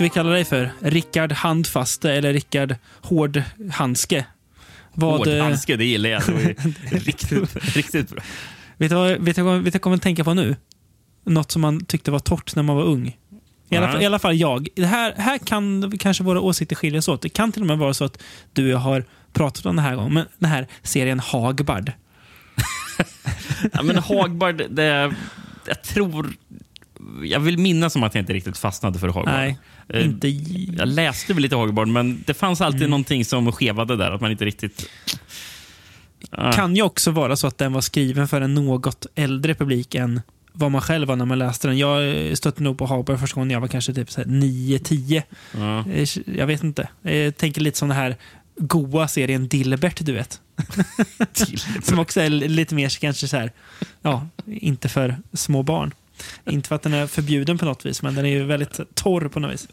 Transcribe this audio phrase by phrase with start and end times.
[0.00, 0.72] Ska vi kalla dig för?
[0.80, 4.26] Rickard Handfaste eller Rickard Hårdhandske?
[4.92, 6.22] Vad, eh, Hårdhandske, det gillar jag.
[6.26, 6.54] Det
[6.90, 8.22] riktigt, riktigt bra.
[8.76, 10.56] vet, du vad, vet, du vet du jag kommer att tänka på nu?
[11.24, 13.16] Något som man tyckte var torrt när man var ung.
[13.68, 14.68] I alla, fall, I alla fall jag.
[14.76, 17.22] Det här, här kan kanske våra åsikter skilja sig åt.
[17.22, 18.22] Det kan till och med vara så att
[18.52, 20.14] du och jag har pratat om det här gången.
[20.14, 21.92] Men den här serien Hagbard.
[23.72, 25.14] Ja, men Hagbard, det,
[25.66, 26.32] jag tror...
[27.22, 29.34] Jag vill minnas som att jag inte riktigt fastnade för Hagbard.
[29.34, 29.58] Nej,
[29.94, 30.28] inte...
[30.76, 32.90] Jag läste väl lite Hagbard, men det fanns alltid Mm.
[32.90, 34.10] någonting som skevade där.
[34.10, 34.86] Att man inte riktigt...
[36.30, 36.52] Ah.
[36.52, 40.20] kan ju också vara så att den var skriven för en något äldre publik än
[40.52, 41.78] vad man själv var när man läste den.
[41.78, 45.22] Jag eh, stötte nog på Hagberg första gången jag var kanske typ så här 9-10.
[45.58, 45.84] Ja.
[45.92, 46.88] Eh, Jag vet inte.
[47.02, 48.16] Jag tänker lite som den här
[48.56, 50.40] goa serien Dilbert, du vet.
[51.82, 53.52] Som också är lite mer lite så här,
[54.02, 55.94] ja, inte för små barn.
[56.44, 59.28] Inte för att den är förbjuden på något vis, men den är ju väldigt torr
[59.28, 59.68] på något vis.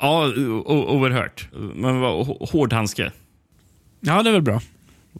[0.00, 0.26] Ja,
[0.66, 1.48] oerhört.
[1.74, 3.12] Men vad, hårdhandske.
[4.00, 4.60] Ja, det är väl bra.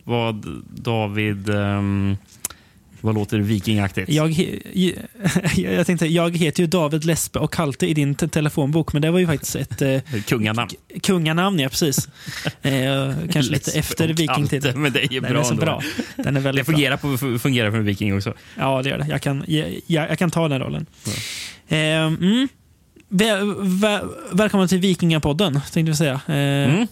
[0.05, 1.49] Vad, David...
[1.49, 2.17] ehm,
[3.03, 4.09] vad låter vikingaktigt?
[4.09, 4.99] Jag, he-
[5.77, 9.11] jag tänkte, jag heter ju David Lesbe och Kalte i din te- telefonbok, men det
[9.11, 10.71] var ju faktiskt ett eh, Kunganamn.
[11.03, 12.09] kunganamn, ja precis.
[12.63, 14.63] Eh, kanske lite efter och vikingtid.
[14.63, 15.65] Kalte, Men det är ju Den bra är så ändå.
[15.65, 15.83] bra.
[16.17, 16.75] Den är Det väldigt bra.
[16.75, 18.35] fungerar, på, fungerar för en viking också.
[18.59, 19.07] Ja, det gör det.
[19.09, 20.87] Jag kan, jag, jag, jag kan ta den rollen.
[21.69, 22.49] Eh, mm.
[23.09, 24.01] Väl, väl,
[24.33, 26.21] välkommen till Vikingapodden, tänkte vi säga.
[26.27, 26.35] Eh,
[26.73, 26.87] Mm.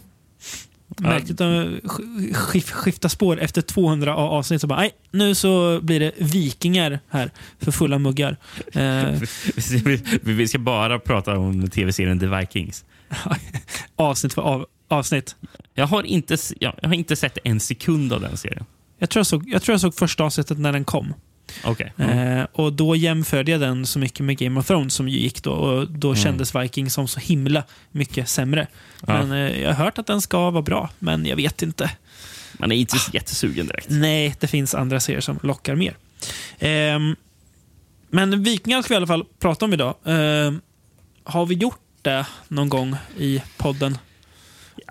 [1.01, 4.61] Märkligt att sk- skif, skifta spår efter 200 a- avsnitt.
[4.61, 8.37] Så bara, nej, nu så blir det vikingar här för fulla muggar.
[8.73, 9.21] Eh,
[10.23, 12.85] Vi- ska bara prata om tv-serien The Vikings.
[13.97, 15.37] avsnitt för av, avsnitt.
[15.75, 18.65] Jag har, inte, jag, jag har inte sett en sekund av den serien.
[18.99, 21.15] Jag tror jag, såg, jag tror jag såg första avsnittet när den kom.
[21.65, 21.93] Okej.
[21.99, 25.51] Eh, och Då jämförde jag den så mycket med Game of Thrones som gick då.
[25.53, 27.63] Och Då kändes Viking som så himla
[27.93, 28.67] mycket sämre.
[29.07, 29.13] Ja.
[29.27, 31.91] Men eh, jag har hört att den ska vara bra, men jag vet inte.
[32.53, 33.87] Man är inte så jättesugen direkt.
[33.91, 35.97] Nej, det finns andra serier som lockar mer.
[36.59, 37.17] Ehm,
[38.11, 39.95] men Vikingar ska vi i alla fall prata om idag.
[40.05, 40.61] Ehm,
[41.25, 43.99] har vi gjort det någon gång i podden?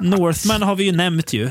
[0.02, 1.44] Northman har vi ju nämnt ju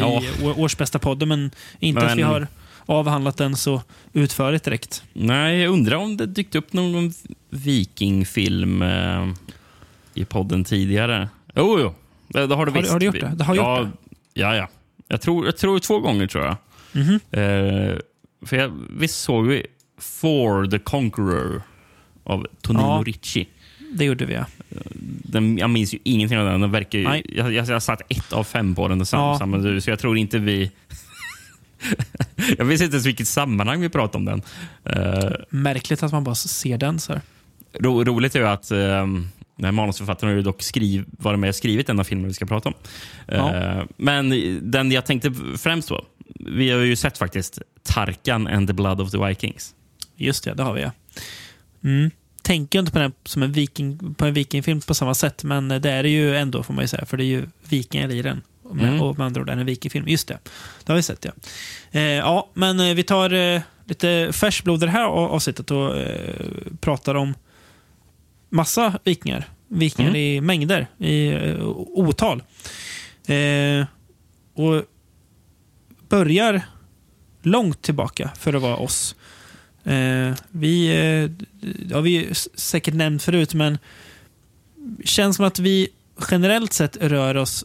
[0.00, 0.22] Ja.
[0.22, 2.46] i å- årsbästa podden, men inte att Men- vi har
[2.86, 3.82] avhandlat den så
[4.16, 5.02] utförligt direkt.
[5.12, 7.12] Nej, jag undrar om det dykt upp någon
[7.50, 9.28] vikingfilm eh,
[10.14, 11.28] i podden tidigare.
[11.54, 11.94] Jo, jo.
[12.28, 12.92] Det, det har det Har visst.
[12.92, 13.32] har du gjort det?
[13.36, 13.88] Det har ja, gjort
[14.34, 14.68] Ja, ja.
[15.08, 16.56] Jag tror, jag tror två gånger, tror jag.
[16.92, 17.14] Mhm.
[17.30, 17.98] Eh,
[18.46, 19.66] för jag, visst såg vi
[19.98, 21.62] For the Conqueror
[22.24, 23.02] av Tonino Ja.
[23.06, 23.48] Ricci.
[23.92, 24.44] Det gjorde vi, ja.
[25.22, 26.60] Den, jag minns ju ingenting av den.
[26.60, 29.38] den verkar, ju- jag, jag, jag satt ett av fem på den, Ja.
[29.80, 30.70] så jag tror inte vi...
[32.58, 34.42] jag vet inte ens vilket sammanhang vi pratade om den.
[34.84, 37.20] Eh, Märkligt att man bara ser den så
[37.80, 41.48] ro, roligt är ju att um, den här manusförfattaren har ju dock skriv, varit med
[41.48, 42.74] och skrivit den här filmen vi ska prata om.
[43.26, 43.54] Ja.
[43.54, 44.30] Eh, men
[44.70, 46.04] den jag tänkte främst på,
[46.34, 49.74] vi har ju sett faktiskt Tarkan and the Blood of the Vikings.
[50.16, 50.90] Just det, det har vi ja.
[51.84, 52.10] Mm.
[52.42, 55.90] Tänker inte på den som en, viking, på en vikingfilm på samma sätt, men det
[55.90, 58.42] är det ju ändå får man ju säga, för det är ju vikingar i den.
[58.72, 59.02] Mm.
[59.02, 60.08] och med andra ord är en vikingfilm.
[60.08, 60.38] Just det,
[60.84, 61.30] det har vi sett ja.
[61.90, 65.96] Eh, ja, men eh, vi tar eh, lite färskblod i det här av- avsnittet och
[65.98, 66.34] eh,
[66.80, 67.34] pratar om
[68.50, 69.48] massa vikingar.
[69.68, 70.20] Vikingar Mm.
[70.20, 72.42] i mängder, i eh, otal.
[73.26, 73.86] Eh,
[74.54, 74.82] och
[76.08, 76.62] börjar
[77.42, 79.16] långt tillbaka för att vara oss.
[80.50, 81.30] Vi eh,
[81.94, 83.78] har vi säkert nämnt förut, men
[85.04, 85.88] känns som att vi
[86.30, 87.64] generellt sett rör oss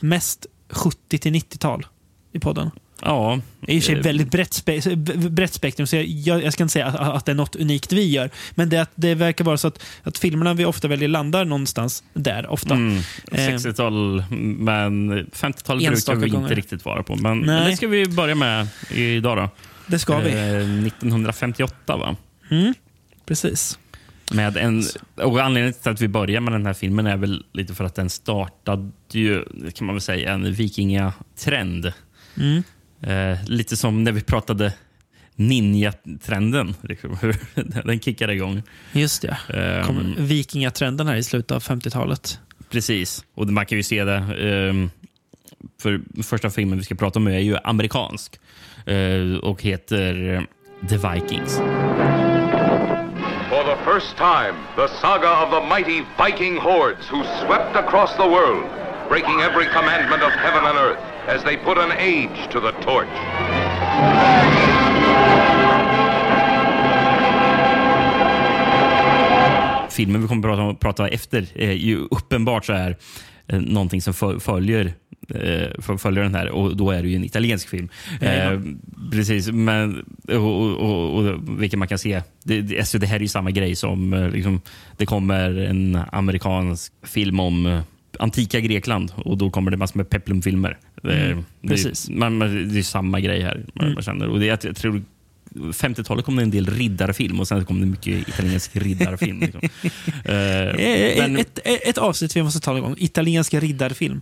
[0.00, 1.86] mest 70 till 90-tal
[2.32, 2.70] i podden.
[3.02, 3.40] Ja.
[3.60, 4.80] Det är i och för sig eh, väldigt brett, spe
[5.16, 6.06] brett spektrum, så jag,
[6.44, 8.30] jag, ska inte säga att, att det är något unikt vi gör.
[8.50, 12.46] Men det, det verkar vara så att, att filmerna vi ofta väljer landar någonstans där.
[12.46, 12.74] ofta.
[12.74, 12.96] Mm,
[13.32, 14.24] Eh, 60-tal,
[14.58, 16.44] men 50-tal brukar vi gånger.
[16.44, 17.16] inte riktigt vara på.
[17.16, 17.70] Men Nej.
[17.70, 19.48] det ska vi börja med idag då.
[19.86, 20.30] Det ska vi.
[20.30, 22.16] Eh, 1958 va?
[22.50, 22.74] Mm,
[23.26, 23.78] precis.
[24.32, 24.82] Med en,
[25.14, 27.94] och anledningen till att vi börjar med den här filmen är väl lite för att
[27.94, 29.44] den startade ju,
[29.74, 31.92] kan man väl säga, en vikingatrend.
[32.36, 32.62] Mm.
[33.00, 34.72] Eh, lite som när vi pratade
[35.34, 36.74] ninja-trenden.
[36.82, 37.36] Liksom, hur
[37.84, 38.62] den kickade igång.
[38.92, 39.36] Just det.
[39.86, 42.38] Kom vikingatrenden här i slutet av 50-talet.
[42.70, 43.24] Precis.
[43.34, 44.16] Och man kan ju se det.
[44.16, 44.90] ehm,
[45.82, 48.40] för första filmen vi ska prata om är ju amerikansk
[48.86, 50.46] eh, och heter
[50.88, 51.60] The Vikings.
[53.84, 58.64] First time, the saga of the mighty Viking hordes who swept across the world,
[59.08, 60.98] breaking every commandment of heaven and earth
[61.28, 63.08] as they put an age to the torch.
[69.90, 72.96] filmen vi kommer att prata, prata efter är ju uppenbart så här
[73.46, 74.94] någonting som följer
[75.28, 77.88] eh, följer den här och då är det ju en italiensk film.
[78.20, 78.60] Eh,
[79.10, 82.22] precis, men och, och, och, och, vilket man kan se.
[82.44, 84.60] Det, det, alltså det här är ju samma grej som eh, liksom,
[84.96, 87.80] det kommer en amerikansk film om eh,
[88.18, 90.78] antika Grekland och då kommer det massor med peplumfilmer.
[91.04, 92.04] Mm, det, precis.
[92.04, 93.64] Det, man, det är samma grej här.
[93.74, 93.94] Man, mm.
[93.94, 94.28] man känner.
[94.28, 95.02] Och det, jag tror
[95.54, 99.40] 50-talet kom det en del riddarfilm och sen kom det mycket italiensk riddarfilm.
[99.40, 99.60] Liksom.
[99.62, 99.70] uh,
[101.18, 102.94] men, ett, ett, ett, avsnitt vi måste ta någon gång.
[102.98, 104.20] Italiensk riddarfilm.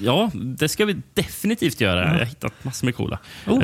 [0.00, 2.02] Ja, det ska vi definitivt göra.
[2.02, 2.12] Mm.
[2.12, 3.18] Jag har hittat massor med coola.
[3.46, 3.62] Oh,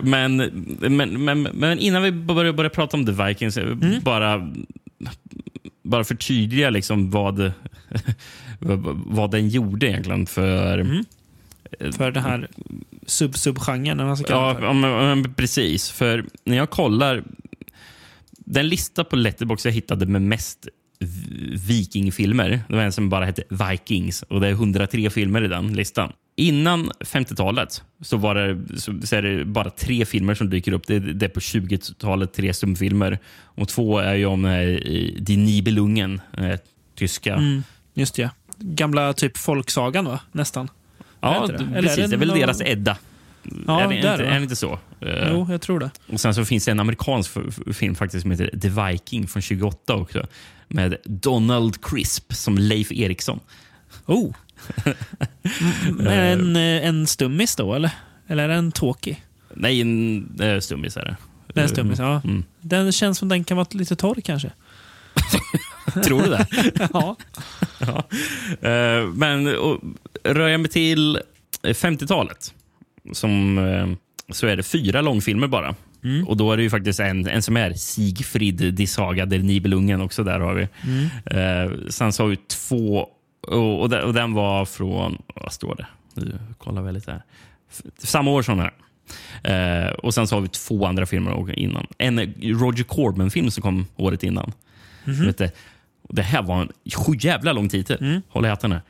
[0.00, 0.36] men,
[0.80, 4.00] men, men, men, innan vi börjar, börjar prata om The Vikings, mm.
[4.02, 4.52] bara
[5.86, 7.52] bara förtydliga liksom vad,
[9.06, 10.78] vad den gjorde egentligen för...
[10.78, 11.04] Mm.
[11.92, 12.48] För den här
[13.06, 14.16] sub-sub-genren?
[14.28, 15.90] Ja, men, precis.
[15.90, 17.24] För när jag kollar...
[18.48, 20.68] Den lista på Letterbox jag hittade med mest
[21.66, 22.60] vikingfilmer.
[22.68, 26.12] Det var en som bara hette Vikings och det är 103 filmer i den listan.
[26.36, 30.86] Innan 50-talet så var det, så, så är det bara tre filmer som dyker upp.
[30.86, 33.18] Det, det är på 20-talet tre stumfilmer.
[33.42, 34.66] Och två är ju om eh,
[35.18, 36.58] Die Nibelungen, eh,
[36.94, 37.34] tyska.
[37.34, 37.62] Mm,
[37.94, 38.30] just det.
[38.58, 40.20] Gamla typ folksagan, va?
[40.32, 40.68] Nästan.
[41.34, 41.82] Ja, det?
[41.82, 41.96] precis.
[41.96, 42.38] Det, det är väl någon...
[42.38, 42.96] deras Edda.
[43.66, 44.78] Ja, är, det, inte, är det inte så?
[45.00, 45.90] Eh, jo, jag tror det.
[46.12, 47.30] Och Sen så finns det en amerikansk
[47.74, 50.26] film faktiskt som heter The Viking från 28 också.
[50.68, 53.40] Med Donald Crisp som Leif Eriksson.
[54.06, 54.34] Oh!
[56.08, 57.90] en, eh, en stummis då, eller?
[58.26, 59.16] Eller är det en talkie?
[59.54, 61.16] Nej, en äh, stummis är det.
[61.54, 62.20] Det är en stummis, ja.
[62.24, 62.44] Mm.
[62.60, 64.52] Den känns som den kan vara lite torr kanske.
[66.04, 66.46] Tror du det?
[66.92, 67.16] ja.
[67.86, 68.04] Ja.
[68.68, 69.80] Uh, men och,
[70.24, 71.20] rör jag mig till
[71.62, 72.54] 50-talet
[73.12, 73.94] som, uh,
[74.30, 75.74] så är det fyra långfilmer bara.
[76.04, 76.28] Mm.
[76.28, 80.00] Och då är det ju faktiskt en, en som är Sigfrid Die Saga der Nibelungen
[80.00, 80.24] också.
[80.24, 80.68] Där har vi.
[80.84, 81.70] Mm.
[81.70, 83.08] Uh, sen så har vi två
[83.46, 85.86] och, och, den, och, den var från, vad står det?
[86.14, 87.22] Nu kollar vi lite här.
[87.98, 88.74] Samma år som den här.
[89.42, 91.86] Eh, och sen så har vi två andra filmer innan.
[91.98, 94.52] En Roger Corman-film som kom året innan.
[95.04, 95.50] Mm -hmm.
[96.08, 96.72] Det, här var en
[97.20, 97.98] jävla lång titel.
[98.00, 98.22] Mm.
[98.28, 98.82] Håll i hatten här.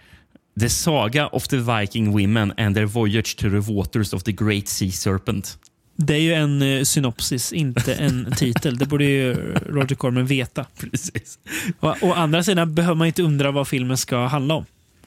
[0.61, 4.69] The Saga of the Viking Women and their voyage to the waters of the Great
[4.69, 5.59] Sea Serpent.
[5.97, 8.79] Det är ju en uh, synopsis, inte en titel.
[8.79, 10.67] Det borde ju Roger Corman veta.
[10.81, 11.39] Precis.
[11.81, 14.65] Och, å andra sidan behöver man inte undra vad filmen ska handla om.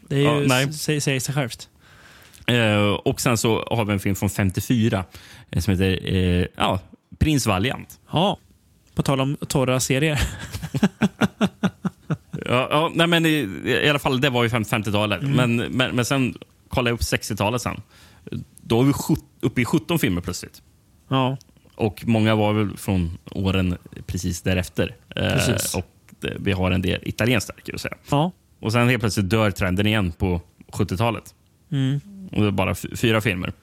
[0.07, 1.69] Det är ju, ja, säger, sig självt.
[2.51, 5.05] Uh, och sen så har vi en film från 54
[5.55, 6.79] uh, som heter uh, ja,
[7.19, 7.99] Prins Valiant.
[8.11, 8.37] Ja,
[8.95, 10.19] på tal om torra serier.
[12.49, 15.21] ja, ja, nej, men i, i, alla fall, det var ju 50-talet.
[15.21, 15.35] Mm.
[15.35, 16.35] Men, men, men sen
[16.69, 17.81] kollade jag upp 60-talet sen.
[18.61, 18.93] Då är vi
[19.41, 20.61] uppe i 17 filmer plötsligt.
[21.07, 21.37] Ja.
[21.75, 24.95] Och många var väl från åren precis därefter.
[25.15, 25.75] Eh, precis.
[25.75, 25.85] och
[26.39, 27.95] vi har en del italienskt där, kan säga.
[28.09, 28.31] Ja.
[28.59, 31.35] Och sen helt plötsligt dör trenden igen på 70-talet.
[31.71, 31.99] Mm.
[32.31, 33.53] Och det är bara fyra filmer.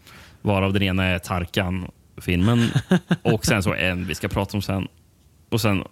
[0.42, 2.68] Varav den ena är Tarkan-filmen
[3.22, 4.88] och sen så en vi ska prata om sen.
[5.48, 5.84] Och sen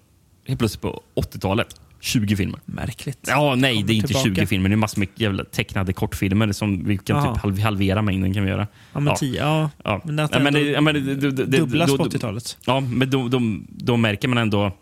[0.47, 2.61] helt plötsligt på 80-talet 20 filmer.
[2.65, 3.19] Märkligt.
[3.29, 4.29] Ja, nej, det är inte tillbaka.
[4.29, 4.69] 20 filmer.
[4.69, 7.35] Det är massor med jävla tecknade kortfilmer som vi kan Aha.
[7.35, 8.35] typ halvera mängden.
[8.35, 8.67] kan vi göra.
[8.93, 9.17] Ja, men ja.
[9.17, 9.71] Tio, ja.
[9.85, 10.01] ja.
[10.05, 12.59] Men ja, men ja, men det, det, dubblas på 80-talet.
[12.67, 14.73] Ja, men då, då, då, märker man ändå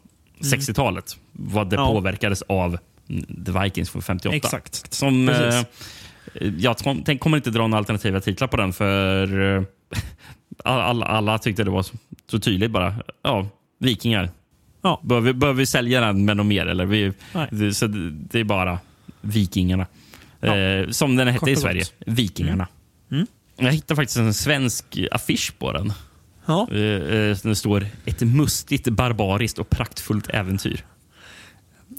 [0.41, 1.17] 60-talet.
[1.17, 1.53] Mm.
[1.53, 1.87] Vad det ja.
[1.87, 2.79] påverkades av
[3.47, 4.37] The Vikings från 58.
[4.37, 4.95] Exakt.
[4.95, 5.63] Som, eh,
[6.59, 9.63] jag tänk, kommer inte dra några alternativa titlar på den för eh,
[10.65, 11.95] alla, alla tyckte det var så,
[12.31, 12.95] så tydligt bara.
[13.23, 13.49] Ja,
[13.79, 14.31] vikingar.
[14.83, 15.01] Ja.
[15.03, 16.67] Bör, vi, bör vi sälja den med något mer?
[16.67, 16.85] Eller?
[16.85, 17.13] Vi,
[17.51, 18.79] det, så det, är bara
[19.21, 19.87] Vikingarna.
[20.41, 20.57] Ja.
[20.57, 21.85] Eh, som den hette i Sverige.
[22.07, 22.69] Vikingarna.
[23.11, 23.27] Mm.
[23.59, 23.67] Mm.
[23.67, 25.93] Jag hittade faktiskt en svensk affisch på den.
[26.47, 26.69] Ja.
[26.71, 30.85] Eh, eh det står ett mustigt, barbariskt och praktfullt äventyr.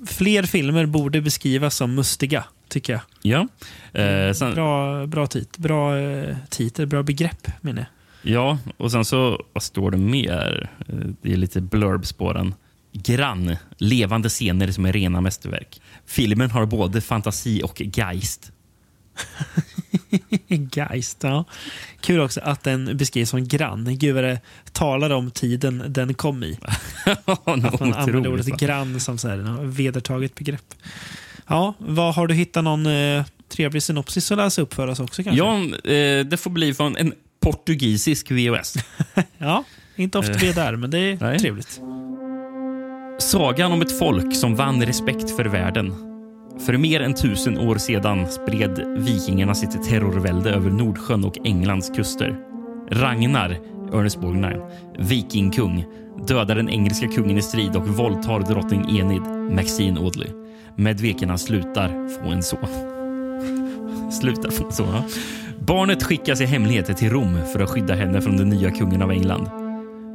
[0.06, 3.02] Fler filmer borde beskrivas som mustiga, tycker jag.
[3.22, 3.48] Ja.
[4.02, 7.88] Eh, sen, bra, bra, tit, bra eh, titel, bra begrepp menar jag.
[8.34, 10.70] Ja, och sen så, vad står det mer?
[11.22, 12.54] Det är lite blurbs på den.
[12.94, 15.82] Grann, levande scener som är rena mästerverk.
[16.06, 18.52] Filmen har både fantasi och geist.
[20.72, 21.46] geist, ja.
[22.02, 23.98] Kul också att den beskrivs som grann.
[23.98, 24.40] Gud vad det
[24.72, 26.60] talar om tiden den kom i.
[27.26, 30.74] att man använder ordet grann som så här, vedertaget begrepp.
[31.48, 35.24] Ja, vad Har du hittat någon eh, trevlig synopsis att läsa upp för oss också?
[35.24, 35.38] Kanske?
[35.38, 35.60] Ja,
[35.94, 38.76] eh, det får bli från en portugisisk VOS.
[39.38, 39.64] ja,
[39.96, 41.40] inte ofta vi är där, men det är Nej.
[41.40, 41.82] trevligt.
[43.18, 45.94] Sagan om ett folk som vann respekt för världen.
[46.66, 52.40] För mer än tusen år sedan spred vikingarna sitt terrorvälde över Nordsjön och Englands kuster.
[52.92, 53.58] Ragnar,
[53.94, 54.62] Ernest Borgnine,
[55.00, 55.86] vikingkung,
[56.28, 59.22] dödar den engelska kungen i strid och våldtar drottning Enid,
[59.56, 60.30] Maxine Audley.
[60.76, 61.00] Med
[61.40, 62.60] slutar få en son.
[64.12, 65.04] slutar få en son, ja.
[65.60, 69.12] Barnet skickas i hemlighet till Rom för att skydda henne från den nya kungen av
[69.12, 69.63] England.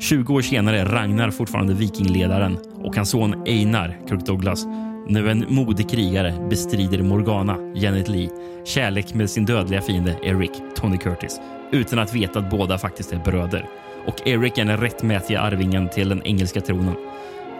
[0.00, 4.66] 20 år senare är Ragnar fortfarande vikingledaren och hans son Einar Kirk Douglas,
[5.08, 8.30] nu en modig krigare, bestrider Morgana, Janet Lee,
[8.64, 11.40] kärlek med sin dödliga fiende Eric, Tony Curtis,
[11.72, 13.68] utan att veta att båda faktiskt är bröder.
[14.06, 16.94] Och Eric är den rättmätiga arvingen till den engelska tronen.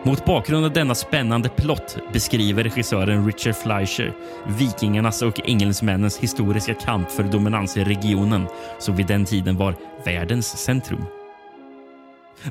[0.05, 4.13] Mot bakgrund av denna spännande plott beskriver regissören Richard Fleischer
[4.59, 8.47] vikingarnas och engelsmännens historiska kamp för dominans i regionen
[8.79, 11.05] som vid den tiden var världens centrum.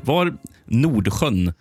[0.03, 1.53] Var Nordsjön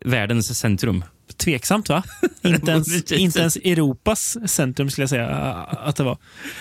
[0.00, 1.04] världens centrum?
[1.36, 2.02] Tveksamt va?
[2.42, 6.18] inte, ens, inte ens Europas centrum skulle jag säga att det var.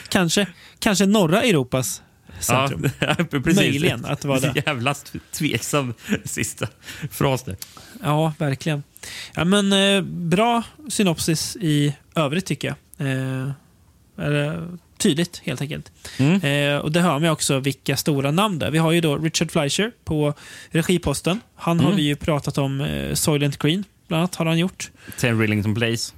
[0.09, 0.47] Kanske,
[0.79, 2.01] kanske norra Europas
[2.39, 2.89] centrum.
[2.99, 3.55] Ja, precis.
[3.55, 4.53] Möjligen att det var det.
[4.65, 4.95] Jävla
[5.31, 5.93] tveksam
[6.23, 6.67] sista
[7.11, 7.55] fras där.
[8.03, 8.83] Ja, verkligen.
[9.33, 13.07] Ja, men, eh, bra synopsis i övrigt tycker jag.
[13.07, 13.51] Eh,
[14.17, 15.91] eller, tydligt helt enkelt.
[16.19, 16.41] Mm.
[16.41, 18.71] Eh, och Det hör man också vilka stora namn det är.
[18.71, 20.33] Vi har ju då Richard Fleischer på
[20.69, 21.39] regiposten.
[21.55, 21.97] Han har Mm.
[21.97, 22.81] vi ju pratat om.
[22.81, 24.91] Eh, Soylent Green bland annat har han gjort.
[25.19, 26.15] Ten Rillington Place, The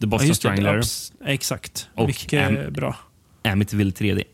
[0.00, 0.34] Ja, Boston det.
[0.34, 1.88] Strangler, Abs- Exakt.
[1.94, 2.96] Och Mycket Am- bra.
[3.44, 4.24] Amityville 3D.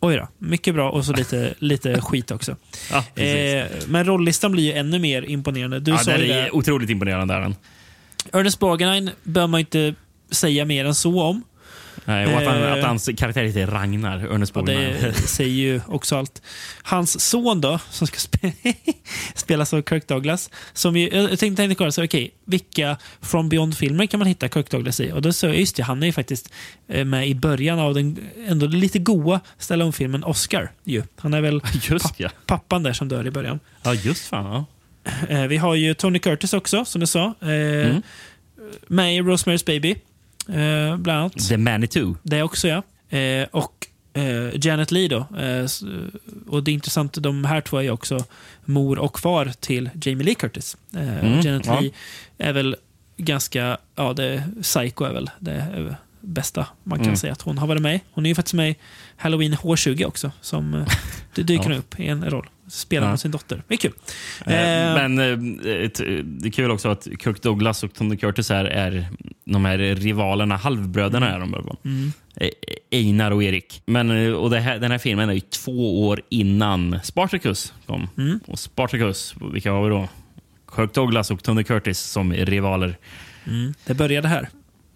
[0.00, 2.56] Oj då, mycket bra och så lite, lite skit också.
[2.90, 3.22] Ja.
[3.22, 5.80] Eh, men rollistan blir ju ännu mer imponerande.
[5.80, 6.50] Du ja, sa den är det.
[6.50, 7.34] otroligt imponerande.
[7.34, 7.54] Är den.
[8.32, 9.94] Ernest Borgnine behöver man inte
[10.30, 11.42] säga mer än så om.
[12.04, 12.72] Nej, och att, han, Eh.
[12.72, 16.42] att hans karaktär heter Ragnar, Ernest Ja, det säger ju också allt.
[16.82, 18.52] Hans son då, som ska spe
[19.34, 20.50] spelas av Kirk Douglas.
[20.72, 24.70] Som ju, jag tänkte tänkte kolla, så, okej, vilka From Beyond-filmer kan man hitta Kirk
[24.70, 25.12] Douglas i?
[25.12, 26.52] Och då jag, just det, han är ju faktiskt
[26.88, 30.72] eh, med i början av den ändå lite goa Stallone-filmen Oscar.
[30.84, 31.02] Ju.
[31.16, 32.30] Han är väl Just ja.
[32.46, 33.60] pappan där som dör i början.
[33.82, 34.44] Ja, just fan.
[34.44, 34.64] Ja.
[35.28, 37.34] Eh, vi har ju Tony Curtis också, som du sa.
[37.40, 38.02] Mm.
[38.86, 39.96] Med i Rosemary's Baby,
[40.48, 41.48] eh, bland annat.
[41.48, 42.14] The Manitou.
[42.22, 42.82] Det också, ja.
[43.18, 45.36] Eh, och eh, Janet Leigh då.
[45.38, 45.66] Eh,
[46.48, 48.24] och det är intressant, de här två är ju också
[48.64, 50.76] mor och far till Jamie Lee Curtis.
[50.94, 51.80] Eh, Mm, Janet ja.
[51.80, 51.94] Leigh
[52.38, 52.76] är väl
[53.16, 57.16] ganska, ja, det, Psycho är väl det bästa man kan Mm.
[57.16, 58.00] säga att hon har varit med.
[58.12, 58.76] Hon är ju faktiskt med i
[59.16, 60.86] Halloween H20 också, som eh,
[61.44, 61.76] dyker Ja.
[61.76, 62.48] upp i en roll.
[62.68, 63.10] Spelar Ja.
[63.10, 63.62] med sin dotter.
[63.68, 63.92] Det är kul.
[64.46, 65.38] Eh, Eh, Men eh,
[66.24, 69.06] det är kul också att Kirk Douglas och Tony Curtis här är
[69.44, 71.76] de här rivalerna, halvbröderna är de?
[71.84, 72.12] Mm.
[72.36, 72.48] Eh,
[72.90, 73.82] Einar och Erik.
[73.86, 78.08] Men, eh, och här, den här filmen är ju två år innan Spartacus kom.
[78.18, 78.40] Mm.
[78.46, 80.08] Och Spartacus, vilka har vi då?
[80.76, 82.96] Kirk Douglas och Tony Curtis som rivaler.
[83.46, 83.74] Mm.
[83.86, 84.48] Det började här.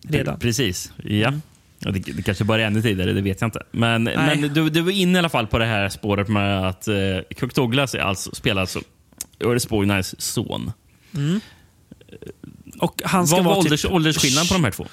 [0.09, 0.39] Redan.
[0.39, 1.33] Precis, ja.
[1.79, 3.63] Ja, det, det kanske började ännu tidigare, det vet jag inte.
[3.71, 4.17] Men, Nej.
[4.17, 6.95] men du, du var inne i alla fall på det här spåret med att eh,
[7.41, 8.81] Kirk Douglas är alltså, spelar alltså
[9.41, 10.73] Ernest Borgnines son.
[12.79, 14.87] Och han ska Vad var vara ålders, typ, åldersskillnaden på de här två?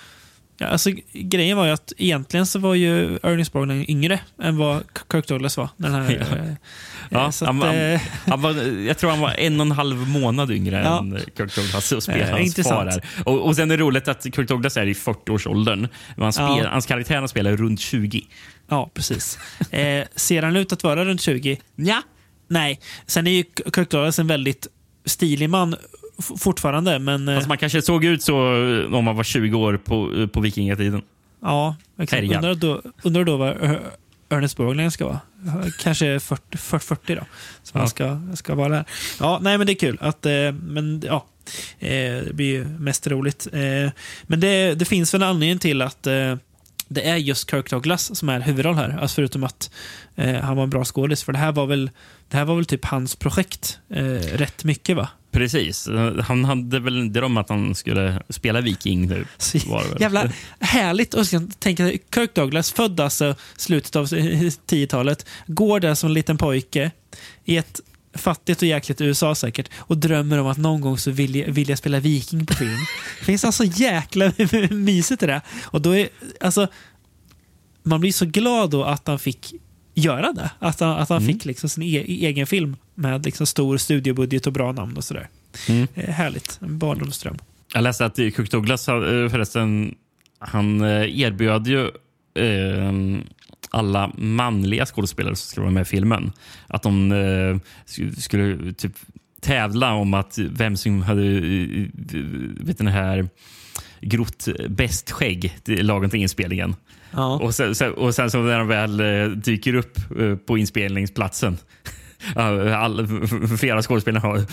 [0.58, 4.84] Ja, alltså, grejen var ju att egentligen så var ju Ernest Borgnine yngre än vad
[5.12, 5.70] Kirk Douglas var.
[5.78, 6.38] Den här, Ja.
[6.38, 6.54] eh,
[7.10, 8.52] Ja, så han, att, eh, han var,
[8.88, 11.00] jag tror han var en och en halv månad yngre Ja.
[11.00, 12.76] än Kirk Douglas och Eh, spelade hans intressant.
[12.80, 12.86] far.
[12.86, 13.04] Här.
[13.26, 15.88] Och, och sen är det roligt att Kirk Douglas är i 40-årsåldern.
[16.16, 16.70] Men han spel, Ja.
[16.70, 18.22] Hans karaktär han spelar runt 20.
[18.70, 19.40] ja, precis.
[19.72, 21.58] Eh, ser han ut att vara runt 20?
[21.76, 22.02] Ja.
[22.48, 22.80] Nej.
[23.08, 23.44] Sen är ju
[23.76, 24.68] Kirk Douglas en väldigt
[25.06, 25.76] stilig man
[26.38, 28.36] fortfarande, men eh, Alltså man kanske såg ut så
[28.92, 31.02] om man var 20 år på, på vikingatiden.
[31.42, 32.24] ja, exakt.
[32.24, 33.72] Undrar då, undrar då vad eh,
[34.30, 35.20] Ernest Borgnine ska vara.
[35.80, 37.22] Kanske 40, 40, 40 då.
[37.64, 37.80] Som Ja.
[37.80, 38.86] han ska, ska vara där.
[39.20, 39.98] Ja, nej men det är kul.
[40.02, 41.26] Att, eh, men ja,
[41.80, 41.90] eh,
[42.26, 43.48] det blir ju mest roligt.
[43.54, 43.92] Eh,
[44.24, 46.36] men det, det finns väl en anledning till att eh,
[46.88, 48.98] det är just Kirk Douglas som är huvudroll här.
[49.02, 49.72] Alltså förutom att
[50.16, 51.24] eh, han var en bra skådis.
[51.24, 51.90] För det här var väl,
[52.30, 54.04] det här var väl typ hans projekt eh,
[54.38, 55.10] rätt mycket va?
[55.34, 55.90] Precis.
[56.24, 59.10] Han hade väl en dröm att han skulle spela viking.
[59.10, 59.64] Typ,
[60.00, 61.14] jävla härligt.
[61.14, 61.26] Och
[61.60, 66.92] tänka dig, Kirk Douglas, född alltså slutet av 10-talet, går där som en liten pojke
[67.46, 67.80] i ett
[68.16, 71.70] fattigt och jäkligt USA säkert och drömmer om att någon gång så vill jag, vill
[71.70, 72.78] jag spela viking på film.
[73.20, 74.32] Det finns alltså jäkla
[74.72, 75.42] mysigt i det.
[75.64, 76.10] Och då är,
[76.42, 76.68] alltså,
[77.84, 79.54] man blir så glad då att han fick
[79.96, 80.52] göra det.
[80.60, 81.34] Att han, att han Mm.
[81.34, 85.28] fick liksom sin e egen film med liksom stor studiobudget och bra namn och sådär.
[85.70, 85.88] Mm.
[85.96, 86.60] Eh, härligt.
[86.62, 87.38] En barndomsdröm.
[87.74, 89.96] Jag läste att Kirk Douglas eh, förresten,
[90.40, 91.82] han eh, erbjöd ju
[92.36, 92.94] eh,
[93.70, 96.32] alla manliga skådespelare som skulle vara med i filmen
[96.68, 97.16] att de eh,
[97.86, 98.92] sk- skulle typ
[99.42, 101.40] tävla om att vem som hade
[102.60, 103.30] vet den här
[104.02, 106.76] grott bäst skägg lagom till inspelningen.
[107.12, 107.40] Ja.
[107.40, 109.02] Och sen, och sen så när de väl
[109.42, 109.98] dyker upp
[110.46, 111.58] på inspelningsplatsen
[112.36, 113.08] all,
[113.60, 114.46] flera skådespelare har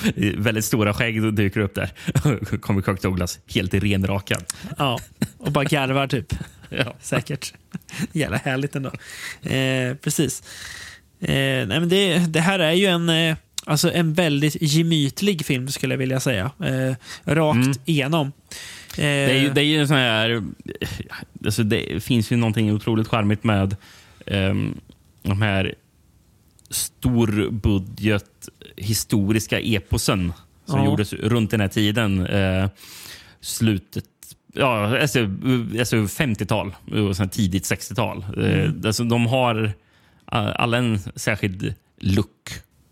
[0.43, 1.91] väldigt stora skägg och dyker upp där.
[2.61, 4.45] kommer Kirk Douglas helt renrakad.
[4.79, 4.99] Ja,
[5.39, 6.35] och bara garvar typ.
[6.73, 6.95] Ja.
[7.01, 7.55] Säkert.
[8.13, 8.91] Jävla härligt ändå.
[9.43, 10.43] Eh, precis.
[11.21, 15.69] Eh, nej, men det, det här är ju en, eh, alltså en väldigt gemytlig film
[15.69, 16.51] skulle jag vilja säga.
[16.65, 17.73] Eh, rakt Mm.
[17.85, 18.27] igenom.
[18.27, 18.33] Eh,
[18.97, 20.43] Det är ju, det är ju en sån här...
[21.45, 23.77] Alltså det finns ju någonting otroligt charmigt med
[24.27, 24.81] um,
[25.23, 25.75] de här
[26.71, 30.33] storbudget historiska eposen
[30.65, 30.85] som Ja.
[30.87, 32.27] gjordes runt den här tiden.
[32.27, 32.69] Eh,
[33.41, 34.05] slutet
[34.55, 35.19] Ja, alltså,
[35.79, 36.75] alltså 50-tal
[37.09, 38.25] och sen tidigt 60-tal.
[38.37, 39.73] Eh, alltså, de har
[40.25, 42.51] alla en särskild look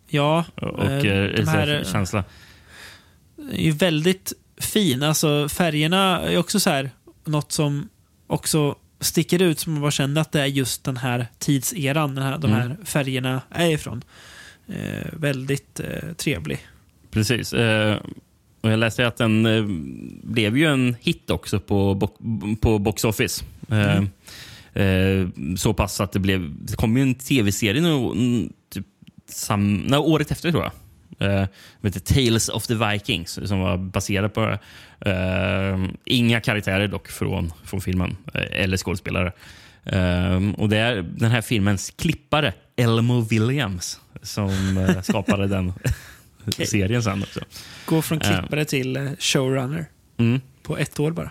[0.09, 2.25] ja, och eh, eh, de här eh, känsla.
[3.53, 5.03] är väldigt fin.
[5.03, 6.91] Alltså färgerna är också så här,
[7.25, 7.89] något som
[8.27, 12.25] också sticker ut som man bara känner att det är just den här tidseran den
[12.25, 12.61] här, de Mm.
[12.69, 14.05] här färgerna är ifrån.
[14.69, 16.59] Eh, väldigt eh, trevlig.
[17.11, 17.53] Precis.
[17.53, 17.97] Eh,
[18.61, 19.65] och jag läste att den eh,
[20.23, 23.45] blev ju en hit också på, bo- på Box Office.
[23.71, 24.03] Eh,
[24.85, 26.55] eh, så pass att det blev...
[26.65, 28.87] Det kom ju en tv-serie nu, mm, typ
[29.29, 30.73] sam, nej, året efter, tror jag.
[31.19, 34.59] Som heter Tales of the Vikings, som var baserad på...
[35.01, 39.33] Eh, inga karaktärer dock från, från filmen, eh, eller skådespelare.
[39.85, 44.51] Eh, och det är den här filmens klippare, Elmo Williams, som
[45.03, 45.73] skapade den
[46.67, 47.41] serien sen också.
[47.87, 49.87] Gå från klippare till showrunner
[50.19, 50.41] Mm.
[50.63, 51.31] på ett år bara.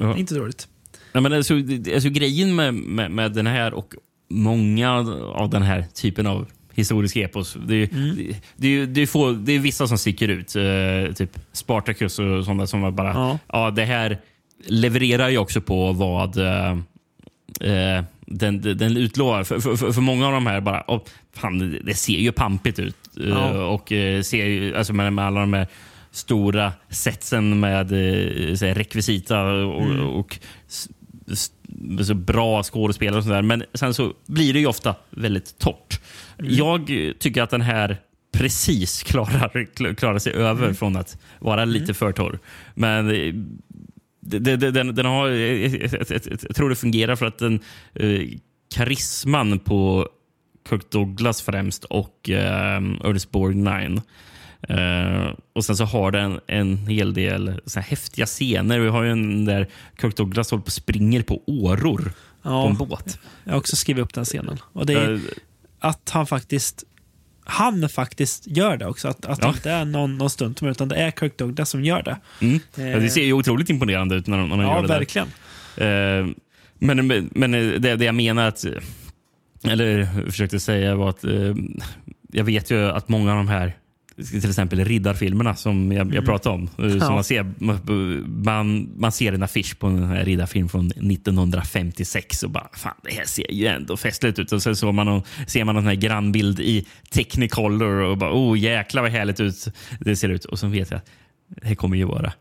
[0.00, 0.16] Ja.
[0.16, 0.68] Inte dåligt.
[1.12, 1.54] Ja, men alltså,
[1.94, 3.94] alltså, grejen med, med, med den här och
[4.30, 4.92] många
[5.34, 6.46] av den här typen av
[6.78, 7.56] historisk epos.
[7.66, 10.56] Det är, det, det, är, ju- det, är få, det är vissa som sticker ut.
[10.56, 13.12] Eh, typ Spartacus och sådana som var bara...
[13.12, 13.38] Ja.
[13.52, 13.70] Ja.
[13.70, 14.18] det här
[14.66, 16.70] levererar ju också på vad eh,
[17.60, 19.44] eh, den, den, utlovar.
[19.44, 20.84] För, för, för, många av de här bara...
[20.86, 21.00] Oh,
[21.32, 22.96] fan, det, det ser ju pampigt ut.
[23.20, 23.64] Eh, Ja.
[23.64, 25.66] och eh, ser ju, alltså med, med alla de här
[26.10, 30.00] stora setsen med eh, rekvisita och, Mm.
[30.06, 30.38] och
[32.02, 33.42] så bra skådespelare och sådär.
[33.42, 36.00] Men sen så blir det ju ofta väldigt torrt.
[36.38, 36.54] Mm.
[36.54, 37.96] Jag eh, tycker att den här
[38.32, 40.74] precis klarar, kl- klarar sig över Mm.
[40.74, 42.38] från att vara lite för torr.
[42.74, 43.34] Men eh,
[44.20, 47.60] det- den, den har, eh, jag, jag, tror det fungerar för att den
[47.94, 48.20] eh,
[48.74, 50.08] karisman på
[50.70, 54.02] Kirk Douglas främst och eh, Ernest Borgnine.
[54.68, 58.78] Eh, och sen så har den en hel del så här häftiga scener.
[58.78, 59.66] Vi har ju en där
[60.00, 63.18] Kirk Douglas håller på och springer på åror på en Ja, båt.
[63.44, 64.58] jag har också skrivit upp den scenen.
[64.72, 65.20] Och det är Eh,
[65.80, 66.84] att han faktiskt
[67.50, 69.08] han faktiskt gör det också.
[69.08, 69.48] Att, att Ja.
[69.48, 72.16] det inte är någon, någon stunt utan det är Kirk Douglas som gör det.
[72.40, 72.60] mm.
[72.74, 74.98] ja, det ser ju otroligt imponerande ut när de, när de Ja, gör det där.
[74.98, 75.28] verkligen.
[75.76, 76.34] Eh,
[76.78, 78.64] men men det, det jag menar att,
[79.64, 81.54] eller försökte säga var att eh,
[82.32, 83.76] jag vet ju att många av de här
[84.30, 86.70] till exempel riddarfilmerna som jag, jag pratade om.
[86.78, 87.46] eh, Som man, ser,
[88.44, 93.24] man, man ser en affisch på en riddarfilm från 1956 och bara fan det här
[93.24, 94.52] ser ju ändå festligt ut.
[94.52, 99.10] Och sen så man ser man här grannbild i Technicolor och bara oh jäklar vad
[99.10, 99.66] härligt ut
[100.00, 100.44] det ser ut.
[100.44, 101.10] Och så vet jag att
[101.68, 102.32] det kommer ju vara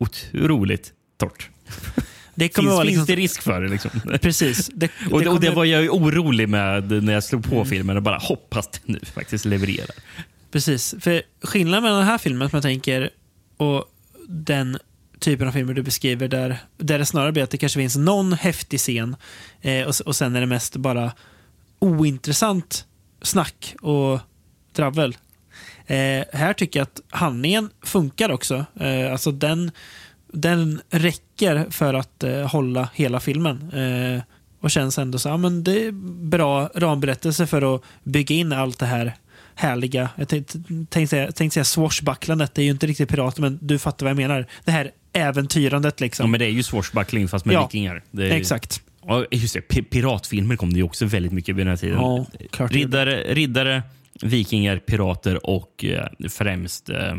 [0.00, 1.48] otroligt torrt.
[2.36, 3.68] Det kommer Finns, vara finns liksom, det risk för det?
[3.68, 3.90] Liksom?
[4.22, 4.70] Precis.
[4.74, 7.64] Det, och, det, och det kommer- var jag ju orolig med när jag slog på
[7.64, 9.90] filmen och bara hoppas det nu faktiskt levererar.
[10.54, 10.94] Precis.
[11.00, 13.10] För skillnaden mellan den här filmen som jag tänker
[13.56, 13.84] och
[14.28, 14.78] den
[15.18, 18.32] typen av filmer du beskriver där, där det snarare blir att det kanske finns någon
[18.32, 19.16] häftig scen
[19.60, 21.12] eh, och, och sen är det mest bara
[21.78, 22.86] ointressant
[23.22, 24.20] snack och
[24.72, 25.16] dravel.
[25.86, 28.64] Eh, här tycker jag att handlingen funkar också.
[28.80, 29.70] Eh, alltså den,
[30.32, 33.72] den räcker för att eh, hålla hela filmen.
[33.72, 34.22] Eh,
[34.60, 35.92] och känns ändå så, ja, men det är
[36.28, 39.14] bra ramberättelse för att bygga in allt det här
[39.54, 40.08] härliga.
[40.16, 40.58] Jag tänkte,
[40.90, 44.10] tänkte, säga, tänkte säga swashbucklandet, det är ju inte riktigt pirater, men du fattar vad
[44.10, 44.46] jag menar.
[44.64, 46.30] Det här äventyrandet Ja, liksom.
[46.30, 48.02] men det är ju swashbuckling fast med Ja, vikingar.
[48.12, 48.82] Är, Exakt.
[49.06, 51.96] Ja, just det, pi- piratfilmer kom det ju också väldigt mycket vid den här tiden.
[51.98, 53.82] Ja, klart riddare, riddare,
[54.22, 57.16] vikingar, pirater och eh, främst eh,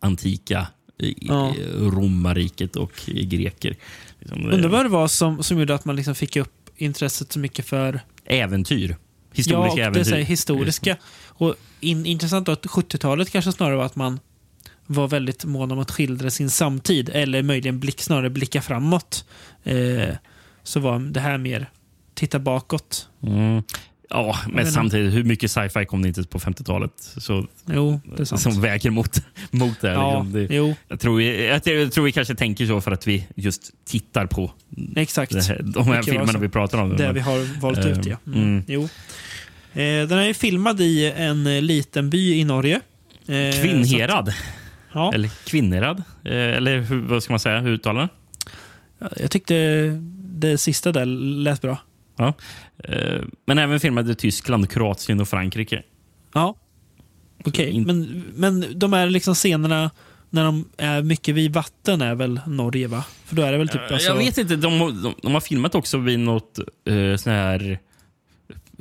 [0.00, 0.66] antika
[0.98, 1.54] i, Ja.
[1.78, 3.76] romarriket och greker.
[4.20, 7.32] Liksom, eh, Undrar vad det var som, som gjorde att man liksom fick upp intresset
[7.32, 8.96] så mycket för Äventyr.
[9.34, 10.12] Ja, Historiska och det är äventyr.
[10.12, 10.96] här historiska.
[11.26, 14.20] Och in, intressant att 70-talet kanske snarare var att man
[14.86, 19.24] var väldigt mån om att skildra sin samtid eller möjligen blick, snarare blicka framåt.
[19.64, 20.08] Eh,
[20.62, 21.70] så var det här mer
[22.14, 23.08] titta bakåt.
[23.22, 23.62] Mm.
[24.14, 26.90] Ja, men samtidigt, hur mycket sci-fi kom det inte på 50-talet?
[26.98, 28.40] Så, Jo, det är sant.
[28.42, 29.88] som väger mot, mot det.
[29.92, 30.32] ja, liksom.
[30.48, 33.26] det jo, jag, tror, vi- jag, jag tror vi kanske tänker så för att vi
[33.34, 34.50] just tittar på
[34.96, 35.34] exakt.
[35.48, 36.96] här, de här filmerna vi pratar om.
[36.96, 38.16] Det Men- vi har valt Eh, ut, ja.
[38.26, 38.42] Mm.
[38.42, 38.64] mm.
[38.68, 38.82] Jo.
[39.72, 42.80] Eh, den är filmad i en eh, liten by i Norge.
[43.26, 44.28] Eh, Kvinnherad.
[44.28, 44.34] att-
[44.94, 46.02] Ja, Eller Kvinnerad.
[46.24, 47.60] Eh, Eller hur, vad ska man säga?
[47.60, 48.08] Hur uttalar den?
[49.16, 49.54] jag tyckte
[50.24, 51.78] det sista där lät bra.
[52.22, 52.32] Ja.
[52.84, 55.82] Eh, Men även filmade Tyskland, Kroatien och Frankrike.
[56.34, 56.54] Ja.
[57.44, 59.90] Okej, in- men, men de här liksom scenerna
[60.30, 63.04] när de är mycket vid vatten är väl Norge, va?
[63.24, 63.80] För då är det väl typ...
[63.90, 64.56] alltså- Jag vet inte.
[64.56, 66.58] De, de, de har filmat också vid något
[66.88, 67.78] eh, sån här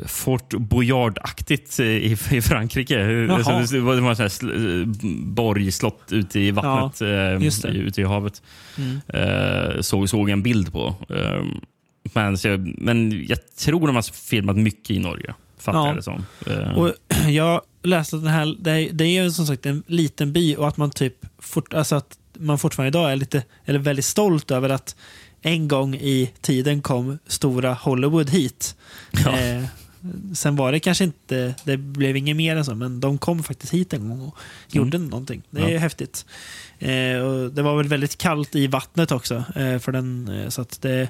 [0.06, 2.94] Fort Boyard-aktigt i, i Frankrike.
[3.00, 3.66] Jaha.
[3.72, 7.78] Det var det var en sån här sl- borg, slott ute i vattnet, eh, i-
[7.78, 8.42] ute i havet.
[8.78, 9.00] Mm.
[9.08, 10.96] Eh, såg, såg en bild på.
[11.10, 11.44] Eh,
[12.14, 15.34] men, så, jag- men jag tror de har filmat mycket i Norge.
[15.58, 15.88] Fattar Ja.
[15.88, 16.26] jag det som.
[16.48, 16.94] Eh, Och
[17.30, 20.68] jag läste att den här, det är, det är som sagt en liten by och
[20.68, 24.70] att man typ fort, alltså att man fortfarande idag är lite, eller väldigt stolt över
[24.70, 24.96] att
[25.42, 28.76] en gång i tiden kom stora Hollywood hit.
[29.26, 29.40] Ja.
[29.40, 29.64] Eh,
[30.34, 33.74] sen var det kanske inte, det blev inget mer än så, men de kom faktiskt
[33.74, 34.38] hit en gång och
[34.72, 35.42] gjorde någonting.
[35.50, 35.80] Det är Ja.
[35.80, 36.26] häftigt.
[36.80, 39.36] Eh, och det var väl väldigt kallt i vattnet också.
[39.56, 41.10] Eh, för den, eh, så att det,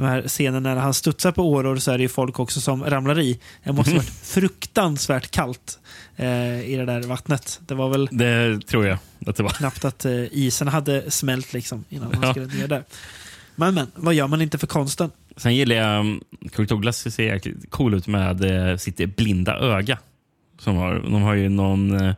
[0.00, 2.84] de här scenerna när han studsar på åror så är det ju folk också som
[2.84, 3.40] ramlar i.
[3.64, 5.78] Det måste ha varit fruktansvärt kallt
[6.16, 7.60] eh, i det där vattnet.
[7.66, 9.50] Det var väl det tror jag att det var.
[9.50, 12.30] knappt att eh, isen hade smält liksom innan man Ja.
[12.30, 12.84] skulle ner där.
[13.56, 15.10] Men, men, vad gör man inte för konsten?
[15.36, 16.20] Sen gillar jag um,
[16.56, 19.98] Kirk Douglas ser jäkligt cool ut med eh, sitt blinda öga.
[20.58, 22.14] Som har, de har ju någon eh,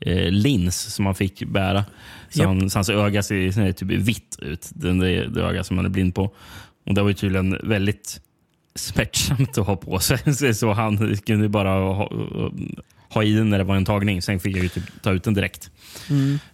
[0.00, 1.84] eh, lins som han fick bära.
[2.30, 4.70] Så, han, så hans öga ser ser typ vitt ut.
[4.74, 6.30] Den, det, det öga som han är blind på.
[6.88, 8.20] Och Det var ju tydligen väldigt
[8.74, 10.54] smärtsamt att ha på sig.
[10.54, 12.10] Så- han kunde bara ha,
[13.08, 14.22] ha i den när det var en tagning.
[14.22, 15.70] Sen fick jag ju typ ta ut den direkt.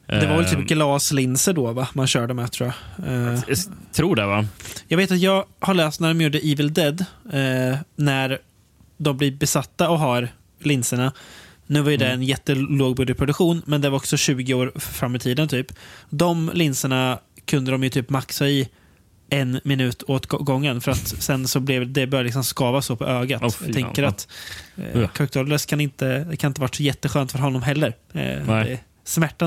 [0.07, 1.89] Det var väl typ glaslinser då va?
[1.93, 3.07] man körde med tror jag.
[3.09, 3.59] Eh, Jag
[3.93, 4.47] tror det va?
[4.89, 7.01] Jag vet att jag har läst när de gjorde Evil Dead,
[7.33, 8.39] eh, när
[8.99, 11.13] de blir besatta och har linserna.
[11.67, 15.19] Nu var ju det en jättelåg budgetproduktion, men det var också 20 år fram i
[15.19, 15.67] tiden typ.
[16.11, 18.69] De linserna kunde de ju typ maxa i
[19.35, 22.97] en minut åt gå- gången för att sen så blev det började liksom skava så
[22.97, 23.55] på ögat.
[23.55, 24.29] Fy jag tänker att
[24.95, 25.11] eh.
[25.19, 27.93] Kirk Douglas kan inte, det kan inte varit så jätteskönt för honom heller.
[28.13, 28.21] Eh,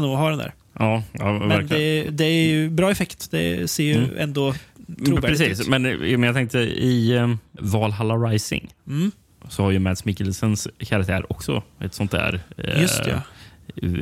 [0.02, 0.54] nog att ha den där.
[0.80, 3.32] Ja, ja Men det, det är ju bra effekt.
[3.32, 4.10] Det ser ju Mm.
[4.18, 4.54] ändå
[4.90, 5.68] Men trovärdigt Precis, ut.
[5.68, 9.12] men, men jag tänkte i um, Valhalla Rising Mm.
[9.50, 13.22] så har ju Mads Mikkelsens karaktär också ett sånt där eh, Just det, ja.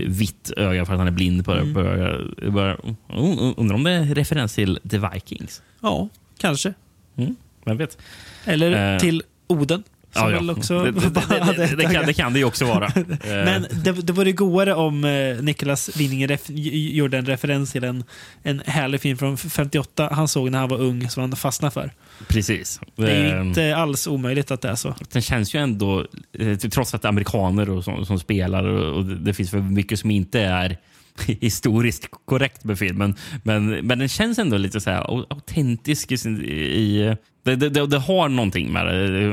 [0.07, 1.73] Vitt öga för att han är blind på, Mm.
[1.73, 2.21] på ögat.
[2.41, 2.75] Jag bara,
[3.09, 5.61] oh, undrar om det är referens till The Vikings?
[5.81, 6.73] Ja, kanske.
[7.15, 7.97] Mm, vem vet?
[8.45, 9.83] Eller Eh, till Oden.
[10.19, 11.09] Som väl också det, det,
[11.57, 12.85] det, det, kan, det kan det ju också vara.
[12.95, 17.71] Eh, Men det, det vore godare om eh, Niklas Winning ref, j- gjorde en referens
[17.71, 18.03] till en,
[18.43, 21.91] en härlig film från 58 han såg när han var ung som han fastnade för.
[22.27, 22.79] Precis.
[22.95, 24.95] Det är ju Eh, inte alls omöjligt att det är så.
[25.11, 26.05] Den känns ju ändå,
[26.39, 29.99] eh, trots att det är amerikaner och som, som spelar och det finns för mycket
[29.99, 30.77] som inte är
[31.41, 33.15] historiskt korrekt med filmen.
[33.43, 37.85] Men, men den känns ändå lite så här au- autentisk i, sin- i det, det,
[37.87, 39.23] det, har någonting med det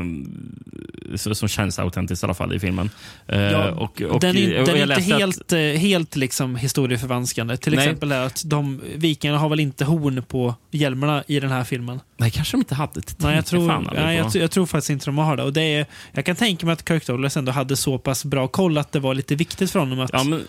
[1.11, 2.91] eh, som känns autentiskt i alla fall i filmen.
[3.29, 6.17] Eh, Ja, och, och, den är, och den är inte läste att- helt, eh, helt
[6.17, 7.57] liksom historieförvanskande.
[7.57, 7.85] Till Nej.
[7.85, 12.01] exempel är att de vikingarna har väl inte horn på hjälmarna i den här filmen.
[12.17, 13.01] Nej, kanske de inte hade.
[13.01, 15.43] Det Nej, jag tror, fan nej, jag, jag tror faktiskt inte de har det.
[15.43, 18.49] Och det är, jag kan tänka mig att Kirk Douglas ändå hade så pass bra
[18.49, 20.11] koll att det var lite viktigt för honom att...
[20.13, 20.43] Ja, men,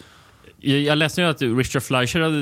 [0.64, 2.40] jag, läste ju att Richard Fleischer hade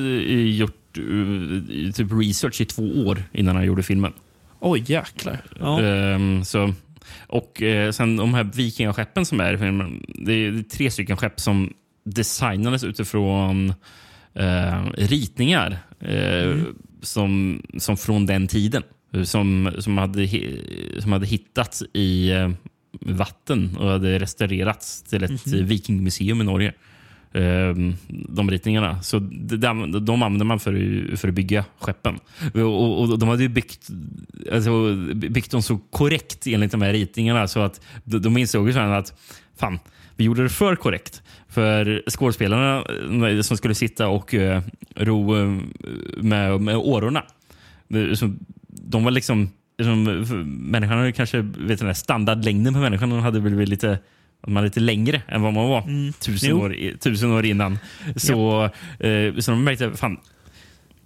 [0.49, 4.13] gjort eh, typ research i två år innan han gjorde filmen.
[4.59, 5.41] Oj, jäklar.
[5.59, 5.81] Ja.
[5.81, 6.73] Ehm, så,
[7.27, 10.05] och eh, sen de här vikingaskeppen som är i filmen.
[10.07, 13.73] Det är tre stycken skepp som designades utifrån
[14.33, 16.57] eh, ritningar eh,
[17.01, 18.83] som, som från den tiden.
[19.23, 20.27] Som, som, hade,
[20.99, 22.31] som hade hittats i
[22.99, 26.73] vatten och hade restaurerats till ett eh, vikingmuseum i Norge.
[27.33, 29.01] Ehm, de ritningarna.
[29.01, 32.19] Så de, de, man för, för att bygga skeppen.
[32.53, 33.89] Och, och de hade ju byggt,
[34.51, 38.91] alltså, byggt dem så korrekt enligt de här ritningarna så att de, insåg ju sen
[38.91, 39.13] att
[39.57, 39.79] fan,
[40.15, 41.21] vi gjorde det för korrekt.
[41.47, 42.83] För skådespelarna
[43.29, 44.59] eh, som skulle sitta och uh,
[44.95, 45.57] ro eh,
[46.17, 47.23] med, med årorna.
[48.13, 48.33] så
[48.67, 49.49] De var liksom
[49.83, 50.03] som,
[50.45, 53.99] människan hade kanske, vet du, standardlängden på människan hade blivit lite
[54.47, 56.59] man är lite längre än vad man var tusen, Jo.
[56.61, 57.79] år, tusen år innan.
[58.15, 58.63] Så,
[58.99, 60.17] eh, så de märkte fan,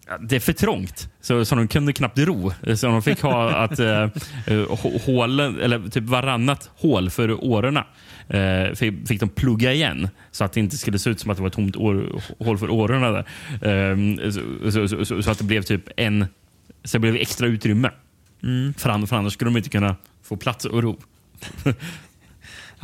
[0.07, 1.09] ja, det är för trångt.
[1.21, 2.51] Så, så de kunde knappt ro.
[2.75, 4.09] Så de fick ha att eh, eh,
[4.47, 7.85] hå- hålen, eller typ varannat hål för årorna
[8.27, 11.37] eh, fick, fick de plugga igen så att det inte skulle se ut som att
[11.37, 13.11] det var ett tomt år, hål för årorna.
[13.11, 13.25] Där.
[13.91, 14.29] Eh,
[14.69, 16.25] så, så, så, så, att det blev typ en
[16.83, 17.91] så det blev extra utrymme.
[18.77, 20.99] För, an, för annars skulle de inte kunna få plats och ro.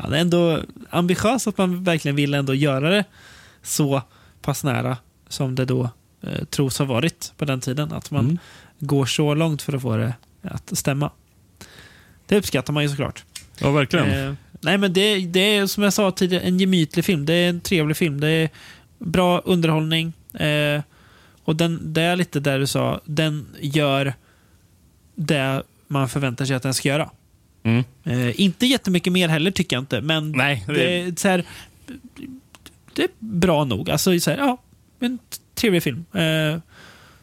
[0.02, 0.60] han är ändå
[0.90, 3.04] ambitiös att man verkligen vill ändå göra det
[3.64, 4.02] så
[4.42, 4.98] pass nära
[5.30, 5.90] som det då
[6.22, 7.92] eh, tros ha varit på den tiden.
[7.94, 8.38] Att man Mm.
[8.80, 11.12] går så långt för att få det att stämma.
[12.26, 13.24] Det uppskattar man ju såklart.
[13.60, 14.10] Ja, verkligen.
[14.28, 17.26] Eh, nej, men det, det är som jag sa tidigare en gemytlig film.
[17.26, 18.20] Det är en trevlig film.
[18.20, 18.50] Det är
[19.00, 20.14] bra underhållning.
[20.34, 20.82] Eh,
[21.44, 24.14] och den, det är lite där du sa, den gör
[25.16, 27.10] det man förväntar sig att den ska göra.
[27.64, 27.84] Mm.
[28.04, 31.44] Eh, inte jättemycket mer heller tycker jag inte, men Nej, det- det, är så här,
[32.94, 33.90] det är bra nog.
[33.90, 34.58] Alltså, så här, ja,
[35.00, 35.20] en
[35.56, 36.06] trevlig film.
[36.14, 36.60] Eh,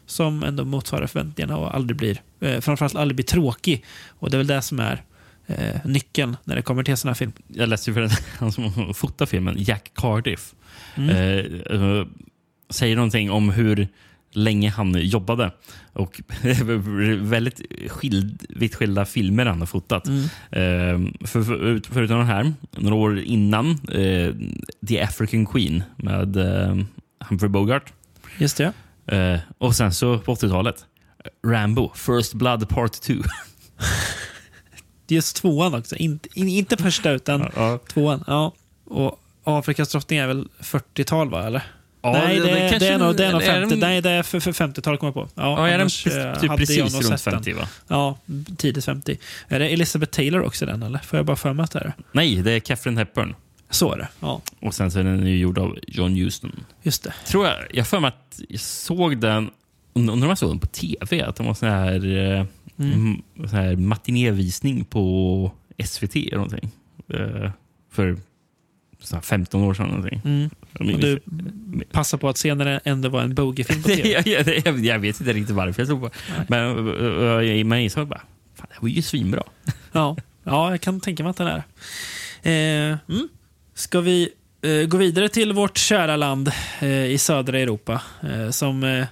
[0.05, 3.85] som ändå motsvarar förväntningarna och aldrig blir, eh, framförallt aldrig blir tråkig.
[4.07, 5.03] Och det är väl det som är
[5.47, 7.31] eh, nyckeln när det kommer till sådana här film.
[7.47, 10.53] Jag läste ju för han som fotar filmen, Jack Cardiff,
[10.95, 11.09] Mm.
[11.09, 11.45] eh,
[11.81, 12.05] eh,
[12.69, 13.87] säger någonting om hur
[14.31, 15.51] länge han jobbade.
[15.93, 16.21] Och
[17.19, 17.61] väldigt
[17.91, 20.07] skild, vitt skilda filmer han har fotat.
[20.07, 20.23] Mm.
[20.51, 24.33] Eh, för, för, ut- förutom den här, några år innan, eh,
[24.87, 26.77] The African Queen med eh,
[27.19, 27.93] Humphrey Bogart.
[28.37, 28.73] Just det.
[29.15, 30.85] Eh, och sen så på 80-talet,
[31.47, 33.13] Rambo, First Blood Part 2.
[35.07, 35.95] Just tvåan också.
[35.95, 37.51] Inte, in, inte första, utan
[37.93, 38.23] tvåan.
[38.27, 38.53] Ja.
[38.85, 41.47] Och Afrikas drottning är väl 40-tal, va?
[41.47, 41.63] Eller?
[42.01, 43.75] Ja, nej, det, det, kanske- är nog, det är nog eller är 50.
[43.75, 45.41] de- Nej, det är för, för 50-tal kommer jag på.
[45.41, 47.33] Ja, Ja, är den annars, eh, typ precis runt sett den.
[47.33, 47.67] 50 va?
[47.87, 48.17] Ja,
[48.57, 49.17] tidigt 50.
[49.47, 50.99] Är det Elizabeth Taylor också den, eller?
[50.99, 51.93] Får jag bara för mig att det är det?
[52.11, 53.35] Nej, det är Catherine Hepburn.
[53.69, 54.07] Så är det.
[54.19, 56.63] Ja, Och sen så är den ju gjord av John Huston.
[56.83, 57.13] just det.
[57.27, 57.55] Tror jag.
[57.73, 59.49] Jag för mig att jag såg den,
[59.93, 62.45] undrar om jag såg den på tv, att det var sån här, eh,
[62.79, 63.21] mm.
[63.35, 65.51] sån här matinévisning på
[65.85, 66.71] SVT eller någonting.
[67.13, 67.51] Eh,
[67.91, 68.17] för
[69.11, 69.87] här 15 år sedan.
[69.87, 70.21] Någonting.
[70.25, 70.49] Mm.
[70.79, 71.19] Jag Och du
[71.91, 74.09] passar på att se när det ändå var en bogeyfilm på tv.
[74.09, 76.09] jag, jag, jag, jag vet inte riktigt varför jag såg på.
[76.47, 78.21] Men uh, uh, man insåg bara,
[78.55, 79.43] fan, det här var ju svinbra.
[79.91, 81.63] Ja, ja jag kan tänka mig att den är
[82.41, 83.29] eh, mm.
[83.73, 84.29] Ska vi
[84.61, 89.05] eh, gå vidare till vårt kära land eh, i södra Europa eh, som eh,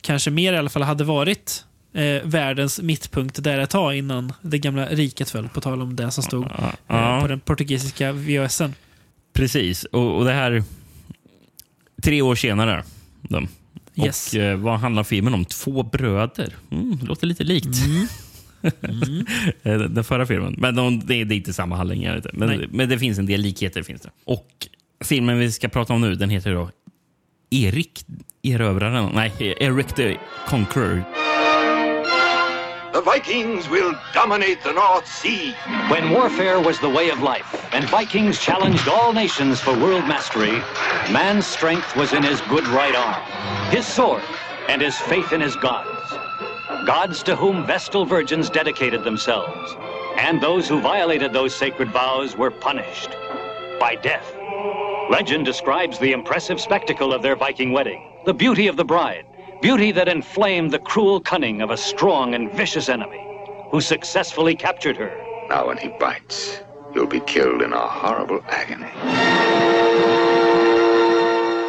[0.00, 4.58] kanske mer i alla fall hade varit eh, världens mittpunkt där ett tag innan det
[4.58, 6.46] gamla riket föll, på tal om det som stod
[6.88, 8.74] eh, på den portugisiska VHSen.
[9.32, 10.64] Precis, och, och det här
[12.02, 12.84] tre år senare.
[13.22, 13.46] Då.
[13.94, 14.34] Yes.
[14.34, 15.44] Och eh, vad handlar filmen om?
[15.44, 16.54] Två bröder.
[16.70, 17.68] Mm, det låter lite likt.
[19.62, 20.54] Eh, den den förra filmen.
[20.58, 22.08] Men de, det, är, inte samma handling.
[22.32, 23.82] Men, men det finns en del likheter.
[23.82, 24.10] finns det.
[24.24, 24.68] Och
[25.04, 26.70] filmen vi ska prata om nu den heter då
[27.50, 28.04] Erik
[28.42, 29.10] Erövraren.
[29.14, 30.16] Nej, Eric the
[30.48, 31.04] Conqueror.
[32.92, 35.52] The Vikings will dominate the North Sea.
[35.88, 40.58] When warfare was the way of life and Vikings challenged all nations for world mastery,
[41.10, 44.22] man's strength was in his good right arm, his sword,
[44.68, 46.12] and his faith in his gods.
[46.86, 49.74] Gods to whom Vestal virgins dedicated themselves.
[50.18, 53.08] And those who violated those sacred vows were punished
[53.80, 54.36] by death.
[55.08, 59.24] Legend describes the impressive spectacle of their Viking wedding, the beauty of the bride,
[59.62, 63.20] beauty that inflamed the cruel cunning of a strong and vicious enemy,
[63.70, 65.10] who successfully captured her.
[65.50, 66.60] Now, when he bites,
[66.94, 68.92] you'll be killed in a horrible agony.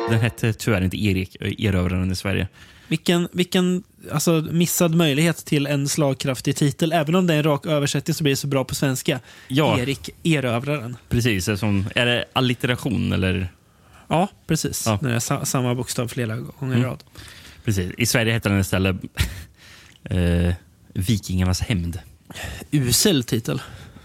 [0.10, 2.48] Den hette tyvärr inte Erik Erövraren i Sverige.
[2.88, 6.92] Vilken, vilken alltså, missad möjlighet till en slagkraftig titel.
[6.94, 9.20] Även om det är en rak översättning så blir det så bra på svenska.
[9.48, 9.80] Ja.
[9.80, 10.98] Erik Erövraren.
[11.10, 13.48] Precis, som, är det allitteration eller?
[14.08, 14.84] Ja, precis.
[14.86, 15.00] Ja.
[15.02, 16.90] Det är sa samma bokstav flera gånger i Mm.
[16.90, 17.04] rad.
[17.66, 17.92] Precis.
[17.98, 18.96] I Sverige hette den istället
[20.04, 20.54] eh,
[20.94, 22.00] Vikingarnas hämnd.
[22.72, 23.62] Usel titel.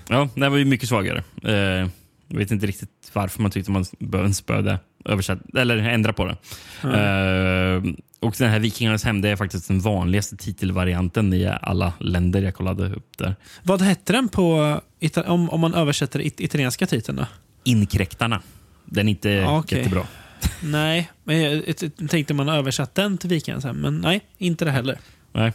[0.08, 1.22] Ja, den var ju mycket svagare.
[1.44, 1.88] Eh,
[2.28, 6.36] jag vet inte riktigt varför man tyckte man behövde spöda översätt, eller ändra på det.
[6.82, 7.82] Eh,
[8.20, 12.94] och den här Vikingarnas hämnd är faktiskt den vanligaste titelvarianten i alla länder jag kollade
[12.94, 13.36] upp där.
[13.62, 14.80] Vad hette den på,
[15.26, 17.26] om, om man översätter it italienska titeln då?
[17.64, 18.42] Inkräktarna.
[18.84, 19.78] Den är inte Ja, okej.
[19.78, 20.06] jättebra.
[20.62, 24.70] Nej, men jag, jag, tänkte man översatt den till Vikingarnas hem, men nej, inte det
[24.70, 24.98] heller.
[25.32, 25.52] Nej.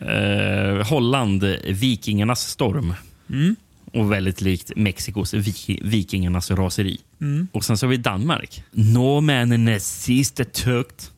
[0.00, 2.94] Eh, Holland, Vikingarnas storm.
[3.30, 3.56] Mm.
[3.92, 7.00] Och väldigt likt Mexikos vik Vikingarnas raseri.
[7.20, 7.48] Mm.
[7.52, 8.64] Och sen så har vi Danmark.
[8.70, 11.12] Norrmännen sista tukt.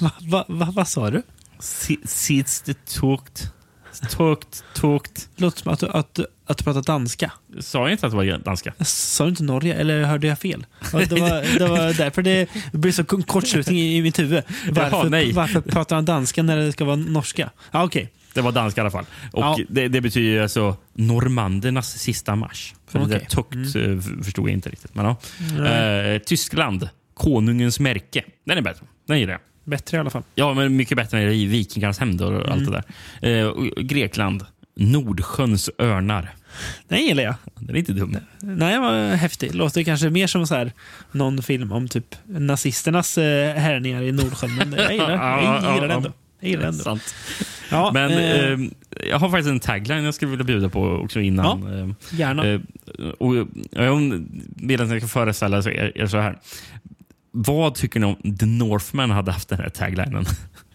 [0.00, 1.22] Va, va, va, vad sa du?
[1.58, 3.52] Si- Sista tukt.
[4.10, 5.28] Tukt, tukt.
[5.36, 6.20] Låter som att att,
[6.52, 7.32] att du pratar danska.
[7.60, 8.72] Sa jag inte att det var danska?
[8.84, 10.66] Sa du inte Norge, eller hörde jag fel?
[10.92, 14.42] Det var, det var därför det blir så kortslutning i, mitt huvud.
[14.70, 17.50] Varför, Jaha, varför pratar han danska när det ska vara norska?
[17.70, 18.12] Ja, okej.
[18.34, 19.04] Det var danska i alla fall.
[19.32, 19.58] Och Ja.
[19.68, 22.74] det, det betyder alltså normandernas sista marsch.
[22.86, 23.16] För det Okej.
[23.16, 23.26] Mm.
[23.28, 24.94] tukt eh, förstod jag inte riktigt.
[24.94, 25.66] Men, ja.
[25.66, 28.24] eh, Tyskland, konungens märke.
[28.46, 28.86] Den är bättre.
[29.08, 29.40] Den gillar jag.
[29.64, 30.22] Bättre i alla fall.
[30.34, 32.82] Ja, men mycket bättre än Vikingarnas hämnd och allt det
[33.20, 33.46] där.
[33.46, 36.34] Eh, Grekland, Nordsjöns örnar.
[36.88, 37.34] Den gillar jag.
[37.54, 38.16] Den är inte dum.
[38.40, 39.54] Nej, den var häftig.
[39.54, 40.72] Låter kanske mer som så här,
[41.12, 44.56] någon film om typ nazisternas eh, härningar i Nordsjön.
[44.56, 45.10] Men jag gillar,
[45.64, 46.12] jag gillar den ändå.
[46.40, 46.84] Jag gillar den ändå.
[46.84, 47.14] Sant.
[47.70, 48.58] Ja, Men eh, eh,
[49.10, 51.78] jag har faktiskt en tagline jag skulle vilja bjuda på också innan.
[51.78, 52.46] Eh, gärna.
[52.48, 52.60] Eh,
[53.18, 53.36] och
[53.70, 54.24] jag
[54.56, 56.38] vill att jag ska föreställa er, er så här.
[57.30, 60.24] Vad tycker ni om The Northman hade haft den här taglinen?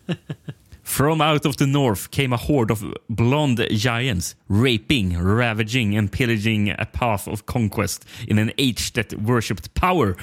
[0.88, 6.70] From out of the north came a horde of blonde giants, raping, ravaging and pillaging
[6.70, 10.16] a path of conquest in an age that worshipped power.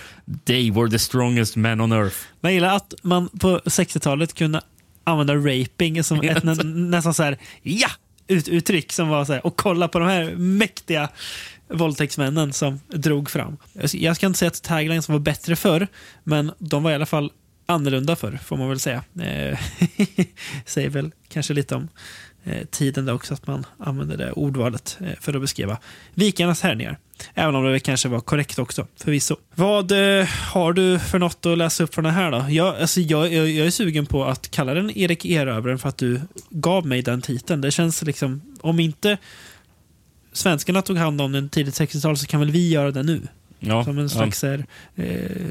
[0.45, 2.17] They were the strongest men on earth.
[2.41, 4.61] Jag gillar att man på 60-talet kunde
[5.05, 7.89] använda raping som ett nä, nästan så här ja!
[8.27, 11.09] Ut, uttryck som var så här, och kolla på de här mäktiga
[11.69, 13.57] våldtäktsmännen som drog fram.
[13.73, 15.87] Jag- Jag ska inte säga att taglines var bättre förr,
[16.25, 17.31] men de var i alla fall
[17.67, 19.05] annorlunda förr, får man väl säga.
[19.21, 19.59] Eh,
[20.67, 21.89] säger väl kanske lite om
[22.45, 25.79] eh, tiden där också, att man använder det ordvalet eh, för att beskriva
[26.15, 26.99] vikarnas härningar.
[27.35, 29.37] Även om det kanske var korrekt också, förvisso.
[29.55, 32.47] Vad eh, har du för något att läsa upp från det här då?
[32.49, 35.99] Jag, alltså, jag, jag, jag är sugen på att kalla den Erik Erövraren för att
[35.99, 37.61] du gav mig den titeln.
[37.61, 39.19] Det känns liksom, om inte
[40.33, 43.23] svenskarna tog hand om den tidigt 60-tal så kan väl vi göra det nu?
[43.67, 44.61] Ja, Som en ja, slags eh,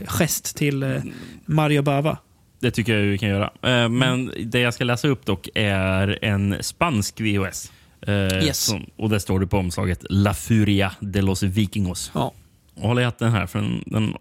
[0.07, 1.01] gest till eh,
[1.45, 2.17] Mario Bava.
[2.59, 3.51] det tycker jag vi kan göra.
[3.61, 7.71] Eh, men det jag ska läsa upp dock är en spansk VHS.
[8.07, 8.13] Eh,
[8.45, 8.57] Yes.
[8.59, 12.11] som, och där står det på omslaget La Furia de los Vikingos.
[12.13, 12.33] Ja.
[12.75, 14.13] Och håll i hatten här, för den, den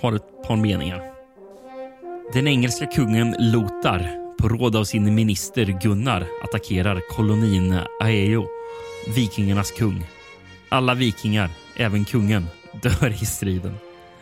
[0.00, 1.02] har ett par meningar.
[2.32, 8.46] Den engelska kungen Lothar, på råd av sin minister Gunnar, attackerar kolonin Aeo,
[9.14, 10.04] vikingarnas kung.
[10.68, 12.46] Alla vikingar, även kungen,
[12.82, 13.74] dör i striden.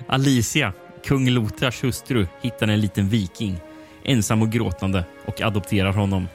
[0.06, 0.72] Alicia,
[1.04, 3.56] kung Lothars hustru, hittar en liten viking,
[4.04, 6.28] ensam och gråtande, och adopterar honom.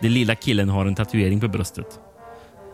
[0.00, 2.00] Den lilla killen har en tatuering på bröstet.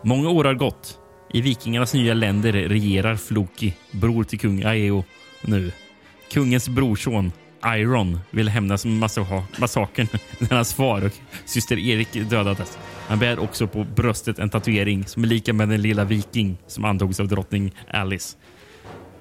[0.05, 0.99] Många år har gått.
[1.33, 5.05] I vikingarnas nya länder regerar Floki, bror till kung Aeo,
[5.43, 5.73] nu.
[6.33, 7.33] Kungens brorson,
[7.67, 9.11] Iron, vill hämnas med
[9.59, 10.09] massakern
[10.39, 11.13] när hans far och
[11.45, 12.79] syster Erik dödades.
[13.09, 16.85] Han bär också på bröstet en tatuering som är lika med den lilla viking som
[16.85, 18.37] antogs av drottning Alice.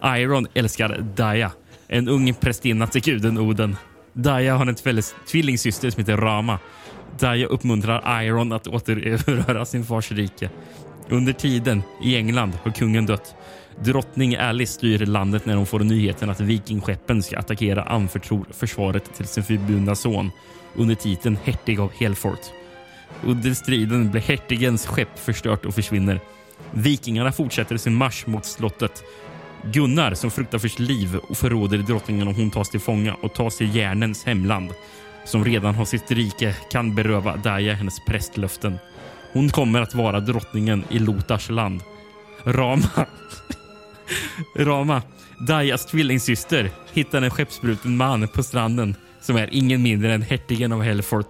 [0.03, 1.51] Iron älskar Daya,
[1.87, 3.75] en ung prästinna till guden Oden.
[4.13, 6.59] Daya har en tvillingsyster som heter Rama.
[7.19, 10.49] Daya uppmuntrar Iron att återerövra sin fars rike.
[11.09, 13.35] Under tiden i England har kungen dött.
[13.83, 19.27] Drottning Alice styr landet när hon får nyheten att vikingskeppen ska attackera anförtror försvaret till
[19.27, 20.31] sin förbjudna son
[20.75, 22.39] under titeln hertig av Helfort.
[23.23, 26.19] Under striden blir hertigens skepp förstört och försvinner.
[26.71, 29.03] Vikingarna fortsätter sin marsch mot slottet.
[29.63, 33.33] Gunnar, som fruktar för sitt liv och förråder drottningen om hon tas till fånga och
[33.33, 34.69] tas till järnens hemland,
[35.25, 38.79] som redan har sitt rike, kan beröva Daja hennes prästlöften.
[39.33, 41.81] Hon kommer att vara drottningen i Lotars land.
[42.43, 42.89] Rama
[44.55, 45.01] Rama,
[45.39, 50.81] Dajas tvillingsyster, hittar en skeppsbruten man på stranden som är ingen mindre än hertigen av
[50.81, 51.27] Hellfort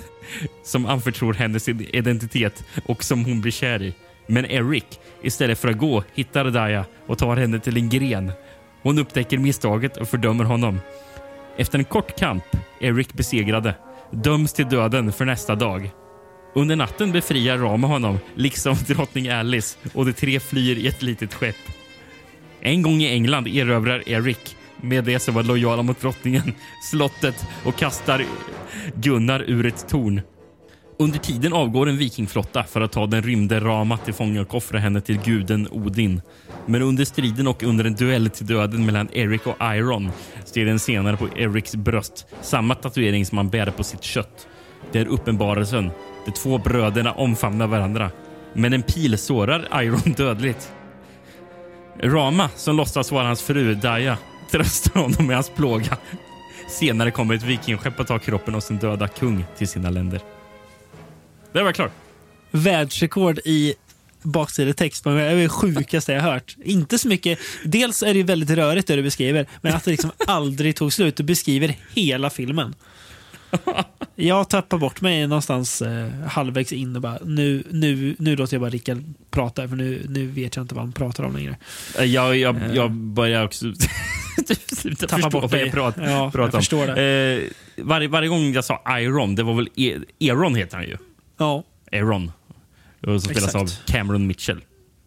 [0.64, 3.94] som anförtror henne sin identitet och som hon blir kär i.
[4.26, 8.32] Men Eric, istället för att gå, hittar Daya och tar henne till en gren.
[8.82, 10.80] Hon upptäcker misstaget och fördömer honom.
[11.56, 12.44] Efter en kort kamp,
[12.80, 13.74] Eric besegrade,
[14.10, 15.90] döms till döden för nästa dag.
[16.54, 21.34] Under natten befriar Rama honom, liksom drottning Alice, och de tre flyr i ett litet
[21.34, 21.56] skepp.
[22.60, 26.54] En gång i England erövrar Eric, med det som var lojala mot drottningen,
[26.90, 28.24] slottet och kastar
[28.94, 30.20] Gunnar ur ett torn.
[30.98, 34.78] Under tiden avgår en vikingflotta för att ta den rymde Rama till fånga och offra
[34.78, 36.22] henne till guden Odin.
[36.66, 40.10] Men under striden och under en duell till döden mellan Eric och Iron
[40.44, 44.48] ser den senare på Erics bröst samma tatuering som han bär på sitt kött.
[44.92, 45.90] Det är uppenbarelsen.
[46.26, 48.10] De två bröderna omfamnar varandra.
[48.52, 50.72] Men en pil sårar Iron dödligt.
[52.02, 54.18] Rama, som låtsas vara hans fru Daya,
[54.50, 55.96] tröstar honom med hans plåga.
[56.68, 60.20] Senare kommer ett vikingskepp att ta kroppen av sin döda kung till sina länder.
[61.52, 61.90] Där var jag klar.
[62.50, 63.74] Världsrekord i
[64.22, 65.04] baksidetext.
[65.04, 66.56] Det är det sjukaste jag hört.
[66.64, 67.38] Inte så mycket.
[67.64, 71.16] Dels är det väldigt rörigt det du beskriver, men att det liksom aldrig tog slut.
[71.16, 72.74] Du beskriver hela filmen.
[74.14, 78.60] Jag tappar bort mig någonstans eh, halvvägs in och bara nu, nu, nu låter jag
[78.60, 81.56] bara Rickard prata för nu, nu vet jag inte vad han pratar om längre.
[81.98, 83.66] Jag, jag, jag börjar också
[85.08, 85.60] Tappa bort dig.
[85.60, 86.50] jag pratar, Ja, jag om.
[86.50, 87.40] förstår Eh,
[87.76, 90.96] varje, varje gång jag sa Iron, det var väl e Aaron heter han ju.
[91.42, 92.32] Ja, Aaron.
[93.04, 93.86] Som spelas av Exakt.
[93.92, 94.60] Cameron Mitchell.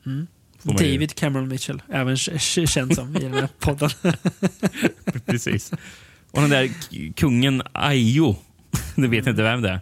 [0.04, 0.26] Ju-
[0.64, 3.90] David Cameron Mitchell, även känd som i den här podden.
[5.26, 5.72] Precis.
[6.32, 6.70] Och den där
[7.14, 8.36] kungen Ayo.
[8.96, 9.80] Du vet inte vem det är.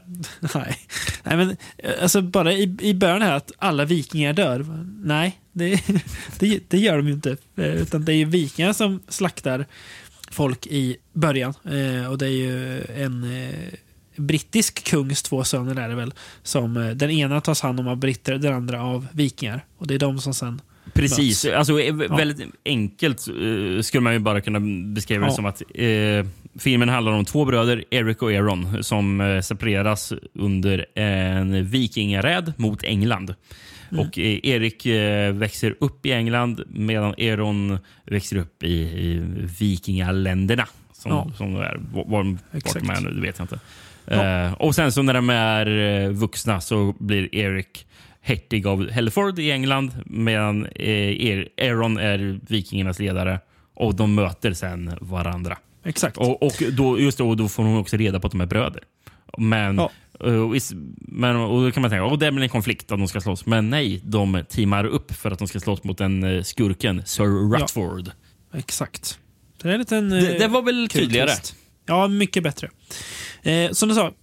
[0.56, 0.78] Nej,
[1.24, 4.66] Nej, men eh, alltså bara i, i början här att alla vikingar dör.
[5.04, 5.82] Nej, det,
[6.40, 7.38] det, det gör de ju inte.
[7.58, 9.66] Eh, Utan det är ju vikingar som slaktar
[10.32, 11.54] folk i början.
[11.64, 13.24] Eh, och det är ju en
[14.16, 16.14] brittisk kungs två söner är det väl.
[16.44, 19.66] Som, eh, den ena tas hand om av britter, den andra av vikingar.
[19.78, 20.62] Och det är de som sen
[20.94, 21.46] Precis.
[21.46, 21.56] möts.
[21.58, 24.60] Alltså, eh, väldigt enkelt eh, skulle man ju bara kunna
[24.94, 25.36] beskriva det Ja.
[25.36, 26.26] som att eh,
[26.60, 32.84] filmen handlar om två bröder, Eric och Aaron, som eh, separeras under en vikingaräd mot
[32.84, 33.36] England.
[33.92, 34.08] Mm.
[34.08, 34.86] Och Erik
[35.34, 39.22] växer upp i England medan Aaron växer upp i, i
[39.60, 40.68] vikingaländerna.
[40.94, 41.32] Som, Ja.
[41.38, 41.80] som det är.
[41.94, 43.60] Var, var, vart de är nu, det vet jag inte.
[44.06, 44.46] Ja.
[44.46, 45.66] Eh, och sen så när de är
[46.04, 47.88] eh, vuxna så blir Erik
[48.22, 53.40] hertig av Hellford i England medan eh, Aaron är vikingarnas ledare.
[53.76, 55.58] Och de möter sen varandra.
[55.86, 56.18] Exakt.
[56.18, 58.84] Och, och då, just då, då får hon också reda på att de är bröder.
[59.38, 59.92] Men, Ja.
[60.26, 60.56] eh, och,
[60.98, 63.46] men, och då kan man tänka att det blir en konflikt att de ska slåss.
[63.46, 68.10] Men nej, de teamar upp för att de ska slåss mot den skurken, Sir Rutford.
[68.54, 69.06] Exakt.
[69.06, 69.18] Så
[69.68, 71.28] det, är en liten, Det, det var väl tydligare?
[71.30, 71.56] twist.
[71.86, 72.70] Ja, mycket bättre.
[73.44, 74.14] Eh, som du sa,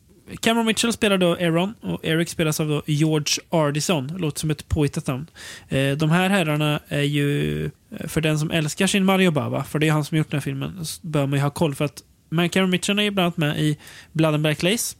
[0.40, 4.16] Cameron Mitchell spelar då Aaron och Eric spelas av då George Ardison.
[4.18, 5.26] Låter som ett påhittat namn.
[5.68, 7.70] Eh, de här herrarna är ju, eh,
[8.08, 10.42] för den som älskar sin Mario Bava, för det är han som gjort den här
[10.42, 11.74] filmen, så bör man ju ha koll.
[11.74, 13.78] För att men Cameron Mitchell är ju bland annat med i
[14.12, 14.96] Blood and Black Lace.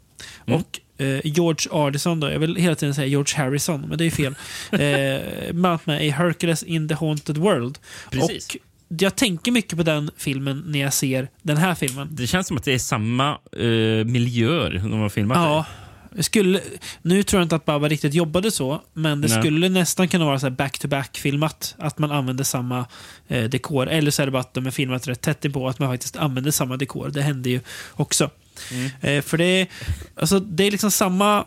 [0.47, 0.61] Mm.
[0.61, 4.07] Och eh, George Ardison då, jag vill hela tiden säga George Harrison, men det är
[4.07, 4.35] ju fel.
[4.73, 7.79] eh, bland annat med i Hercules in the Haunted World.
[8.11, 8.49] Precis.
[8.49, 8.57] Och
[8.99, 12.09] jag tänker mycket på den filmen när jag ser den här filmen.
[12.11, 15.67] Det känns som att det är samma uh, miljöer de har filmat Ja.
[16.15, 16.61] jag Skulle,
[17.03, 19.41] nu tror jag inte att Baba riktigt jobbade så, men det Nej.
[19.41, 21.75] skulle nästan kunna vara back-to-back-filmat.
[21.79, 22.87] Att man använder samma
[23.29, 23.89] eh, dekor.
[23.89, 26.17] Eller så är det bara att de är filmat rätt tätt på att man faktiskt
[26.17, 27.09] använder samma dekor.
[27.09, 27.61] Det händer ju
[27.93, 28.31] också.
[28.73, 28.91] Mm.
[29.01, 29.67] Eh, för det är,
[30.15, 31.45] alltså, det är liksom samma,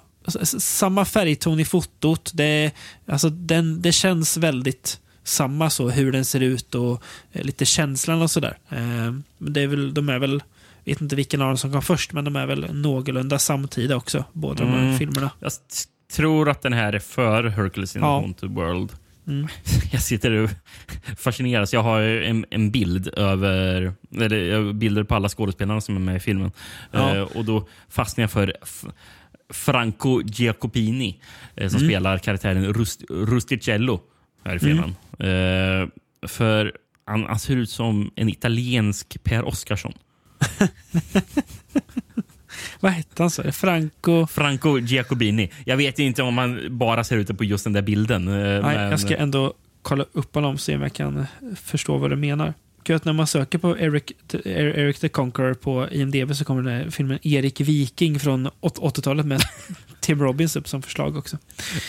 [0.58, 2.32] samma färgton i fotot.
[2.34, 2.72] Det,
[3.08, 8.22] alltså, den, det känns väldigt samma så, hur den ser ut och eh, lite känslan
[8.22, 8.58] och sådär.
[8.70, 10.44] Eh, det är väl, de är väl,
[10.86, 14.26] vet inte vilken av dem som kom först, men de är väl någorlunda samtida också,
[14.34, 14.98] båda de här Mm.
[14.98, 15.32] filmerna.
[15.40, 15.52] Jag
[16.14, 18.08] tror att den här är för Hercules in Ja.
[18.20, 18.90] the Haunted World.
[19.28, 19.48] Mm.
[19.92, 20.50] Jag sitter och
[21.18, 21.74] fascineras.
[21.74, 26.16] Jag har en, en bild över eller, har bilder på alla skådespelarna som är med
[26.16, 26.52] i filmen.
[26.92, 27.16] Ja.
[27.16, 28.56] Eh, och Då fastnar jag för
[29.50, 31.20] Franco Giacopini
[31.56, 31.90] eh, som Mm.
[31.90, 34.02] spelar karaktären Rust, Rusticello
[34.46, 34.96] här i filmen.
[35.20, 35.88] Eh,
[36.28, 39.94] för han, han ser ut som en italiensk Per Oscarsson.
[42.80, 43.52] Vad hette han så?
[43.52, 44.28] Franco?
[44.28, 45.52] Franco Giacobini.
[45.66, 48.28] Jag vet inte om han bara ser ut på just den där bilden.
[48.28, 51.26] eh, Nej, men- jag ska ändå kolla upp honom och se om jag kan
[51.56, 52.54] förstå vad du menar.
[52.90, 54.12] Att när man söker på Eric,
[54.46, 59.26] Eric the Conqueror på IMDB så kommer den här filmen Erik Viking från åt- 80-talet
[59.26, 59.42] med
[60.00, 61.38] Tim Robbins upp som förslag också.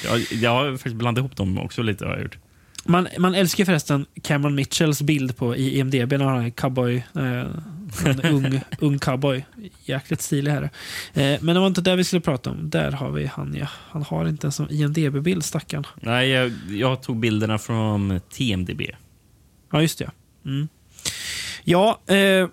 [0.05, 2.05] Jag, jag har faktiskt blandat ihop dem också lite.
[2.07, 2.39] Har jag gjort.
[2.87, 6.97] Man, man älskar förresten Cameron Mitchells bild på i IMDB när han är en cowboy.
[6.97, 7.45] Eh,
[8.07, 9.45] en ung, ung cowboy.
[9.85, 10.63] Jäkligt stilig här.
[11.15, 12.71] Eh, men det var inte det vi skulle prata om.
[12.71, 13.67] Där har vi han ja.
[13.91, 15.87] Han har inte en sån IMDB-bild stackarn.
[16.01, 18.83] Nej, jag, jag tog bilderna från TMDB.
[19.73, 20.11] Ja, just det.
[20.45, 20.69] Mm.
[21.65, 22.49] Ja, eh,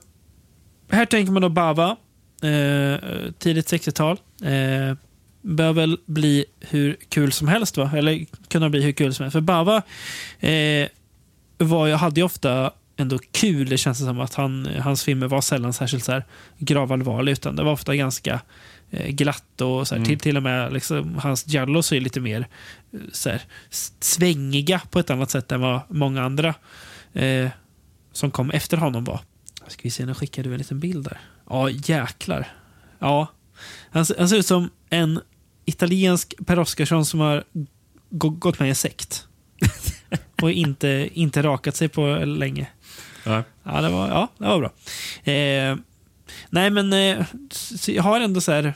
[0.92, 1.98] här tänker man då Bava.
[2.42, 3.00] Eh,
[3.40, 4.18] tidigt 60-tal.
[4.44, 4.98] Eh,
[5.42, 7.92] bör väl bli hur kul som helst, va?
[7.96, 9.34] Eller kunna bli hur kul som helst.
[9.34, 9.82] För Bava
[10.40, 10.88] eh,
[11.58, 13.70] var, hade ju ofta ändå kul.
[13.70, 16.24] Det känns som att han, hans filmer var sällan särskilt så här
[16.58, 18.42] gravallvarliga, utan det var ofta ganska
[18.92, 22.48] eh, glatt och så här, till, till och med liksom, hans giallos är lite mer
[22.94, 23.42] eh, så här,
[24.00, 26.54] svängiga på ett annat sätt än vad många andra
[27.14, 27.50] eh,
[28.12, 29.20] som kom efter honom var.
[29.68, 31.20] Ska vi se, nu skickade du en liten bild där.
[31.50, 32.48] Ja, jäklar.
[33.00, 33.28] Ja.
[33.92, 35.20] Han, ser- han ser ut som en
[35.66, 37.44] italiensk Per Oscarsson som har
[38.10, 39.28] gå- gått med i en sekt.
[40.42, 42.68] och inte, inte rakat sig på länge.
[43.26, 43.44] Ja.
[43.64, 44.72] Ja, det var, ja, det var bra.
[45.34, 45.76] Eh,
[46.50, 47.26] nej, men eh,
[47.88, 48.74] jag har ändå så här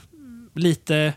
[0.53, 1.13] lite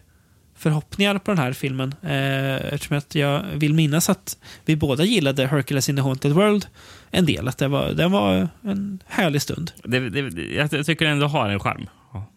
[0.54, 1.94] förhoppningar på den här filmen.
[2.02, 6.66] Eh, eftersom att jag vill minnas att vi båda gillade Hercules in the Haunted World
[7.10, 7.48] en del.
[7.48, 9.70] Att det var, det var en härlig stund.
[9.84, 11.86] Det, det, jag, tycker den ändå har en charm.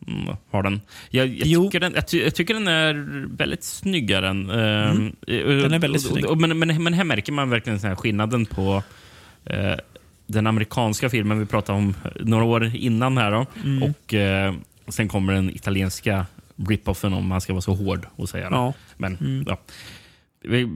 [0.07, 0.82] Mm, Har den.
[1.09, 2.93] Jag, jag, tycker den, jag, ty, jag tycker den är
[3.38, 4.30] väldigt snyggare.
[4.30, 6.26] än, ehm, Den är väldigt och- snygg.
[6.26, 8.84] och- Men, men, men här märker man verkligen så här skillnaden på
[9.45, 9.74] eh,
[10.28, 13.17] den amerikanska filmen vi pratade om några år innan.
[13.17, 13.84] här då, Mm.
[13.84, 14.53] Och eh,
[14.88, 18.55] Sen kommer den italienska rip-offen om man ska vara så hård och säga det.
[18.55, 18.74] Ja.
[18.97, 19.45] Men, Mm.
[19.47, 19.57] ja.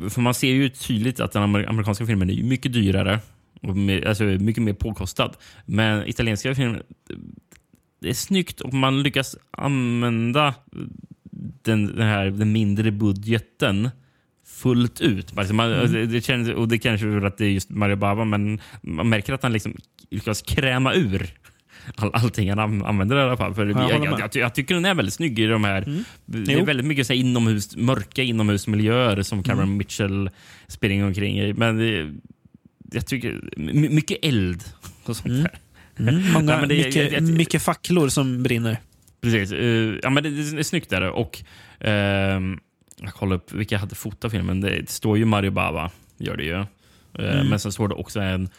[0.09, 3.19] För man ser ju tydligt att den amer- amerikanska filmen är mycket dyrare och
[3.61, 5.31] mer, alltså mycket mer påkostad.
[5.65, 6.81] Men italienska filmen,
[8.01, 10.53] det är snyggt och man lyckas använda
[11.63, 13.89] den, den, här, den mindre budgeten
[14.47, 15.37] fullt ut.
[15.37, 16.11] Alltså man, Mm.
[16.11, 19.33] det känns, och det kanske är att det är just Mario Bava, men man märker
[19.33, 19.75] att han liksom
[20.11, 21.29] lyckas kräma ur
[21.95, 23.53] all, allting han an- använder i alla fall.
[23.53, 26.03] För jag jag, jag, jag, tycker den är väldigt snygg i de här...
[26.25, 26.65] Det är Jo.
[26.65, 30.29] väldigt mycket så inomhus, mörka inomhusmiljöer som Cameron Mitchell
[30.67, 31.53] springer omkring i.
[31.53, 32.13] Men det,
[32.95, 33.49] jag tycker...
[33.57, 34.63] my- Mycket eld
[35.05, 35.59] och sånt där.
[35.99, 38.77] Mm, många, Ja, men det- mycket, jag- jag- mycket facklor som brinner.
[39.21, 39.51] Precis.
[39.51, 41.01] eh, ja, men det, det är snyggt där.
[41.09, 41.43] Och,
[41.79, 42.59] ehm,
[43.01, 44.61] jag kollar upp vilka hade fotat filmen.
[44.61, 46.59] Det, det står ju Mario Bava, gör det ju.
[47.25, 48.49] Eh, Men sen står det också en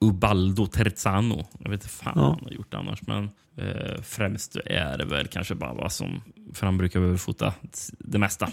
[0.00, 1.46] Ubaldo Terzano.
[1.58, 2.22] Jag vet inte fan Ja.
[2.22, 3.02] vad han har gjort annars.
[3.02, 3.24] Men
[3.56, 6.22] eh, främst är det väl kanske Bava som...
[6.54, 7.54] För han brukar väl fota
[7.98, 8.48] det mesta.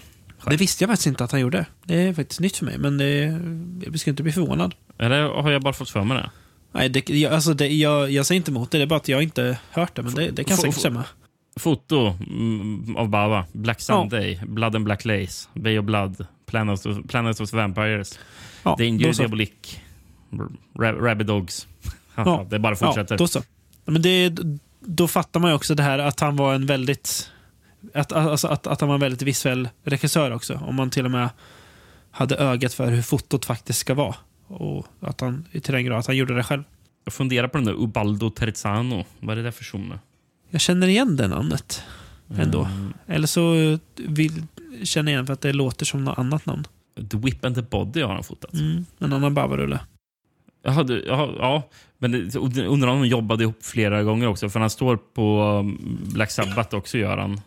[0.50, 1.66] Det visste jag faktiskt inte att han gjorde.
[1.84, 3.40] Det är faktiskt nytt för mig, men det,
[3.86, 4.74] jag ska inte bli förvånad.
[4.98, 6.30] Eller har jag bara fått för mig det?
[6.72, 9.08] Nej, det, jag, alltså det, jag, jag säger inte emot det, det är bara att
[9.08, 11.04] jag inte hört det, men det, det kan säkert stämma.
[11.56, 13.44] Foto mm, av Bava.
[13.52, 18.18] Black Sunday, Blood and Black Lace, Bay of Blood, Planet of, Planet of Vampires,
[18.62, 19.12] Ja, Danger.
[19.12, 19.80] Diabolik,
[20.74, 21.66] Ra- Rabid Dogs.
[21.84, 21.92] Ja.
[22.24, 22.46] Ja.
[22.50, 23.14] Det bara fortsätter.
[23.14, 23.38] Ja, då så.
[23.84, 24.38] Ja, Men det,
[24.80, 27.30] då fattar man ju också det här att han var en väldigt...
[27.94, 30.54] Att, alltså, att, att han var en väldigt visuell regissör också.
[30.54, 31.28] Om man till och med
[32.10, 34.14] hade ögat för hur fotot faktiskt ska vara.
[34.46, 36.62] Och att han till den grad att han gjorde det själv.
[37.04, 39.04] Jag funderar på den där Ubaldo Terzano.
[39.20, 39.94] Vad är det där för person?
[40.50, 41.82] Jag känner igen det namnet
[42.36, 42.64] ändå.
[42.64, 42.92] Mm.
[43.06, 44.42] Eller så vill,
[44.82, 46.64] känner jag igen för att det låter som något annat namn.
[47.10, 48.54] The Whip and the Body har han fotat.
[48.54, 49.80] Mm, en annan Bavarulle.
[50.64, 51.62] Jaha, du, jaha, ja,
[51.98, 54.48] men det- undrar om de jobbade ihop flera gånger också.
[54.48, 57.40] För han står på um, Black Sabbath också, gör han.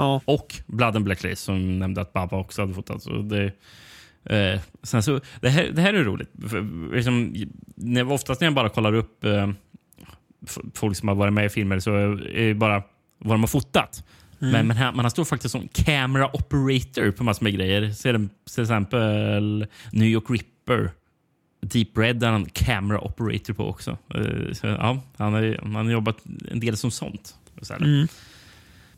[0.00, 3.02] Ja, Och Blood and Black Lace som nämnde att Baba också hade fotat.
[3.02, 3.52] Så det,
[4.24, 6.30] eh, sen så, det, här, det här är roligt.
[6.48, 7.34] För, liksom,
[7.74, 9.50] när, oftast när jag bara kollar upp eh,
[10.74, 12.82] folk som har varit med i filmer så är det bara
[13.18, 14.04] vad de har fotat.
[14.42, 17.90] Men, men här, man står faktiskt som camera operator på massor med grejer.
[17.90, 20.90] Så är det till exempel New York Ripper.
[21.62, 23.98] Deep Red är han camera operator på också.
[24.14, 26.16] Eh, Så, ja, han, har, han har jobbat
[26.50, 27.34] en del som sånt.
[27.62, 27.74] Så.
[27.74, 28.08] Mm.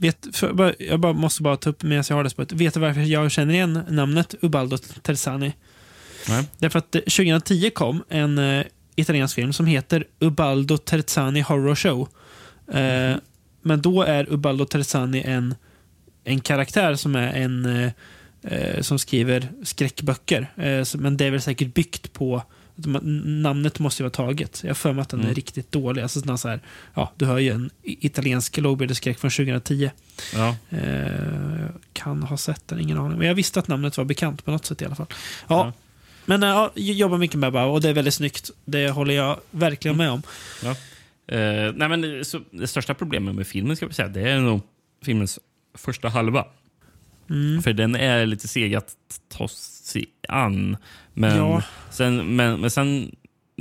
[0.02, 2.52] Vet, för, jag bara, måste bara ta upp medan jag har det spåret.
[2.52, 5.52] Vet du varför jag känner igen namnet Ubaldo Terzani?
[6.28, 6.44] Nej.
[6.58, 8.64] Därför att eh, 2010 kom en eh,
[8.96, 12.08] italiensk film som heter Ubaldo Terzani Horror Show.
[12.72, 13.16] Eh,
[13.62, 15.54] Men då är Ubaldo Terzani en,
[16.24, 17.90] en karaktär som är en eh,
[18.42, 20.40] eh, som skriver skräckböcker.
[20.56, 22.42] Eh, men det är väl säkert byggt på
[22.74, 24.60] Namnet måste ju vara taget.
[24.62, 25.34] Jag har för mig att den är Mm.
[25.34, 26.02] riktigt dålig.
[26.02, 26.60] Alltså, sån så här,
[26.94, 29.90] ja, du hör ju en italiensk lågbudgetskräck från 2010.
[30.34, 30.56] Ja.
[30.70, 33.18] Eh, kan ha sett den, ingen aning.
[33.18, 35.06] Men jag visste att namnet var bekant på något sätt i alla fall.
[35.48, 35.72] Ja, Ja.
[36.26, 38.50] Men eh, ja, jag jobbar mycket med Bao och det är väldigt snyggt.
[38.64, 40.22] Det håller jag verkligen med om.
[40.62, 40.70] Ja.
[41.36, 44.60] Eh, nej, men, så, det största problemet med filmen ska vi säga, det är nog
[45.04, 45.38] filmens
[45.74, 46.46] första halva.
[47.30, 47.62] Mm.
[47.62, 48.96] För den är lite seg att
[49.28, 49.48] ta
[49.82, 50.76] sig an.
[51.14, 51.62] Men, Ja.
[51.90, 53.10] sen, men, men sen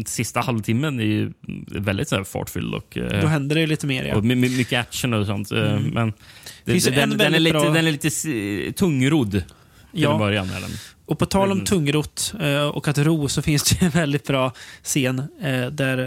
[0.05, 1.31] sista halvtimmen är ju
[1.67, 4.03] väldigt så här, fartfylld och, eh, Då händer det lite mer.
[4.05, 4.15] Ja.
[4.15, 5.51] och my, my, mycket action och sånt.
[5.51, 6.13] eh, Men
[6.65, 8.09] det, Finns den, en den, är lite, bra- den är lite
[8.73, 9.43] tungrodd till
[9.91, 10.17] Ja.
[10.17, 10.49] början.
[10.49, 10.69] Är den.
[11.05, 11.65] Och på tal om Mm.
[11.65, 14.53] tungrot eh, och att ro så finns det en väldigt bra
[14.83, 15.23] scen
[15.71, 15.97] där,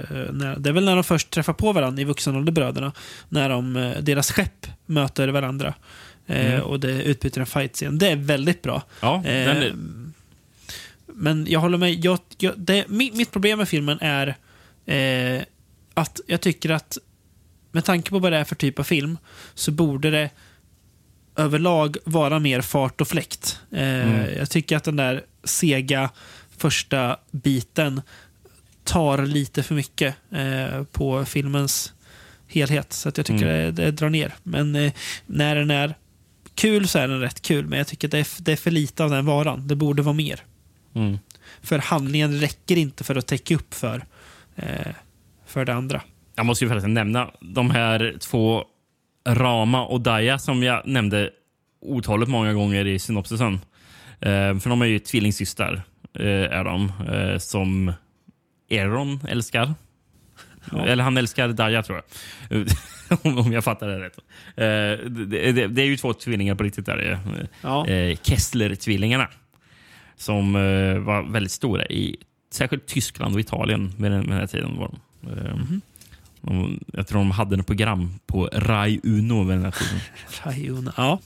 [0.58, 2.92] det är väl när de först träffar på varandra i vuxen ålder, bröderna,
[3.28, 5.74] när de, deras skepp möter varandra.
[6.26, 6.62] Mm.
[6.62, 7.98] Och det utbyter en fight-scen.
[7.98, 8.82] Det är väldigt bra.
[9.00, 9.72] Ja, den är,
[11.14, 12.04] Men jag håller med.
[12.04, 14.36] Jag, jag, det, mitt, mitt problem med filmen är
[14.86, 15.42] eh,
[15.94, 16.98] att jag tycker att
[17.72, 19.18] med tanke på vad det är för typ av film
[19.54, 20.30] så borde det
[21.36, 23.60] överlag vara mer fart och fläkt.
[23.72, 24.36] Eh, Mm.
[24.38, 26.10] Jag tycker att den där sega
[26.58, 28.02] första biten
[28.84, 31.92] tar lite för mycket eh, på filmens
[32.48, 32.92] helhet.
[32.92, 33.74] Så att jag tycker Mm.
[33.74, 34.34] det, det drar ner.
[34.42, 34.92] Men eh,
[35.26, 35.94] när den är
[36.54, 37.66] kul så är den rätt kul.
[37.66, 39.68] Men jag tycker det är, det är för lite av den varan.
[39.68, 40.40] Det borde vara mer.
[40.94, 41.18] Mm.
[41.62, 44.04] För handlingen räcker inte för att täcka upp för,
[44.56, 44.92] eh,
[45.46, 46.02] för det andra.
[46.36, 48.64] Jag måste ju förresten nämna de här två
[49.28, 51.30] Rama och Daya som jag nämnde
[51.80, 53.54] otaligt många gånger i synopsisen.
[54.20, 55.82] Eh, för de är ju tvillingsystrar,
[56.18, 57.92] eh, är de, eh, som
[58.70, 59.74] Aaron älskar.
[60.86, 62.02] Eller han älskar Daya, tror
[62.48, 62.66] jag.
[63.22, 64.18] Om- Om jag fattar det rätt.
[64.56, 66.86] Eh, det, det, det är ju två tvillingar på riktigt.
[66.86, 67.10] Där.
[67.12, 67.18] eh,
[67.62, 67.86] Ja.
[67.86, 69.28] Eh, Kessler-tvillingarna.
[70.16, 72.16] Som eh, var väldigt stora i
[72.52, 74.76] särskilt Tyskland och Italien med den, med den här tiden.
[74.78, 74.90] Var
[75.20, 75.30] de.
[75.30, 75.56] Eh,
[76.40, 80.00] de, jag tror de hade ett program på Rai Uno vid den här tiden.
[80.44, 80.92] Rayuna.
[80.96, 81.20] Ja.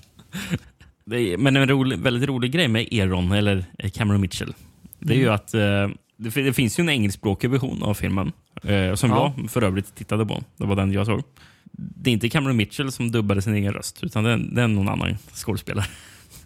[1.04, 3.64] Det är, men en rolig, väldigt rolig grej med Aaron, eller
[3.94, 4.54] Cameron Mitchell,
[4.98, 5.60] det är ju att eh,
[6.16, 8.32] det, det finns ju en engelskspråkig version av filmen.
[8.62, 9.34] Eh, som Ja.
[9.36, 10.42] jag för övrigt tittade på.
[10.56, 11.22] Det var den jag såg.
[11.72, 14.88] Det är inte Cameron Mitchell som dubbade sin egen röst, utan det det är någon
[14.88, 15.86] annan skådespelare.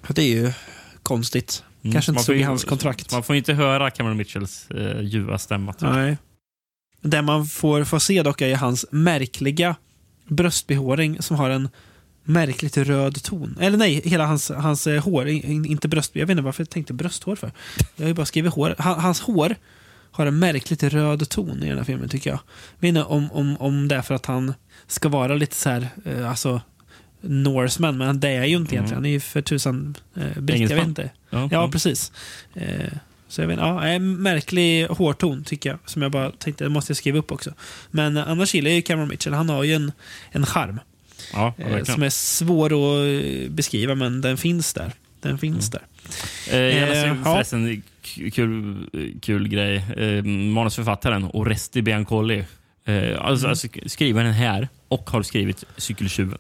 [0.09, 0.53] Det är ju
[1.03, 1.65] konstigt.
[1.85, 1.93] Mm.
[1.93, 3.13] Kanske inte får i hans kontrakt.
[3.13, 5.75] Man får inte höra Cameron Mitchells eh, ljuva stämma.
[5.79, 6.17] Nej.
[7.01, 9.77] Det man får, får se dock är hans märkliga
[10.29, 11.69] bröstbehåring som har en
[12.25, 13.57] märkligt röd ton.
[13.61, 15.29] Eller nej, hela hans, hans eh, hår.
[15.29, 16.11] in- in- Inte bröst...
[16.17, 17.53] Jag vet inte varför jag tänkte brösthår för.
[17.97, 18.75] Jag har ju bara skrivit hår.
[18.79, 19.57] Han, hans hår
[20.11, 22.39] har en märkligt röd ton i den här filmen tycker jag.
[22.75, 24.55] Jag vet inte om, om, om det är för att han
[24.87, 26.61] ska vara lite så här, eh, alltså
[27.23, 28.95] Norseman, men det är ju inte egentligen.
[28.95, 30.71] Han är ju för tusan eh, britt.
[30.71, 31.11] Jag vet inte.
[31.31, 32.13] Ja, Ja, precis.
[32.55, 32.93] Eh,
[33.29, 36.91] så jag vet ja, en märklig hårton tycker jag, som jag bara tänkte, det måste
[36.91, 37.55] jag skriva upp också.
[37.91, 39.33] Men eh, annars gillar jag ju Cameron Mitchell.
[39.33, 39.93] Han har ju en,
[40.31, 40.81] en charm
[41.33, 44.93] ja, eh, som är svår att eh, beskriva, men den finns där.
[45.21, 45.83] Den finns där.
[46.51, 47.35] Eh, jag läste Eh, ja.
[47.35, 47.83] förresten
[48.17, 48.87] k- kul,
[49.23, 49.77] kul grej.
[49.97, 52.45] Eh, manusförfattaren Oresti Biancoli.
[52.85, 53.51] Eh, alltså, Mm.
[53.51, 56.39] alltså skrivaren här och har skrivit Cykeltjuven.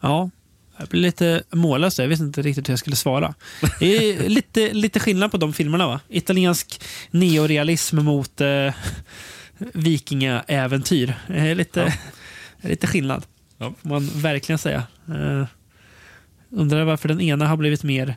[0.00, 0.30] Ja,
[0.78, 1.98] jag blir lite mållös.
[1.98, 3.34] Jag visste inte riktigt hur jag skulle svara.
[3.78, 6.00] Det är lite, lite skillnad på de filmerna va?
[6.08, 8.74] Italiensk neorealism mot eh,
[9.58, 11.14] vikingaäventyr.
[11.28, 11.94] Eh, lite,
[12.60, 13.26] lite skillnad.
[13.58, 13.74] Ja.
[13.82, 14.82] Får man verkligen säga.
[15.08, 15.46] Eh,
[16.50, 18.16] undrar varför den ena har blivit mer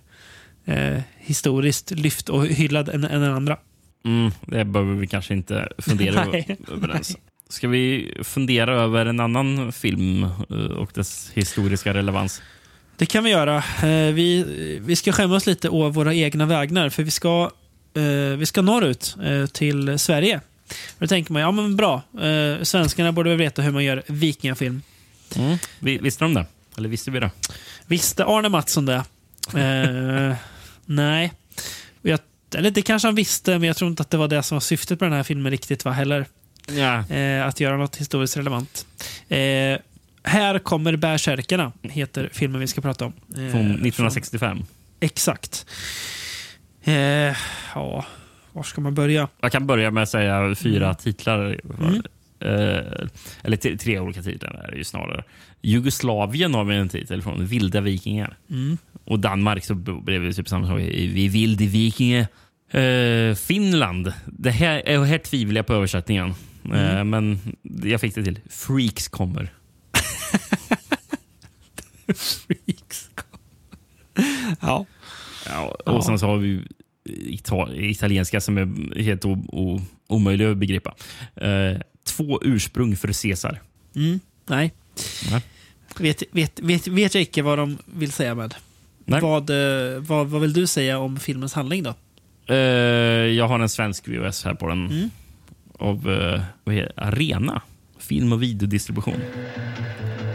[0.66, 3.58] eh, historiskt lyft och hyllad än, än den andra.
[4.06, 6.22] Mm, det behöver vi kanske inte fundera
[6.72, 7.18] över ens.
[7.54, 12.42] Ska vi fundera över en annan film eh, och dess historiska relevans?
[12.98, 13.58] Det kan vi göra.
[13.58, 14.46] Eh, vi,
[14.82, 17.52] vi ska skämmas lite å våra egna vägnar, för vi ska,
[17.94, 19.16] eh, vi ska norrut
[19.52, 20.42] till Sverige.
[20.68, 22.02] Och Då tänker man, ja men bra,
[22.62, 24.82] svenskarna borde väl veta hur man gör vikingafilm.
[25.36, 25.58] Mm.
[25.80, 26.46] Vi, visste de det?
[26.78, 27.32] Eller visste vi det?
[27.86, 29.04] Visste Arne Mattsson det?
[29.56, 30.36] Eh,
[30.86, 31.34] nej.
[32.02, 32.20] Jag,
[32.56, 34.62] eller det kanske han visste, men jag tror inte att det var det som var
[34.62, 36.26] syftet med den här filmen riktigt va, heller.
[36.68, 37.16] Ja.
[37.16, 38.86] Eh, att göra något historiskt relevant.
[39.30, 39.38] Eh,
[40.24, 43.14] här kommer Bärsärkarna, heter filmen vi ska prata om.
[43.30, 44.64] Eh, Från 1965.
[45.00, 45.66] Exakt.
[46.84, 46.94] Eh,
[47.76, 48.06] ja,
[48.52, 49.28] var ska man börja?
[49.42, 50.96] Jag kan börja med att säga fyra Mm.
[50.96, 51.60] titlar.
[52.40, 53.08] Eh,
[53.44, 55.24] eller tre, tre olika titlar är det ju snarare.
[55.62, 58.38] Jugoslavien har vi en titel från, Vilda vikingar.
[58.50, 58.78] Mm.
[59.06, 60.80] Och Danmark så blev det typ samma sak.
[60.80, 62.28] Vi vilde vikingar.
[62.72, 64.14] Eh, Finland.
[64.26, 66.34] Det här, här tvivlar jag på översättningen.
[66.66, 67.10] Eh, Mm.
[67.10, 67.40] men
[67.92, 68.40] jag fick det till.
[68.50, 69.54] Freaks kommer.
[72.16, 73.10] Freaks.
[74.60, 74.86] ja.
[75.46, 76.02] Ja, och Ja.
[76.02, 76.62] sen så har vi
[77.06, 79.24] Ital italienska som är helt
[80.08, 80.96] omöjlig att begripa.
[81.36, 83.62] Eh, två ursprung för Caesar.
[83.96, 84.20] Mm.
[84.48, 84.74] Nej.
[85.32, 85.42] Nej.
[86.00, 88.56] Vet, vet, vet, vet jag inte vad de vill säga med.
[89.06, 89.22] Nej.
[89.22, 91.94] Vad, eh, vad, vad vill du säga om filmens handling då?
[92.54, 92.58] Eh,
[93.36, 94.88] jag har en svensk VHS här på den.
[94.88, 95.10] Mm.
[95.80, 97.02] Av eh, vad heter, det?
[97.04, 97.62] Arena.
[98.00, 99.22] Film och videodistribution.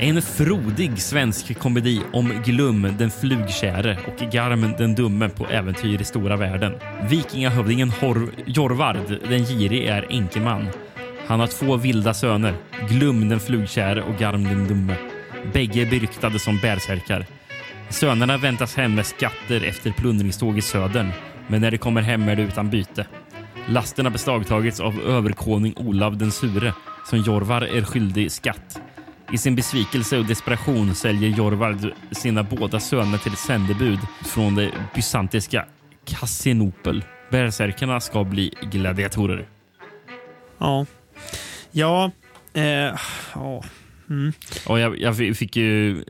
[0.01, 6.05] En frodig svensk komedi om Glum den flugkäre och Garm den dumme på äventyr i
[6.05, 6.75] stora världen.
[7.09, 10.69] Vikingahövdingen Hor- Jorvard den girige är enkeman.
[11.27, 12.55] Han har två vilda söner,
[12.89, 14.95] Glum den flugkäre och Garm den dumme.
[15.53, 17.27] Bägge är beryktade som bärsärkar.
[17.89, 21.11] Sönerna väntas hem med skatter efter plundringståg i södern,
[21.47, 23.07] men när de kommer hem är de utan byte.
[23.71, 26.75] Lasten har beslagtagits av överkonung Olav den sure,
[27.07, 28.81] som Jorvar är skyldig skatt.
[29.33, 34.73] I sin besvikelse och desperation säljer Jorvard sina båda söner till ett sändebud från det
[34.95, 35.67] bysantiska
[36.05, 37.05] Kassinopel.
[37.31, 39.49] Bärsärkarna ska bli gladiatorer.
[40.59, 40.87] Ja.
[41.71, 42.11] Ja.
[42.53, 42.63] Eh,
[43.35, 43.63] ja.
[44.11, 44.33] Mm.
[44.67, 46.05] Och jag, jag fick ju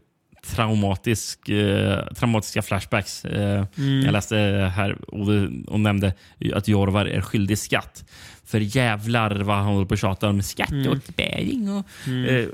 [0.55, 3.25] traumatisk, eh, traumatiska flashbacks.
[3.25, 4.05] Eh, Mm.
[4.05, 4.37] Jag läste
[4.77, 5.29] här och,
[5.73, 6.13] och nämnde
[6.55, 8.05] att Jorvar är skyldig skatt.
[8.45, 11.71] För jävlar vad han håller på och tjatar om skatteåterbäring.
[11.73, 12.47] Och, eh,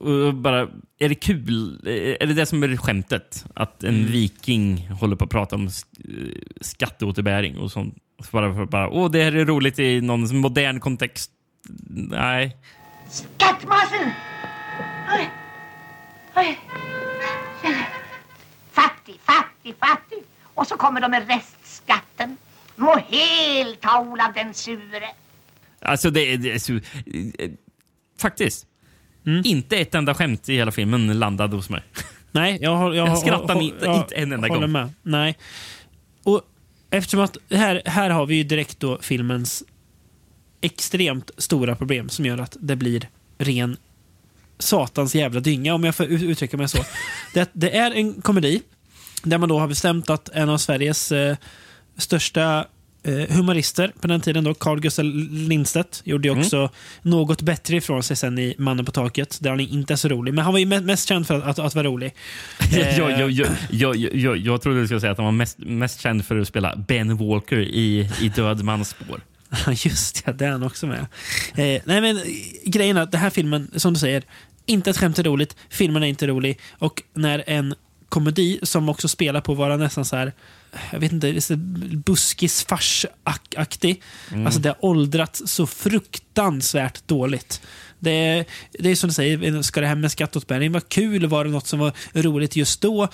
[0.00, 0.60] och bara,
[0.98, 1.78] är det kul?
[1.86, 3.44] Eh, Är det det som är skämtet?
[3.54, 5.70] Att en viking håller på att prata om eh,
[6.60, 7.94] skatteåterbäring och sånt.
[8.24, 11.30] Så Bara för bara, åh det här är roligt i någon modern kontext.
[12.10, 12.56] Nej.
[13.10, 14.10] Skattmasen!
[15.18, 15.30] Oj.
[16.36, 16.58] Oj.
[18.72, 20.18] Fattig, fattig, fattig.
[20.54, 22.36] Och så kommer de med restskatten.
[22.76, 25.08] Må helt ha Olav den sure.
[25.80, 27.56] Alltså det, är- det
[28.18, 28.66] Faktiskt.
[29.44, 31.82] Inte ett enda skämt i hela filmen landade hos mig.
[32.32, 34.72] Nej, jag, har, jag, Jag skrattar har- inte- jag inte en enda gång.
[34.72, 34.92] Med.
[35.02, 35.38] Nej.
[36.24, 36.42] Och
[36.90, 39.62] eftersom att här, här har vi ju direkt då filmens
[40.60, 43.08] extremt stora problem som gör att det blir
[43.38, 43.76] ren
[44.62, 46.84] satans jävla dynga, om jag får ut- uttrycka mig så.
[47.34, 48.62] det, det är en komedi
[49.22, 51.36] där man då har bestämt att en av Sveriges eh,
[51.96, 52.66] största
[53.04, 54.44] eh, humorister på den tiden.
[54.44, 54.54] då.
[54.54, 56.70] Carl Gustaf Lindstedt gjorde ju också
[57.02, 60.34] något bättre ifrån sig sen i Mannen på taket, där han inte är så rolig.
[60.34, 62.14] Men han var ju me- mest känd för att, att, att vara rolig.
[62.72, 65.58] Eh, jag, jag, jag, jag, jag, jag trodde du skulle säga att han var mest,
[65.58, 69.20] mest känd för att spela Ben Walker i, i Död mans spår.
[69.72, 71.06] Just ja, han också med.
[71.54, 72.20] Eh, nej, men
[72.64, 74.22] grejen är att den här filmen, som du säger,
[74.66, 76.60] inte ett skämt är roligt, filmen är inte rolig.
[76.78, 77.74] Och när en
[78.08, 80.32] komedi som också spelar på att vara nästan så här,
[80.92, 81.56] jag vet inte,
[81.96, 84.02] buskis farsaktig.
[84.44, 87.60] Alltså det har åldrats så fruktansvärt dåligt.
[87.98, 88.44] Det är,
[88.78, 91.26] det är som du säger, ska det här med skatteåterbäring vara kul?
[91.26, 93.08] Var det något som var roligt just då?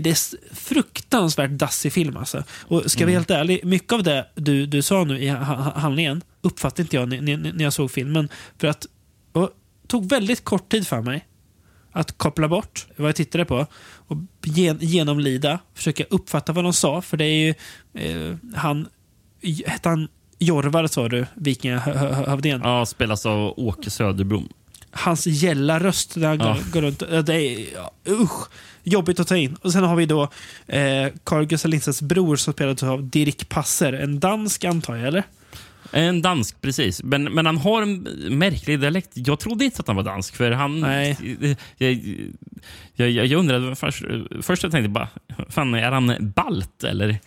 [0.00, 2.44] Det är fruktansvärt dassig film alltså.
[2.50, 5.44] Och ska jag vara helt ärlig, mycket av det du, du sa nu i ha-
[5.44, 8.28] ha- handlingen uppfattade inte jag när, när, jag såg filmen.
[8.58, 8.86] För att
[9.92, 11.26] tog väldigt kort tid för mig
[11.92, 13.66] att koppla bort vad jag tittade på
[14.08, 17.02] och gen, genomlida, försöka uppfatta vad de sa.
[17.02, 17.54] För det är ju
[17.94, 18.88] eh, han,
[19.66, 22.60] hette han Jorvar sa du, vikingahövdingen?
[22.64, 24.48] Ja, spelas av Åke Söderblom.
[24.90, 26.56] hans gälla röst när han Ja.
[26.72, 26.98] går, runt.
[27.26, 27.66] Det är
[28.08, 28.48] usch,
[28.82, 29.54] jobbigt att ta in.
[29.62, 30.22] Och Sen har vi då
[30.66, 33.92] eh, Carl Gustaf Lindstedts bror som spelades av Dirk Passer.
[33.92, 35.24] En dansk antar jag, eller?
[35.92, 37.02] En dansk, precis.
[37.02, 38.02] Men, men han har en
[38.38, 39.10] märklig dialekt.
[39.14, 40.36] Jag trodde inte att han var dansk.
[40.36, 40.80] För han...
[40.80, 41.16] Nej.
[41.76, 41.92] Jag,
[42.94, 44.04] jag, jag, undrade först,
[44.40, 45.08] först jag tänkte bara,
[45.48, 47.08] fan är han balt eller?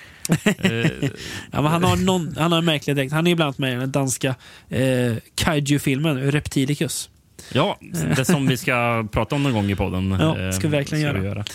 [0.57, 1.09] Eh,
[1.51, 3.13] Ja, men han, har någon, han har en märklig dräkt.
[3.13, 4.35] Han är ibland med i den danska
[4.69, 7.09] eh, kaiju-filmen Reptilicus.
[7.53, 7.79] ja,
[8.15, 10.11] det som vi ska prata om någon gång i podden.
[10.19, 11.45] Ja, eh, ska vi verkligen vi göra.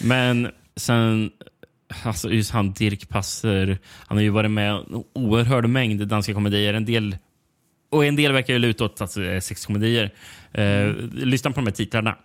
[0.00, 1.30] Men sen,
[2.02, 6.34] alltså just han Dirk Passer, han har ju varit med i en oerhörd mängd danska
[6.34, 6.74] komedier.
[6.74, 7.16] En del,
[7.90, 10.14] och en del verkar ju luta åt att det är sexkomedier.
[10.52, 12.16] Eh, lyssna på de här titlarna.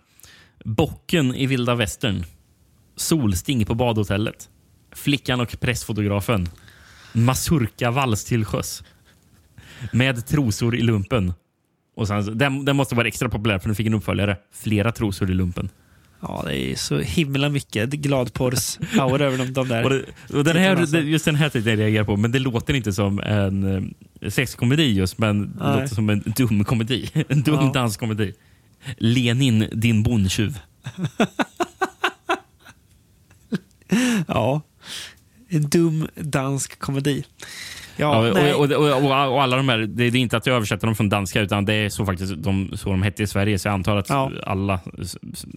[0.64, 2.24] Bocken i vilda västern.
[2.96, 4.48] Solsting på badhotellet.
[4.92, 6.48] Flickan och pressfotografen.
[7.12, 8.84] Mazurka vals till sjöss.
[9.92, 11.32] Med trosor i lumpen.
[11.96, 14.36] Och sen, den, den måste vara extra populär för den fick en uppföljare.
[14.52, 15.70] Flera trosor i lumpen.
[16.22, 19.84] Ja, det är så himla mycket gladporrs-aura över de, de där.
[19.84, 20.04] Och det,
[20.38, 22.92] och den här, det- just den här titeln jag reagerar på, men det låter inte
[22.92, 23.90] som en
[24.20, 25.80] eh, sexkomedi just, men det Nej.
[25.82, 27.10] låter som en dum komedi.
[27.28, 27.70] En dum Ja.
[27.74, 28.32] danskomedi.
[28.98, 30.58] Lenin, din bondtjuv.
[34.28, 34.62] Ja.
[35.48, 37.24] En dum dansk komedi.
[38.00, 38.18] Ja,
[38.54, 41.08] och, och, och, och, alla de här, det, är inte att jag översätter dem från
[41.08, 43.58] danska, utan det är så faktiskt de, så de hette i Sverige.
[43.58, 44.32] Så jag antar att Ja.
[44.46, 44.80] alla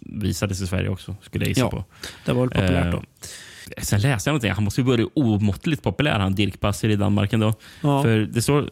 [0.02, 1.86] visades i Sverige också, skulle jag gissa Ja, på.
[2.26, 2.98] det var väl populärt då.
[3.78, 4.52] Eh, Sen läste jag någonting.
[4.52, 7.54] Han måste ju vara omåttligt populär, han Dirk Passer i Danmark ändå.
[7.82, 8.02] Ja.
[8.04, 8.70] För det står,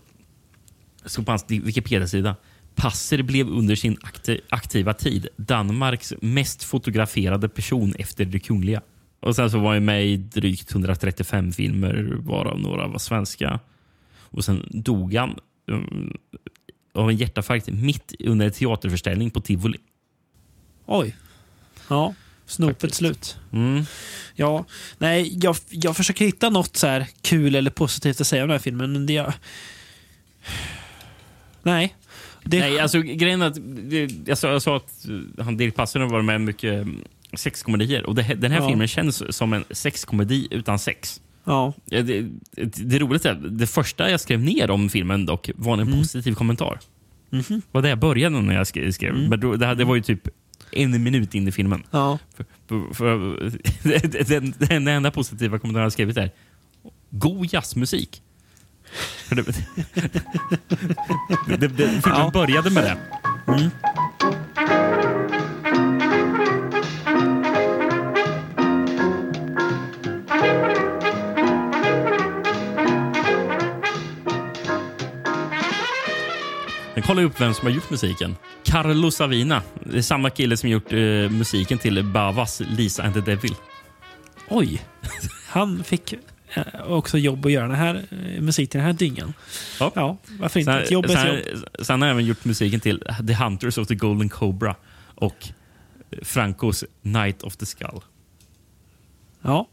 [1.06, 2.36] står på hans Wikipedia-sida.
[2.76, 8.82] Passer blev under sin akti- aktiva tid Danmarks mest fotograferade person efter det kungliga.
[9.22, 13.60] Och Sen så var han med i drygt 135 filmer, varav några var svenska.
[14.20, 16.18] Och Sen dog han um,
[16.94, 19.78] av en hjärtinfarkt mitt under en teaterförställning på Tivoli.
[20.86, 21.16] Oj.
[21.90, 22.14] Ja,
[22.46, 23.38] snopet slut.
[23.54, 23.84] Mm.
[24.36, 24.66] Ja,
[24.98, 28.54] nej, jag, jag försöker hitta något så här kul eller positivt att säga om den
[28.56, 29.14] här filmen, men det...
[29.14, 29.34] Jag...
[31.64, 31.96] Nej.
[32.44, 33.58] Det, Nej, alltså grejen är att
[33.90, 35.06] det- jag sa, jag att
[35.40, 36.88] han Dirk Passer har varit med mycket
[37.34, 38.06] sexkomedier.
[38.06, 38.68] Och det, den här Ja.
[38.68, 41.22] filmen känns som en sexkomedi utan sex.
[41.46, 41.74] ja.
[41.86, 42.24] Det, det,
[42.76, 46.80] det roliga är det första jag skrev ner om filmen dock var en positiv kommentar.
[47.30, 47.62] Mhm.
[47.72, 48.92] var det jag började när jag skrev.
[48.92, 49.14] skrev.
[49.30, 50.28] Men då, det, här, det var ju typ
[50.72, 51.84] en minut in i filmen.
[51.92, 52.20] Ja.
[52.36, 56.32] För, för, för, den, den enda positiva kommentaren jag skrivit är
[57.10, 58.22] God jazzmusik.
[61.48, 62.30] Det, det, det, filmen Ja.
[62.34, 62.98] började med det.
[63.48, 63.72] Jag
[77.12, 78.36] kollade upp vem som har gjort musiken.
[78.64, 79.62] Carlo Savina.
[79.84, 81.00] Det är samma kille som gjort eh,
[81.30, 83.56] musiken till Bavas Lisa and the Devil.
[84.50, 84.82] Oj.
[85.48, 89.34] Han fick eh, också jobb att göra den här eh, musik till den här dyngan.
[89.80, 89.92] Ja.
[89.96, 90.72] Ja, varför inte?
[90.72, 91.66] Sen, Ett jobb är sen, ett jobb.
[91.80, 94.76] sen har han även gjort musiken till The Hunters of the Golden Cobra
[95.16, 95.48] och
[96.22, 98.02] Francos Night of the Skull.
[99.42, 99.68] Ja.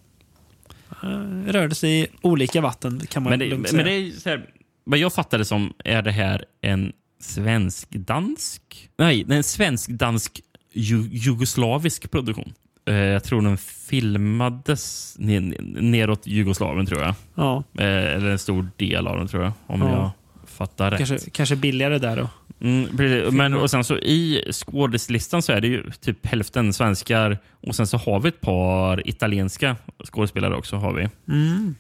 [1.03, 1.09] Eh,
[1.47, 3.85] Rörde sig i olika vatten kan man Men det, lugnt men säga.
[3.85, 4.51] det är så här,
[4.85, 8.89] vad jag fattade som är det här en svensk-dansk?
[8.99, 10.41] Nej, det är en svensk-dansk
[10.73, 12.53] ju, jugoslavisk produktion.
[12.89, 15.41] Eh, jag tror den filmades ner,
[15.81, 17.15] neråt Jugoslavien, tror jag.
[17.35, 19.53] Ja, Eh, eller en stor del av den, tror jag.
[19.67, 19.89] Om Ja.
[19.91, 20.11] jag
[20.51, 20.99] fattar rätt.
[21.09, 22.29] kanske, kanske billigare där då.
[22.61, 23.37] Mm.
[23.37, 27.87] Men, och sen så I skådislistan så är det ju typ hälften svenskar och sen
[27.87, 30.77] så har vi ett par italienska skådespelare också.
[30.77, 31.09] har vi.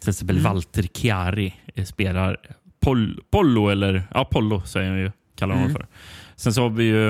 [0.01, 2.36] Till exempel Walter Chiari eh, spelar
[2.80, 5.86] Pol Pollo, eller ja, Pollo säger jag ju, kallar honom för.
[6.36, 7.09] Sen så har vi ju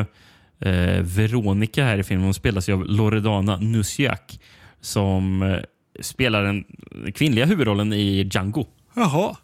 [0.61, 2.25] eh, Veronica här i filmen.
[2.25, 4.41] Hon spelas ju av Loredana Nusiak
[4.81, 5.59] som eh,
[6.01, 6.65] spelar den
[7.15, 8.67] kvinnliga huvudrollen i Django.
[8.95, 9.37] Jaha.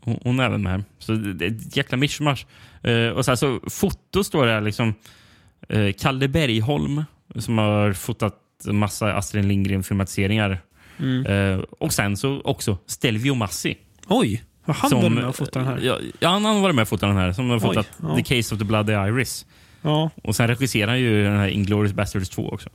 [0.00, 0.84] Hon, hon är även med här.
[0.98, 2.46] Så det, är ett jäkla mischmasch.
[2.82, 4.94] Eh, och så, här, så foto står det här liksom.
[5.68, 7.04] Eh, Kalle Bergholm
[7.34, 10.60] som har fotat massa Astrid Lindgren-filmatiseringar.
[11.26, 13.76] Eh, och sen så också Stelvio Massi.
[14.08, 14.42] Oj,
[14.72, 15.78] har han varit med och fotat den här?
[15.82, 17.32] Ja, ja, han har varit med och fotat den här.
[17.32, 18.16] Som har Oj, fotat ja.
[18.16, 19.46] The Case of the Bloody Iris.
[19.82, 22.68] Ja, Och sen regisserar han ju den här Inglourious Basterds 2 också.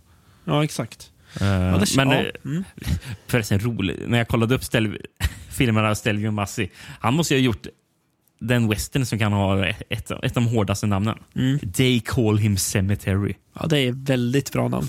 [0.45, 1.11] ja exakt.
[1.41, 2.15] Eh, Ja, det, men ja.
[2.17, 2.63] eh, Mm.
[3.27, 4.97] förresten rolig, när jag kollade upp Stel
[5.49, 6.69] filmerna av Stelvio Massi.
[6.99, 7.67] Han måste ju ha gjort
[8.39, 11.17] den western som kan ha ett, ett av de hårdaste namnen.
[11.35, 11.59] Mm.
[11.59, 13.33] They call him cemetery.
[13.59, 14.87] ja, det är väldigt bra namn.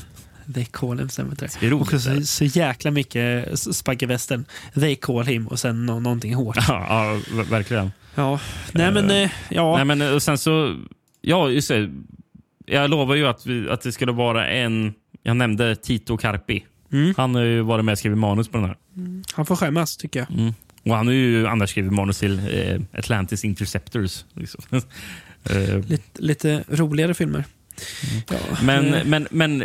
[0.54, 1.48] They call him cemetery.
[1.60, 4.44] Det är roligt, och så, så jäkla mycket s- spaghetti-västern.
[4.74, 6.56] They call him och sen nå- någonting hårt.
[6.56, 7.92] Ja, ja ver- verkligen.
[8.14, 8.40] Ja,
[8.72, 9.76] nej men eh, ja.
[9.76, 10.76] Nej, men och sen så,
[11.20, 11.90] ja just det.
[12.66, 16.64] Jag lovar ju att, vi, att det skulle vara en, jag nämnde Tito Carpi.
[16.92, 17.14] Mm.
[17.16, 18.76] Han har ju varit med och skrivit manus på den här.
[19.34, 20.38] Han får skämmas tycker jag.
[20.38, 20.54] Mm.
[20.84, 24.24] Och han har ju annars skrivit manus till eh, Atlantis Interceptors.
[24.34, 24.62] Liksom.
[25.50, 27.44] eh, Lite, lite roligare filmer.
[28.30, 29.64] Ja, Men, eh, men, men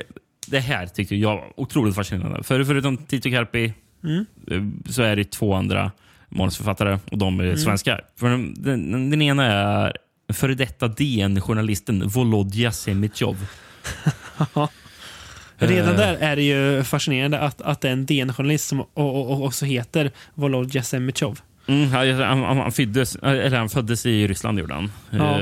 [0.51, 2.43] det här tyckte jag var otroligt fascinerande.
[2.43, 3.73] För, förutom Tito Carpi
[4.03, 4.25] Mm.
[4.51, 5.91] eh, så är det två andra
[6.29, 8.01] manusförfattare och de är svenskar.
[8.19, 9.97] För den, den, den ena är
[10.33, 13.47] före detta DN-journalisten Volodja Semitjov.
[15.57, 15.97] Redan eh.
[15.97, 19.65] där är det ju fascinerande att, att det är en DN-journalist som och, och, också
[19.65, 21.39] heter Volodja Semichov.
[21.67, 24.91] Mm, han, han, han, föddes, eller han föddes i Ryssland, gjorde han.
[25.09, 25.39] Ja.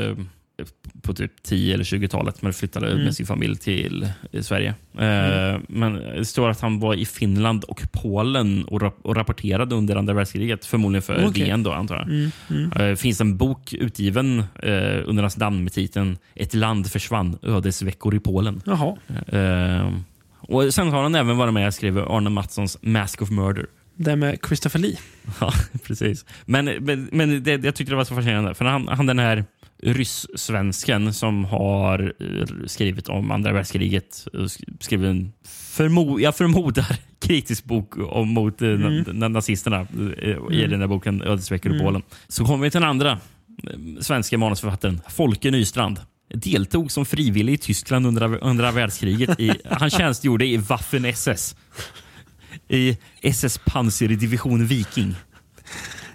[1.02, 3.04] På typ 10 eller 20-talet, men flyttade Mm.
[3.04, 4.70] med sin familj till eh, Sverige.
[4.97, 9.76] Eh, Men det står att han var i Finland och Polen och, rap och rapporterade
[9.76, 10.66] under andra världskriget.
[10.66, 11.43] Förmodligen för Okej.
[11.45, 12.08] DN då, antar jag.
[12.10, 12.72] Mm, mm.
[12.89, 18.16] Eh, finns en bok utgiven eh, under hans namn med titeln Ett land försvann, ödesveckor
[18.16, 18.62] i Polen.
[18.66, 18.95] Jaha.
[20.41, 23.66] Och Sen har han även varit med och skrivit Arne Mattssons Mask of Murder.
[23.95, 24.95] Det med Christopher Lee.
[25.41, 26.26] Ja, precis.
[26.45, 28.54] Men, men, men det, jag tyckte det var så fascinerande.
[28.54, 29.45] För han, han den här
[29.84, 34.28] ryss-svensken som har eh, skrivit om andra världskriget.
[34.80, 39.88] Skrivit en, förmo, jag förmodar, kritisk bok om, mot eh, na- nazisterna
[40.22, 42.02] eh, i den här boken Ödesveckor i Polen.
[42.28, 43.20] Så kommer vi till den andra
[44.00, 46.00] svenska manusförfattaren, Folke Nystrand.
[46.34, 49.40] Deltog som frivillig i Tyskland under andra världskriget.
[49.40, 51.56] I, han tjänstgjorde i Waffen-SS.
[52.68, 55.16] I SS Panzerdivision Viking.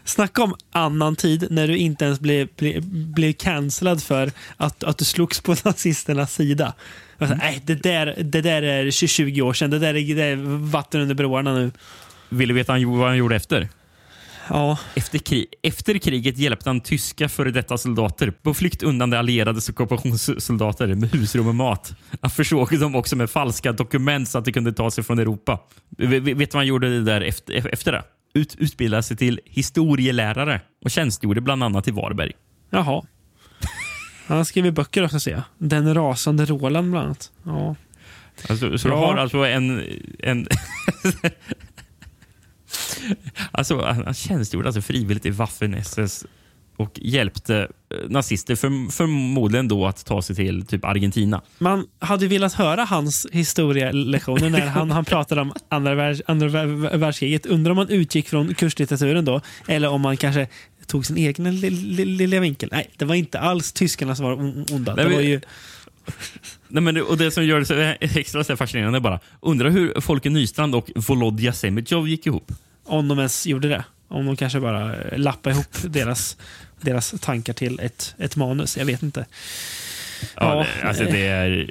[0.05, 4.99] Snacka om annan tid när du inte ens blev, blev, blev cancellad för att, att
[4.99, 6.75] du slogs på nazisternas sida.
[7.19, 9.71] Sa, Nej, det där, det där är 20 år sedan.
[9.71, 10.37] Det där är, det är
[10.71, 11.71] vatten under broarna nu.
[12.29, 13.69] Vill du veta vad han gjorde efter?
[14.49, 19.17] Ja, Efter, kri efter kriget hjälpte han tyska före detta soldater på flykt undan de
[19.17, 21.93] allierades ockupationssoldater med husrum och mat.
[22.21, 25.59] Han försåg dem också med falska dokument så att de kunde ta sig från Europa.
[25.99, 28.03] Vet du vad han gjorde det där efter, efter det?
[28.35, 32.32] Ut, utbildade sig till historielärare och tjänstgjorde bland annat i Varberg.
[32.70, 33.03] jaha.
[34.26, 35.43] Han har skrivit böcker också ser jag.
[35.59, 37.32] Den rasande Roland bland annat.
[37.45, 37.76] Ja.
[38.49, 39.82] Alltså, så du har alltså en...
[40.18, 40.43] en
[43.51, 46.26] alltså, han tjänstgjorde alltså frivilligt i Waffen-SS
[46.77, 51.43] och hjälpte eh, nazister för, förmodligen då att ta sig till typ Argentina.
[51.59, 56.97] Man hade velat höra hans historielektioner när han, han pratade om andra, världs, andra vär-
[56.97, 57.47] världskriget.
[57.47, 60.49] Undrar om man utgick från kurslitteraturen då, eller om man kanske
[60.87, 62.68] tog sin egen li- li- lilla vinkel.
[62.72, 64.95] Nej, det var inte alls tyskarna som var on- onda.
[64.95, 65.41] Nej, Det var ju,
[66.68, 69.70] Nej, men det, och det som gör det så extra så fascinerande är bara, undrar
[69.70, 72.53] hur Folke Nystrand och Volodja Semitjov gick ihop.
[72.85, 73.85] om de ens gjorde det.
[74.09, 76.37] Om de kanske bara eh, lappade ihop deras,
[76.81, 78.77] deras tankar till ett, ett manus.
[78.77, 79.27] Jag vet inte.
[80.37, 81.71] Ja, Ja, alltså det är,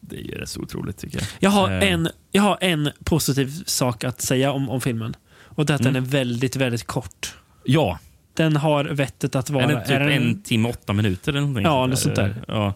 [0.00, 1.26] det är rätt så otroligt tycker jag.
[1.40, 5.16] Jag har, Eh, en, jag har en positiv sak att säga om, om filmen.
[5.38, 5.92] Och det är att Mm.
[5.94, 7.34] den är väldigt, väldigt kort.
[7.64, 7.98] Ja,
[8.34, 9.64] Den har vettet att vara...
[9.64, 11.64] är det typ är den- en timme åtta minuter eller någonting?
[11.64, 12.34] Ja, något sånt där.
[12.48, 12.74] Ja.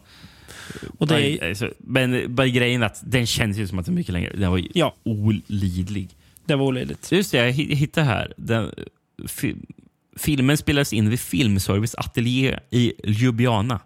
[0.98, 3.94] och det är, alltså, men bara grejen är att den känns ju som att den
[3.94, 4.32] är mycket längre.
[4.36, 4.94] Den var ju Ja.
[5.02, 6.08] olidlig.
[6.52, 7.12] Det var olidligt.
[7.12, 8.32] Just det, jag hi- hittade här.
[8.36, 8.70] Den,
[9.28, 9.56] fi,
[10.18, 13.80] filmen spelades in vid Filmservice Ateljé i Ljubljana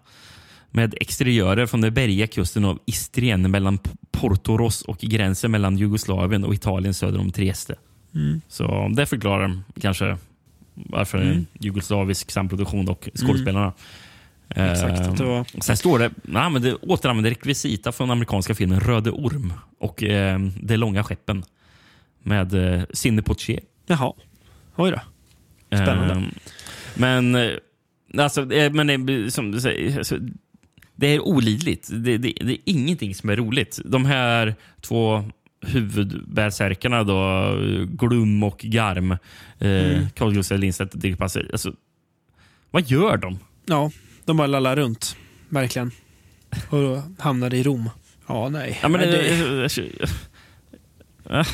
[0.71, 3.79] med exteriörer från den bergiga kusten av Istrien mellan
[4.11, 7.75] Portoros och gränsen mellan Jugoslavien och Italien söder om Trieste.
[8.15, 8.41] Mm.
[8.47, 10.17] Så det förklarar kanske
[10.73, 11.31] varför Mm.
[11.37, 13.73] en jugoslavisk samproduktion och skådespelarna.
[14.49, 18.55] Exakt, Eh, att det var- Sen står det, nej, men det återanvänder rekvisita från amerikanska
[18.55, 21.43] filmen Röde Orm och eh, De långa skeppen
[22.25, 23.59] med eh, Sidney Poitier.
[23.85, 24.13] Jaha.
[24.75, 24.99] Oj då.
[25.77, 26.13] Spännande.
[26.13, 26.21] Eh,
[26.95, 27.51] men eh,
[28.17, 30.17] alltså, eh, men det, som du säger, alltså,
[30.95, 31.89] det är olidligt.
[31.91, 33.79] Det, det, det är ingenting som är roligt.
[33.85, 35.23] De här två
[35.61, 37.51] huvudbärsärkarna då,
[37.85, 39.11] Glum och Garm,
[39.59, 41.49] eh, Carl Gustaf Lindstedt och Dirk Passer.
[41.51, 41.73] Alltså,
[42.71, 43.39] vad gör de?
[43.65, 43.91] Ja,
[44.25, 45.17] de bara lallar runt.
[45.49, 45.91] Verkligen.
[46.69, 47.89] Och hamnade i Rom.
[48.27, 48.79] Ja, nej.
[48.81, 50.09] Ja, men, Nej, det, det,
[51.29, 51.47] Äh,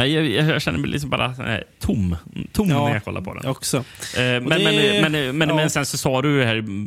[0.00, 2.16] nej, jag, jag, känner mig liksom bara eh, tom,
[2.52, 3.40] tom Ja, när jag kollar på den.
[3.42, 3.76] jag också.
[3.76, 3.82] Eh,
[4.16, 5.54] men, det- men, men, men, ja.
[5.54, 6.86] men sen så sa du här mm,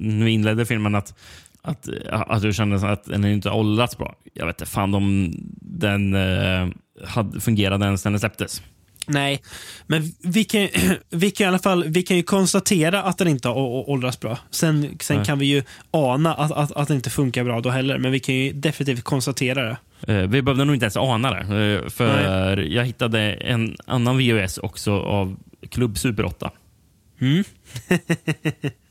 [0.00, 1.14] när vi inledde filmen att,
[1.62, 4.14] att, att du kände att den inte åldrats bra.
[4.34, 6.68] Jag vet inte fan om den eh,
[7.06, 8.62] hade, fungerade ens när den släpptes.
[9.08, 9.42] Nej,
[9.86, 10.68] men vi kan,
[11.10, 13.56] vi kan i alla fall vi kan ju konstatera att den inte har
[13.90, 14.38] åldrats bra.
[14.50, 15.26] Sen, sen Nej.
[15.26, 18.20] kan vi ju ana att, att, att den inte funkar bra då heller, men vi
[18.20, 19.76] kan ju definitivt konstatera det.
[20.02, 21.40] Eh, vi behövde nog inte ens ana det.
[21.84, 25.36] Eh, för jag hittade en annan VHS också av
[25.70, 26.50] Klubb Super 8.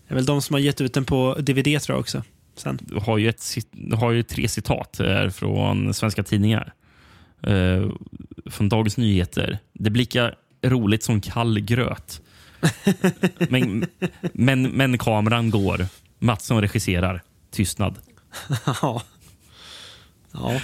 [0.07, 2.23] Det är väl de som har gett ut den på DVD tror jag också.
[2.55, 2.79] Sen.
[2.81, 3.43] Du har ju, ett,
[3.93, 6.73] har ju tre citat här från svenska tidningar.
[7.43, 7.89] Eh,
[8.45, 9.59] från Dagens Nyheter.
[9.73, 12.21] Det blickar roligt som kall gröt.
[13.49, 13.85] men,
[14.33, 15.85] men, men kameran går.
[16.19, 17.21] Mattsson regisserar.
[17.51, 17.95] Tystnad.
[18.81, 19.01] ja.
[20.31, 20.61] Ja.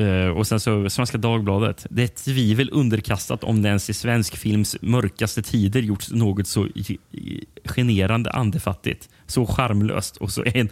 [0.00, 1.86] Eh, och sen så Svenska Dagbladet.
[1.90, 6.68] Det är tvivel underkastat om det ens i svensk films mörkaste tider gjorts något så
[7.64, 10.68] generande andefattigt, så charmlöst och så en,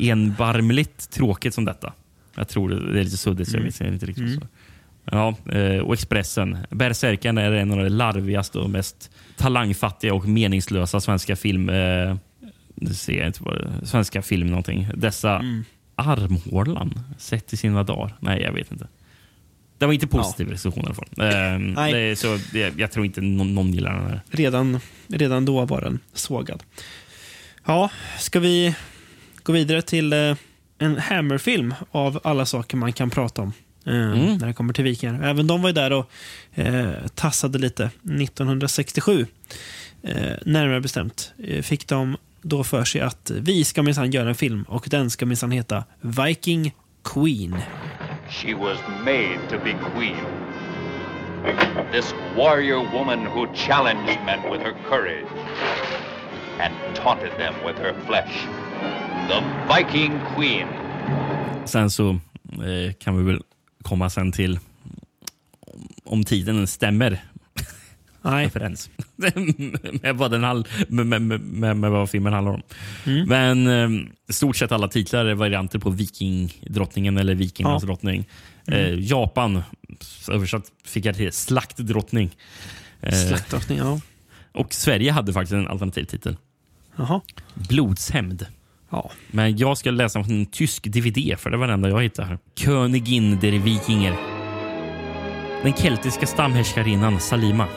[0.00, 1.92] enbarmligt tråkigt som detta.
[2.34, 4.34] Jag tror det är lite suddigt, så jag vet inte riktigt.
[4.34, 4.40] Så.
[5.04, 6.58] Ja, eh, och Expressen.
[6.70, 11.68] Bärsärkarna är en av de larvigaste och mest talangfattiga och meningslösa svenska film...
[11.68, 12.16] Eh,
[12.92, 14.88] ser jag inte vad det Svenska film någonting.
[14.94, 15.42] Dessa
[15.96, 18.16] armhålan sett i sina dagar.
[18.20, 18.88] Nej, jag vet inte.
[19.78, 21.08] Det var inte positiv recension i alla fall.
[22.10, 24.20] Eh, så, det, jag tror inte någon, någon gillar den här.
[24.30, 26.62] Redan, redan då var den sågad.
[27.66, 28.74] Ja, ska vi
[29.42, 30.36] gå vidare till eh,
[30.78, 33.52] en Hammer-film av alla saker man kan prata om.
[33.86, 35.22] eh, När det kommer till vikingar.
[35.28, 36.10] Även de var ju där och
[36.54, 39.26] eh, tassade lite 1967.
[40.02, 42.16] Eh, närmare bestämt eh, fick de
[42.48, 45.84] då för sig att vi ska minsann göra en film och den ska minsann heta
[46.00, 46.74] Viking
[47.04, 47.56] Queen.
[48.28, 50.16] She was made to be queen.
[51.92, 55.26] This warrior woman who challenged men with her courage
[56.60, 58.46] and taunted them with her flesh.
[59.28, 59.42] The
[59.76, 60.66] Viking Queen.
[61.64, 63.42] Sen så eh, kan vi väl
[63.82, 64.58] komma sen till
[65.60, 67.24] om- om tiden stämmer
[68.30, 68.90] Nej, referens.
[70.02, 72.62] med, vad den hall, med, med, med, med, vad filmen handlar om.
[73.26, 77.86] Men eh, i stort sett alla titlar är varianter på Vikingdrottningen eller Vikingarnas Ja.
[77.86, 78.28] drottning.
[78.66, 79.62] Eh, Japan,
[80.30, 82.36] översatt fick jag till Slaktdrottning.
[83.00, 84.00] Eh, slaktdrottning, ja.
[84.52, 86.36] och Sverige hade faktiskt en alternativ titel.
[86.96, 87.20] Jaha.
[87.54, 88.46] Blodshämnd.
[88.90, 89.10] Ja.
[89.30, 92.38] Men jag ska läsa en tysk DVD, för det var den enda jag hittade här.
[92.56, 94.16] Königin der Wikinger.
[95.62, 97.68] Den keltiska stamhärskarinnan Salima,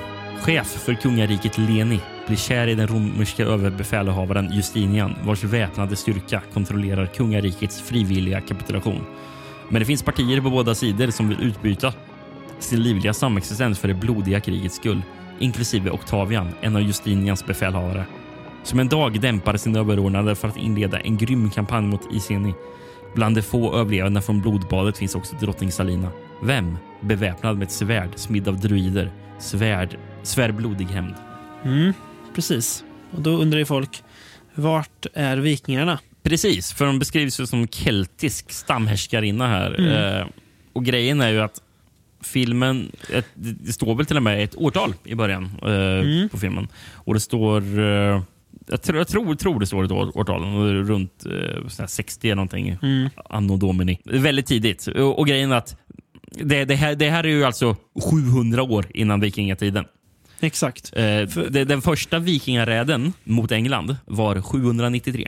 [0.41, 7.05] chef för kungariket Leni, blir kär i den romerska överbefälhavaren Justinian vars väpnade styrka kontrollerar
[7.05, 9.05] kungarikets frivilliga kapitulation.
[9.69, 11.93] Men det finns partier på båda sidor som vill utbyta
[12.59, 15.01] sin livliga samexistens för det blodiga krigets skull,
[15.39, 18.05] inklusive Octavian, en av Justinians befälhavare
[18.63, 22.53] som en dag dämpade sin överordnade för att inleda en grym kampanj mot Iseni.
[23.15, 26.11] Bland de få överlevande från blodbadet finns också drottning Salina.
[26.43, 26.77] Vem?
[27.01, 29.11] Beväpnad med ett svärd smidd av druider.
[29.39, 29.97] Svärd,
[30.29, 31.15] svär blodig hämnd.
[31.63, 31.93] Mm,
[32.35, 32.83] precis.
[33.11, 34.03] Och då undrar ju folk,
[34.55, 35.99] vart är vikingarna?
[36.23, 39.87] Precis, för de beskrivs ju som keltisk stamhärskarinna här.
[40.19, 40.27] Eh,
[40.73, 41.61] och grejen är ju att
[42.21, 46.67] filmen, ett, det står väl till och med ett årtal i början eh, på filmen.
[46.93, 48.21] Och det står, eh,
[48.67, 50.43] jag, tror, jag tror, tror det står ett år, årtal,
[50.85, 52.77] runt eh, sån här 60 eller någonting,
[53.29, 53.99] anno domini.
[54.05, 54.87] Väldigt tidigt.
[54.87, 55.77] Och, och grejen är att
[56.31, 57.75] det, det, här, det här är ju alltså
[58.11, 59.85] 700 år innan vikingatiden.
[60.39, 60.91] Exakt.
[60.95, 61.03] Eh,
[61.49, 65.27] det, den första vikingaräden mot England var 793.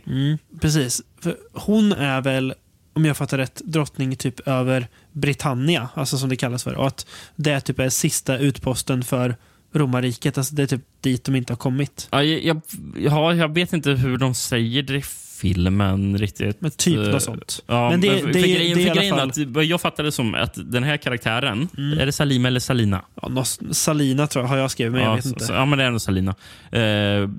[0.62, 1.02] Precis.
[1.20, 2.54] För hon är väl,
[2.94, 6.76] om jag fattar rätt, drottning typ över Britannia, alltså som det kallas för.
[6.76, 7.06] Och att
[7.36, 9.36] det typ är sista utposten för
[9.74, 10.38] romarriket.
[10.38, 12.08] Alltså det är typ dit de inte har kommit.
[12.12, 12.62] Ja, jag,
[12.98, 15.06] ja, jag vet inte hur de säger det
[15.42, 16.62] filmen riktigt.
[16.62, 17.64] Men typ Eh, något sånt.
[17.68, 19.64] Ja, Men det- för, det för är- grejen, det för alla grejen fall- att, vad
[19.66, 21.68] jag fattade som att den här karaktären,
[22.00, 23.02] är det Salima eller Salina?
[23.22, 25.46] Ja, något- Salina tror jag, har jag skrivit, men jag ja, vet så- inte.
[25.46, 26.36] Så, ja, men det är nog Salina.
[26.72, 27.30] Eh, jag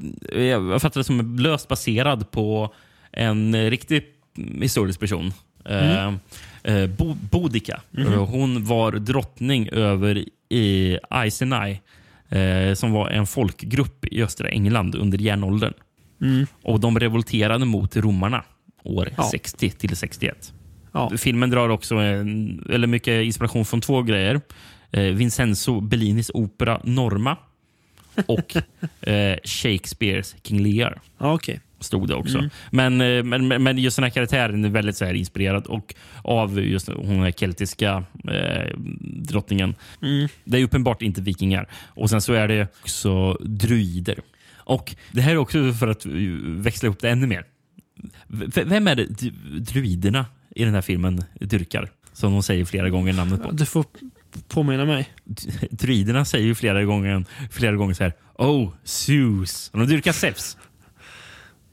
[0.72, 2.74] jag fattade det som löst baserad på
[3.12, 4.02] en riktig
[4.60, 5.32] historisk person.
[5.64, 6.06] Eh,
[6.62, 7.80] eh, Bo Boudica.
[7.98, 10.98] Eh, Hon var drottning över i
[12.28, 15.72] eh, som var en folkgrupp i östra England under järnåldern.
[16.62, 18.44] Och De revolterade mot romarna
[18.84, 19.28] år Ja.
[19.30, 20.52] 60 till 61.
[20.92, 21.10] Ja.
[21.18, 24.40] Filmen drar också en, eller mycket inspiration från två grejer.
[24.90, 27.36] Eh, Vincenzo Bellinis opera Norma
[28.26, 28.56] och
[29.08, 31.60] eh, Shakespeares King Lear okej.
[31.80, 32.38] stod det också.
[32.38, 32.50] Mm.
[32.70, 35.94] Men, eh, men, men- men just den här karaktären är väldigt så här inspirerad och
[36.22, 39.74] av just hon här keltiska eh, drottningen.
[40.02, 40.28] Mm.
[40.44, 41.68] Det är uppenbart inte vikingar.
[41.86, 44.18] Och sen så är det också druider.
[44.64, 46.06] Och Det här är också för att
[46.44, 47.44] växla upp det ännu mer.
[48.28, 49.04] V- vem är det
[49.60, 51.90] druiderna i den här filmen dyrkar?
[52.12, 53.50] Som de säger flera gånger namnet på.
[53.50, 53.84] Du får
[54.48, 55.08] påminna mig.
[55.70, 59.70] Druiderna säger ju flera gånger, flera gånger så här Oh, Zeus.
[59.72, 60.56] Och de dyrkar Zeus.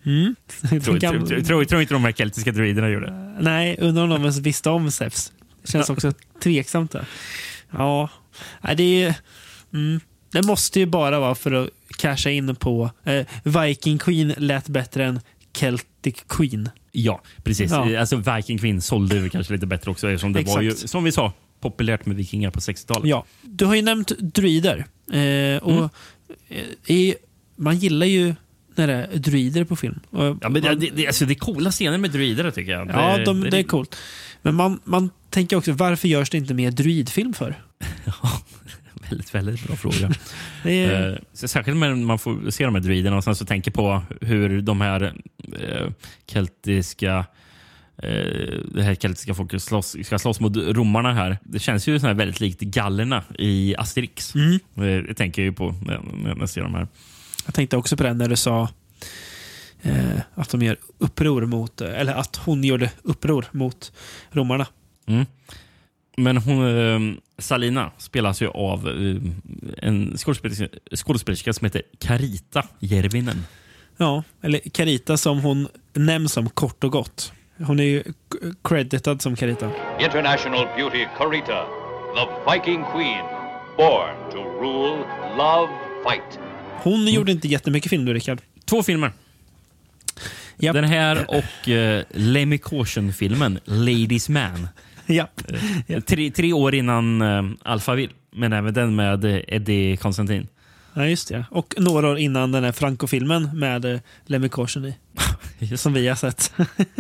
[0.06, 0.36] Mm.
[0.84, 3.36] Tror, Gamla- tror, tror, tror inte de här keltiska druiderna gör det.
[3.42, 5.32] Nej, undrar om de ens visste om Zeus.
[5.64, 6.14] Känns också
[6.44, 6.92] tveksamt.
[6.92, 7.06] Där.
[7.72, 8.10] Ja,
[8.78, 9.16] det, är,
[9.74, 10.00] mm,
[10.32, 11.70] det måste ju bara vara för att
[12.00, 15.20] casha in på eh, Viking Queen lät bättre än
[15.54, 16.70] Celtic Queen.
[16.92, 17.72] Ja, precis.
[17.72, 18.00] Ja.
[18.00, 20.90] Alltså Viking Queen sålde ju kanske lite bättre också eftersom det var ju, Exakt.
[20.90, 23.10] som vi sa, populärt med vikingar på 60-talet.
[23.10, 24.86] Ja, du har ju nämnt druider.
[25.12, 25.90] Eh, och
[26.48, 27.16] eh, i,
[27.56, 28.36] man gillar ju
[28.76, 30.00] när det är druider på film.
[30.10, 32.72] Och Ja, men det, man- det, det, alltså, det är coola scener med druider tycker
[32.72, 32.90] jag.
[32.90, 33.96] Ja, de, det är coolt.
[34.42, 37.56] Men man, man tänker också, varför görs det inte mer druidfilm för?
[39.10, 40.12] Väldigt, väldigt bra fråga.
[40.64, 43.72] Är, Eh, så särskilt när man får se de här druiderna och sen så tänker
[43.72, 45.14] på hur de här
[45.60, 45.92] eh,
[46.28, 47.26] keltiska
[48.04, 48.10] eh,
[48.74, 51.38] det här keltiska folket slåss, ska slåss mot romarna här.
[51.44, 54.36] Det känns ju så här väldigt likt gallerna i Asterix.
[54.36, 54.54] Mm.
[54.76, 56.88] Eh, Det tänker jag ju på när, när jag ser de här.
[57.46, 58.70] Jag tänkte också på det när du sa
[59.82, 63.92] eh, att de gör uppror mot, eller att hon gjorde uppror mot
[64.32, 64.68] romarna.
[65.08, 65.26] Mm.
[66.20, 73.46] Men hon, eh, Salina spelas ju av eh, en skådespelerska, skådespelerska som heter Carita Järvinen.
[73.98, 77.34] Ja, eller Carita som hon nämns som kort och gott.
[77.58, 78.04] Hon är ju
[78.64, 79.72] creditad som Carita.
[80.00, 81.66] International beauty Carita,
[82.16, 83.26] the Viking queen,
[83.78, 84.98] born to rule,
[85.38, 85.70] love,
[86.04, 86.40] fight.
[86.84, 88.42] Hon gjorde inte jättemycket film du, Rickard.
[88.66, 89.12] Två filmer.
[90.58, 90.74] Japp.
[90.74, 94.68] Den här och eh, Lemmy Caution-filmen Ladies Man.
[95.14, 95.42] Japp.
[96.06, 100.48] Tre, tre år innan eh, Alphaville, men även den med eh, Eddie Konstantin.
[100.94, 101.46] Ja, just det.
[101.52, 104.96] Och några år innan den här Franco-filmen med eh, Lemmy Caution i.
[105.78, 106.54] Som vi har sett.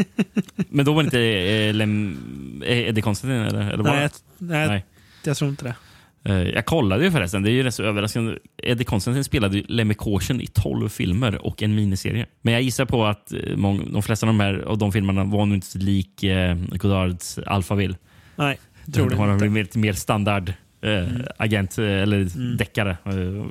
[0.70, 3.38] Men då var det inte eh, Lem, eh, Eddie Konstantin?
[3.41, 4.86] Eller, eller nej, jag, nej, Nej.
[5.24, 5.76] jag tror inte det.
[6.24, 7.43] Eh, Jag kollade ju förresten.
[7.43, 8.38] Det är ju rätt så överraskande.
[8.63, 12.26] Eddie Konstantin spelade ju Lemmy Caution i 12 filmer och en miniserie.
[12.41, 15.24] Men jag gissar på att eh, mång, de flesta av de, här, av de filmerna
[15.24, 17.95] var nog inte så lik eh, Godards Alphaville.
[18.36, 18.59] Nej,
[18.93, 19.45] tror de det har inte.
[19.45, 21.07] en lite mer standard eh,
[21.38, 22.97] agent eh, eller deckare.
[23.05, 23.45] Eh,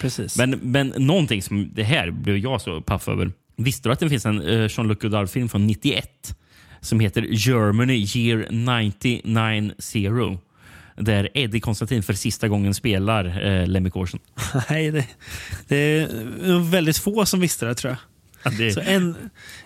[0.00, 0.38] Precis.
[0.38, 3.32] Men, men någonting som det här blev jag så paff över.
[3.56, 6.08] Visste du att det finns en eh, Jean-Luc Godard-film från 91
[6.80, 10.38] som heter Germany year 990
[11.00, 14.20] där Eddie Konstantin för sista gången spelar eh, Lemmy Caution.
[14.70, 15.06] Nej, det,
[15.68, 17.98] det är väldigt få som visste det tror jag.
[18.52, 19.16] Ja, det- Så en,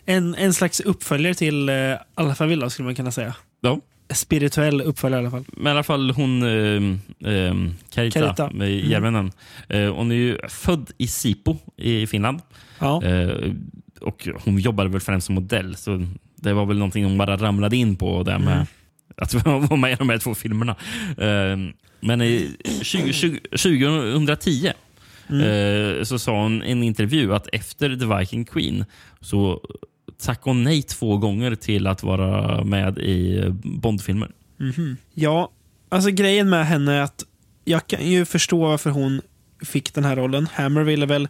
[0.07, 3.35] en, en slags uppföljare till uh, Alphaville skulle man kunna säga.
[3.61, 3.81] ja.
[4.15, 5.45] Spirituell uppföljare i alla fall.
[5.57, 7.55] Men i alla fall hon, eh, eh,
[7.95, 8.51] Carita, Carita.
[8.51, 9.31] med Mm.
[9.69, 12.41] Eh, hon är ju född i Sipo i Finland.
[12.79, 13.03] Ja.
[13.05, 13.53] Eh,
[14.01, 15.77] och hon jobbade väl främst som modell.
[15.77, 16.07] Så
[16.37, 18.67] det var väl någonting hon bara ramlade in på där med Mm.
[19.17, 20.77] Att vara med i de här två filmerna.
[21.19, 21.57] Eh,
[22.01, 24.73] men i 20, 20, 2010
[25.29, 25.99] Mm.
[25.99, 28.85] eh, så sa hon i en intervju att efter The Viking Queen
[29.21, 29.61] så
[30.23, 34.31] tackade hon nej två gånger till att vara med i Bondfilmer.
[35.15, 35.51] Ja,
[35.89, 37.25] alltså grejen med henne är att
[37.65, 39.21] jag kan ju förstå varför hon
[39.65, 40.49] fick den här rollen.
[40.53, 41.29] Hammer ville väl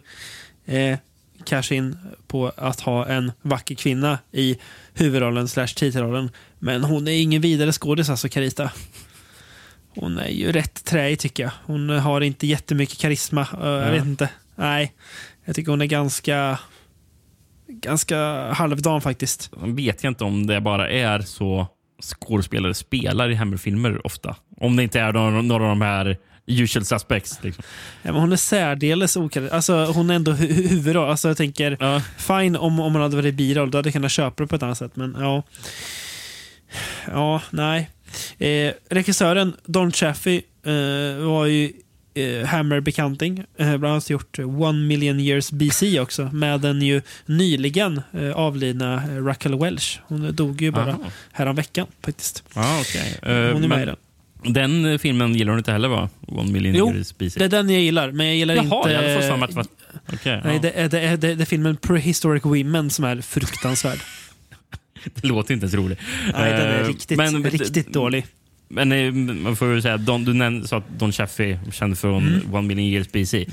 [0.65, 0.97] eh,
[1.45, 1.97] casha in
[2.27, 4.57] på att ha en vacker kvinna i
[4.93, 6.29] huvudrollen slash titelrollen.
[6.63, 8.71] Men hon är ingen vidare skådis alltså, Carita.
[9.95, 11.51] Hon är ju rätt träig tycker jag.
[11.65, 13.41] Hon har inte jättemycket karisma.
[13.41, 14.29] Eh, Jag vet inte.
[14.55, 14.93] Nej,
[15.45, 16.59] jag tycker hon är ganska
[17.67, 18.17] ganska
[18.53, 19.49] halvdan faktiskt.
[19.59, 21.67] Sen vet jag inte om det bara är så
[22.03, 24.35] skådespelare spelar i Hammer-filmer ofta.
[24.57, 27.39] Om det inte är några, av de här usual suspects.
[27.43, 27.63] Liksom.
[28.01, 29.53] Ja, men hon är särdeles okarismatisk.
[29.55, 31.09] Alltså, hon är ändå hu- huvudroll.
[31.09, 32.01] Alltså, jag tänker, Ja.
[32.17, 34.63] fine om, om hon hade varit biroll, då hade jag kunnat köpa det på ett
[34.63, 34.95] annat sätt.
[34.95, 35.43] Men ja,
[37.11, 37.89] ja nej.
[38.37, 41.71] Eh, regissören Don Chaffee eh, var ju
[42.13, 43.43] eh, Hammer-bekanting.
[43.57, 48.93] Eh, bland annat gjort One Million Years BC också med den ju nyligen eh, avlidna
[48.95, 49.99] eh, Raquel Welch.
[50.07, 50.99] Hon dog ju bara Aha.
[51.31, 52.43] häromveckan faktiskt.
[52.55, 53.17] Ja, okej.
[53.21, 53.95] Hon är Eh, med i den.
[54.53, 56.09] Den eh, filmen gillar du inte heller va?
[56.27, 57.39] One million Jo, years BC.
[57.39, 58.91] Det är den jag gillar, men jag gillar Jaha, inte...
[58.91, 59.65] jag hade fått för mig att det var...
[60.13, 60.61] Okej, Nej, ja.
[60.61, 63.99] det är, det, är, det, är, det är filmen Prehistoric Women som är fruktansvärd.
[65.21, 65.99] det låter inte ens roligt.
[66.33, 68.25] Nej, den är Eh, riktigt, men- riktigt dålig.
[68.67, 72.27] Men eh, man får ju säga, Don, du nämnde, sa att Don Chaffee känd från
[72.27, 72.53] Mm.
[72.55, 73.45] One million years BC.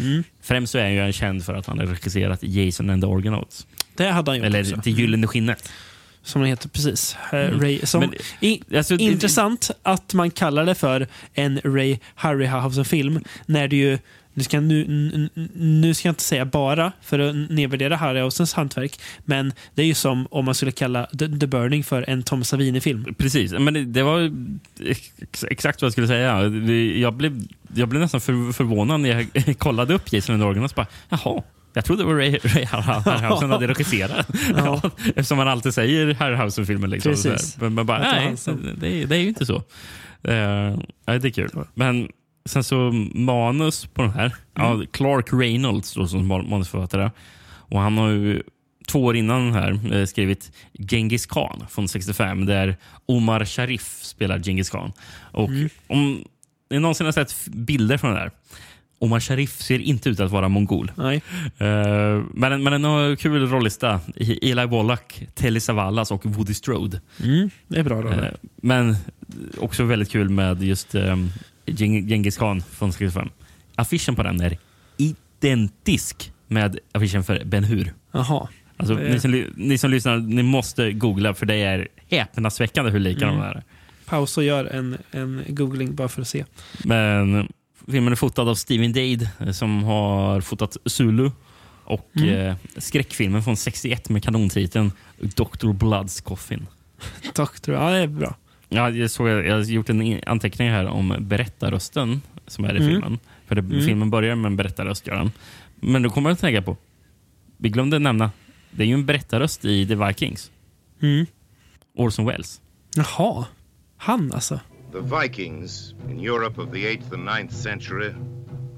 [0.42, 3.66] Främst så är han ju känd för att han har regisserat Jason and the Argonauts.
[3.96, 4.76] Det hade han gjort Eller också.
[4.84, 5.72] Det gyllene skinnet.
[6.22, 7.16] Som den heter, precis.
[7.32, 11.98] Eh, Ray, som, Men, i, alltså, det- intressant att man kallar det för en Ray
[12.14, 13.98] Harryhausen-film när det ju
[14.40, 19.00] nu ska, jag- nu, nu, ska jag inte säga bara för att nedvärdera Harryhausens hantverk,
[19.24, 22.44] men det är ju som om man skulle kalla The, The Burning för en Tom
[22.44, 23.14] Savini-film.
[23.18, 24.32] Precis, men det, det var
[25.20, 26.44] ex, exakt vad jag skulle säga.
[26.98, 27.42] Jag blev,
[27.74, 30.74] jag blev nästan för, förvånad när jag kollade upp Jason and the Argonauts.
[30.74, 31.42] Bara, Jaha,
[31.72, 34.26] jag trodde det var Ray, Ray Harryhausen hade regisserat.
[34.56, 34.80] Ja.
[35.06, 36.90] Eftersom man alltid säger Harryhausen-filmen.
[36.90, 38.36] Liksom, men, men man bara, det nej,
[38.80, 39.56] det, är- det är ju inte så.
[39.56, 39.62] Uh,
[41.04, 41.50] det är kul.
[41.74, 42.08] Men
[42.50, 42.76] sen så
[43.14, 44.34] manus på den här.
[44.54, 44.86] Ja, Mm.
[44.86, 47.10] Clark Reynolds då, som man- manusförfattare.
[47.48, 48.42] Och han har ju
[48.88, 54.38] två år innan den här eh, skrivit Genghis Khan från 65 där Omar Sharif spelar
[54.38, 54.92] Genghis Khan.
[55.32, 55.68] Och Mm.
[55.86, 56.24] om
[56.70, 58.30] ni någonsin har sett bilder från den här
[58.98, 60.92] Omar Sharif ser inte ut att vara mongol.
[60.96, 61.22] Nej.
[61.58, 64.00] Eh, men, men har kul rollista.
[64.42, 67.00] Eli Wallach, Telly Savalas och Woody Strode.
[67.24, 68.08] Mm, det är bra då.
[68.08, 68.24] Eh,
[68.62, 68.96] men
[69.58, 71.30] också väldigt kul med just um,
[71.76, 73.28] Genghis Khan från 65.
[73.76, 74.58] Affischen på den är
[75.40, 77.94] identisk med affischen för Ben Hur.
[78.12, 78.48] Jaha.
[78.76, 82.98] Alltså, Det ni, som, ni som lyssnar, ni måste googla för det är häpnadsväckande hur
[83.00, 83.38] lika Mm.
[83.40, 83.62] de är.
[84.06, 86.44] Paus och gör en, en googling bara för att se.
[86.84, 87.48] Men
[87.90, 91.30] filmen är fotad av Steven Dade som har fotat Zulu
[91.84, 92.28] och Mm.
[92.46, 95.72] eh, skräckfilmen från 61 med kanontiteln Dr.
[95.72, 96.66] Bloods Coffin.
[97.34, 98.34] Doktor, ja det är bra.
[98.72, 102.88] Ja, jag, såg, jag har gjort en anteckning här om berättarrösten som är i Mm.
[102.88, 103.18] filmen.
[103.46, 103.80] För det, Mm.
[103.86, 105.06] Filmen börjar med en berättarröst.
[105.06, 105.32] Gör den.
[105.80, 106.76] Men då kommer jag att tänka på,
[107.56, 108.30] vi glömde nämna,
[108.70, 110.50] det är ju en berättarröst i The Vikings.
[111.02, 111.26] Mm.
[111.96, 112.60] Orson Welles.
[112.96, 113.44] Jaha.
[113.96, 114.60] Han alltså.
[114.92, 118.12] The Vikings in Europe of the 8th and 9th century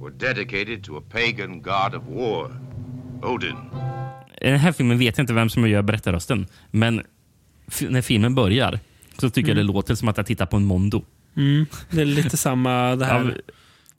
[0.00, 2.60] were dedicated to a pagan god of war,
[3.22, 3.56] Odin.
[4.40, 6.46] I den här filmen vet jag inte vem som gör berättarrösten.
[6.70, 7.02] Men
[7.88, 8.80] när filmen börjar
[9.26, 11.04] så tycker jag det låter som att jag tittar på en Mondo.
[11.36, 11.66] Mm.
[11.90, 13.24] Det är lite samma det Ja, här.
[13.24, 13.34] men-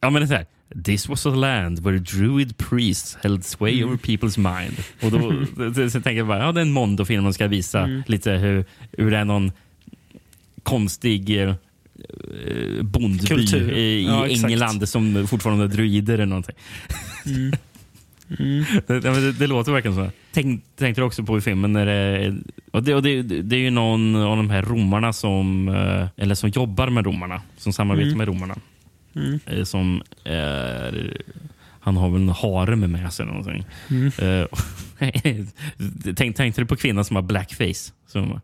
[0.02, 0.46] ja, men det är så här.
[0.84, 3.86] This was a land where druid priests held sway Mm.
[3.90, 4.78] over people's mind.
[5.02, 8.04] Och då så, tänker jag bara, ja, det är en Mondo-film man ska visa Mm.
[8.08, 9.52] lite hur, hur det är någon
[10.64, 11.54] konstig eh,
[12.82, 13.72] bondby Kultur.
[13.72, 14.52] i, Ja, exakt.
[14.52, 16.56] England som fortfarande är druider eller någonting.
[17.26, 17.52] Mm.
[18.88, 20.12] det, det, det, det låter verkligen så.
[20.34, 22.36] Tänk, tänkte du också på i filmen när det,
[22.72, 26.36] och det, och det, det är ju någon av de här romarna som, eh, eller
[26.36, 28.18] som jobbar med romarna, som samarbetar Mm.
[28.18, 28.56] med romarna.
[29.16, 29.40] Mm.
[29.46, 31.18] Eh, Som är,
[31.80, 33.66] han har väl en harem med sig eller någonting.
[33.90, 34.12] Mm.
[34.42, 34.48] Eh,
[36.16, 37.94] Tänk, tänkte du på kvinnan som har blackface?
[38.08, 38.42] Som,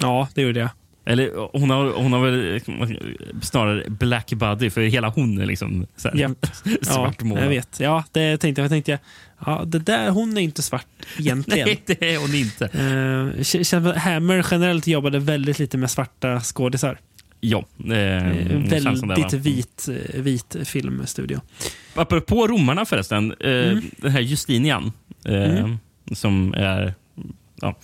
[0.00, 0.70] Ja, det gjorde jag.
[1.12, 2.60] Eller hon har, hon har väl
[3.42, 6.46] snarare black body för hela hon är liksom Japp.
[6.64, 7.44] Ja, svartmålad.
[7.44, 7.80] jag vet.
[7.80, 8.64] Ja, det tänkte jag.
[8.64, 8.98] jag tänkte,
[9.46, 10.86] ja, det där, hon är inte svart
[11.18, 11.66] egentligen.
[11.68, 12.64] Nej, det är hon inte.
[13.84, 16.98] Uh, Hammer generellt jobbade väldigt lite med svarta skådisar.
[17.42, 17.92] Ja, eh,
[18.28, 19.20] Eh, det känns som det, va?
[19.20, 21.40] väldigt vit, eh, vit filmstudio.
[21.94, 23.34] Apropå romarna förresten.
[23.40, 23.84] Eh, Mm.
[23.96, 24.92] Den här Justinian,
[25.24, 25.78] eh, Mm.
[26.12, 26.94] som är
[27.60, 27.76] ja,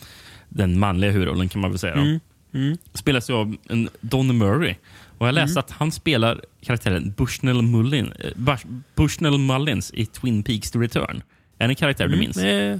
[0.49, 1.95] den manliga huvudrollen kan man väl säga.
[1.95, 2.21] Mm.
[2.57, 2.79] Mm.
[2.95, 4.75] Spelas av en Don Murray.
[5.19, 10.43] Och jag läste att han spelar karaktären Bushnell, Mullin, eh, Bush, Bushnell Mullins i Twin
[10.43, 11.23] Peaks The Return.
[11.59, 12.37] Är det en karaktär du minns?
[12.37, 12.79] Eh,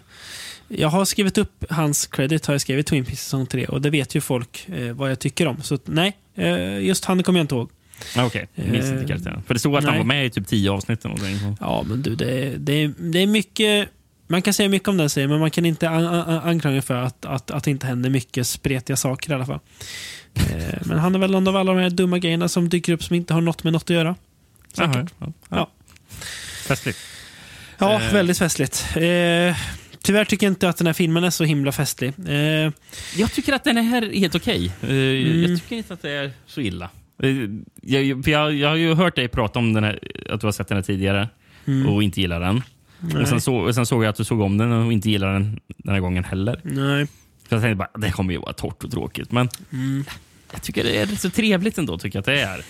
[0.69, 3.91] jag har skrivit upp hans credit, har jag skrivit Twin Peaks säsong 3 och det
[3.91, 5.63] vet ju folk eh, vad jag tycker om.
[5.63, 7.71] Så nej, eh, just han kommer jag inte ihåg.
[8.17, 9.43] Ah, Okej, jag minns inte Eh, karaktären.
[9.47, 10.01] För det stod att han nej.
[10.01, 11.05] var med i typ tio avsnitt.
[11.05, 11.57] Eller någonting.
[11.61, 13.89] Ja, men du, det, det, det är mycket...
[14.27, 16.95] Man kan säga mycket om den serien, men man kan inte an- an- anklaga för
[16.95, 19.61] att, att, att det inte händer mycket spretiga saker i alla fall.
[20.35, 23.03] Eh, men han är väl någon av alla de här dumma grejerna som dyker upp
[23.05, 24.15] som inte har något med något att göra.
[24.73, 25.15] Säkert.
[25.19, 25.33] ja.
[25.49, 25.71] Ja.
[26.69, 26.99] Festligt.
[27.79, 28.13] Ja, Eh.
[28.13, 28.85] väldigt festligt.
[28.97, 29.57] Eh,
[30.03, 32.13] tyvärr tycker jag inte att den här filmen är så himla festlig.
[32.29, 32.73] Eh,
[33.17, 34.73] Jag tycker att den är helt okej.
[34.83, 35.43] Eh, Mm.
[35.51, 36.91] Jag tycker inte att det är så illa.
[37.83, 39.99] Jag, för jag, jag har ju hört dig prata om den här,
[40.31, 41.29] att du har sett den här tidigare
[41.67, 41.89] Mm.
[41.89, 42.63] och inte gillar den.
[43.01, 45.11] Nej, Och sen, så, och sen såg jag att du såg om den och inte
[45.11, 46.61] gillar den den här gången heller.
[46.65, 47.07] nej.
[47.49, 49.33] För jag tänkte bara, det kommer ju vara torrt och tråkigt.
[49.33, 50.05] Men Mm.
[50.53, 51.99] jag tycker det är så trevligt ändå.
[51.99, 52.65] tycker jag att det är.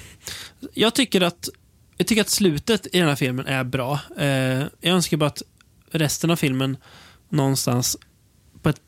[0.74, 1.48] Jag tycker att
[1.96, 4.00] jag tycker att slutet i den här filmen är bra.
[4.18, 5.42] Eh, jag önskar bara att
[5.90, 6.76] resten av filmen
[7.28, 7.96] någonstans
[8.62, 8.80] på ett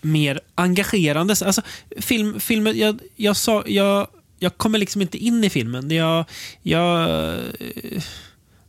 [0.00, 1.46] mer engagerande sätt.
[1.46, 1.62] Alltså,
[1.98, 4.08] film, filmen, jag, jag, sa, jag,
[4.38, 5.90] jag kommer liksom inte in i filmen.
[5.90, 6.24] Jag,
[6.62, 7.02] jag
[7.34, 8.02] eh,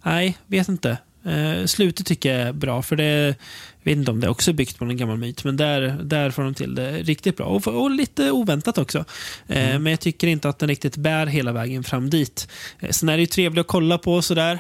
[0.04, 0.98] nej, vet inte.
[1.26, 3.36] Eh, slutet tycker jag är bra, för det
[3.86, 6.32] jag vet inte om det också är byggt på en gammal myt, men där, där
[6.32, 7.46] får de till det riktigt bra.
[7.46, 8.98] Och, och lite oväntat också.
[9.48, 12.48] Eh, Men jag tycker inte att den riktigt bär hela vägen fram dit.
[12.80, 14.60] Eh, sen är det ju trevligt att kolla på sådär.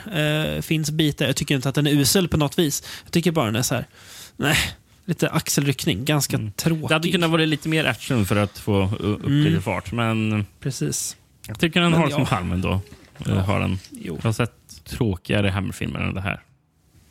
[0.55, 1.25] Eh, finns bitar.
[1.25, 2.83] Jag tycker inte att den är usel på något vis.
[3.03, 3.87] Jag tycker bara den är så här,
[4.37, 4.57] nej,
[5.05, 6.05] lite axelryckning.
[6.05, 6.87] Ganska tråkig.
[6.87, 11.17] Det hade kunnat vara lite mer action för att få upp lite fart, men Precis.
[11.47, 12.15] jag tycker den Men har ja.
[12.15, 12.81] sin charm ändå.
[13.25, 13.33] Ja.
[13.33, 13.77] Har den.
[13.91, 14.15] Jo.
[14.15, 14.51] Jag har sett
[14.85, 16.41] tråkigare Hammer-filmer än det här.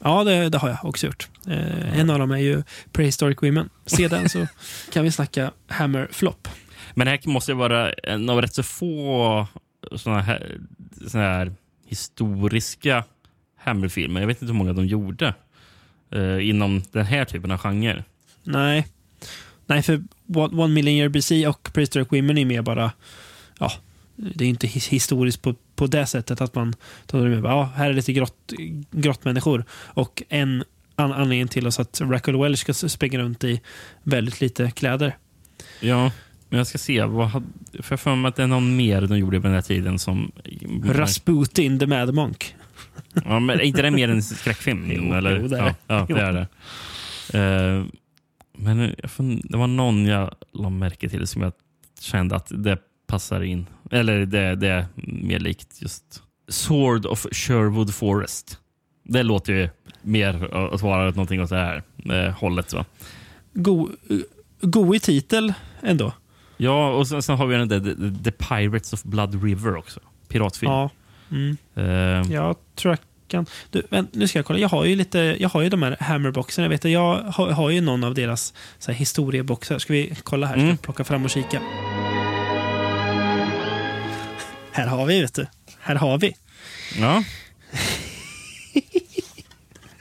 [0.05, 1.29] Ja, det, det har jag också gjort.
[1.49, 2.63] Eh, en av dem är ju
[2.93, 3.69] Prehistoric Women.
[3.87, 4.47] Se den så
[4.93, 6.49] kan vi snacka Hammer Flop.
[6.95, 9.47] Men här måste ju vara en av rätt så få
[9.97, 10.59] såna här,
[11.09, 11.53] såna här
[11.87, 13.05] historiska
[13.59, 14.21] Hammer-filmer.
[14.21, 15.35] Jag vet inte hur många de gjorde
[16.13, 18.05] eh, inom den här typen av genre.
[18.43, 18.87] Nej.
[19.67, 20.03] Nej, för
[20.35, 22.93] One One Million Year BC och Prehistoric Women är mer bara...
[23.59, 23.73] Ja,
[24.17, 26.75] det är inte his- historiskt på, på det sättet att man
[27.07, 27.45] tar med.
[27.45, 28.53] Ja, här är lite grott,
[28.91, 29.65] grottmänniskor.
[29.71, 30.65] Och en
[30.97, 33.61] an anledning till oss att Rackle Welch ska springa runt i
[34.03, 35.17] väldigt lite kläder.
[35.81, 36.11] Ja,
[36.49, 37.05] men jag ska se.
[37.05, 37.31] Vad
[37.81, 39.99] för jag för mig att det är någon mer de gjorde på den här tiden
[39.99, 40.33] som...
[40.85, 42.55] Rasputin the Mad Monk.
[43.25, 44.91] Ja, men är inte det mer en skräckfilm?
[44.91, 45.41] Jo, eller?
[45.41, 45.75] jo, det är ja, det.
[45.87, 46.17] Ja, Jo.
[46.17, 46.49] det är det.
[47.39, 47.85] Eh,
[48.57, 48.95] men
[49.45, 51.53] det var någon jag la märke till som jag
[52.01, 52.79] kände att det
[53.15, 53.67] passar in.
[53.91, 58.59] Eller det, det är mer likt just Sword of Sherwood Forest.
[59.05, 59.69] Det låter ju
[60.03, 62.73] mer att vara någonting åt det här eh, hållet.
[62.73, 62.85] Va?
[63.53, 63.89] Go,
[64.61, 66.13] go i titel ändå.
[66.57, 70.01] Ja, och sen, sen har vi den där The, The Pirates of Blood River också.
[70.29, 70.73] Piratfilm.
[70.73, 70.91] Ja.
[71.31, 71.57] Mm.
[71.75, 73.47] Eh, Jag tror jag kan...
[73.71, 74.59] Du, vänt, nu ska jag kolla.
[74.59, 75.19] Jag har ju lite...
[75.19, 76.65] Jag har ju de här Hammerboxarna.
[76.65, 79.79] Jag vet jag har, har ju någon av deras så här, historieboxar.
[79.79, 80.55] Ska vi kolla här?
[80.55, 80.77] Ska Mm.
[80.77, 81.61] plocka fram och kika.
[84.75, 85.47] Här har vi, vet du.
[85.81, 86.37] Här har vi.
[86.99, 87.25] ja.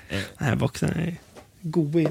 [0.09, 1.15] Den här boxen är
[1.61, 2.07] goig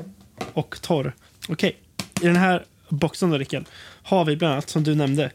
[0.52, 1.14] och torr.
[1.48, 1.76] Okej,
[2.20, 3.64] i den här boxen då, Rickard,
[4.02, 5.30] har vi bland annat, som du nämnde,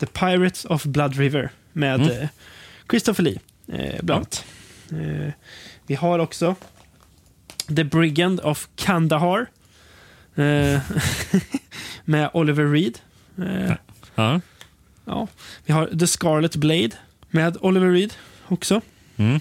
[0.00, 2.10] The Pirates of Blood River med Mm.
[2.22, 2.28] eh,
[2.90, 3.38] Christopher Lee,
[3.72, 4.44] eh, bland annat.
[4.92, 5.32] Eh,
[5.86, 6.54] vi har också
[7.76, 9.46] The Brigand of Kandahar
[10.34, 10.80] eh,
[12.04, 12.98] med Oliver Reed.
[13.38, 13.72] Eh,
[14.14, 14.40] ja.
[15.04, 15.28] Ja.
[15.66, 16.90] Vi har The Scarlet Blade
[17.30, 18.12] med Oliver Reed
[18.48, 18.80] också.
[19.16, 19.40] Mm.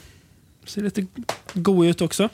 [0.65, 1.05] Ser lite
[1.53, 2.29] god ut också.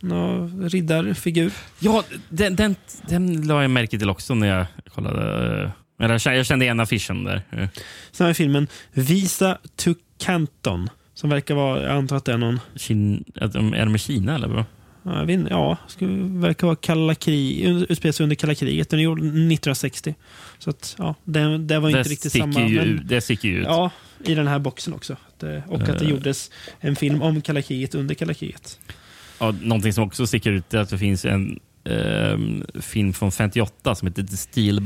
[0.00, 1.52] Någon riddarfigur.
[1.78, 2.76] Ja, den, den,
[3.08, 5.62] den la jag märke till också när jag kollade.
[5.62, 7.42] eh, Eller jag kände- igen affischen där.
[7.50, 7.68] Eh,
[8.12, 10.90] Sen har vi filmen Visa to Canton.
[11.14, 14.48] Som verkar vara, jag antar att det är någon, Kin, är de i Kina eller?
[14.48, 14.64] Vad?
[15.02, 17.66] Ja, jag vet ja, ska, verkar vara kalla krig,
[18.14, 18.90] sig under kalla kriget.
[18.90, 20.14] Den är gjord 1960.
[20.58, 22.68] Så att, ja, det, det var inte det, riktigt samma.
[22.68, 23.66] ju, men- det sticker ju ut.
[23.66, 23.90] Ja,
[24.24, 25.16] i den här boxen också.
[25.38, 26.10] Det- Och att det Eh.
[26.10, 26.50] gjordes
[26.80, 28.78] en film om kalla kriget under kalla kriget.
[29.40, 33.94] Ja, någonting som också sticker ut är att det finns en ehm, film från 58
[33.94, 34.78] som heter The Steel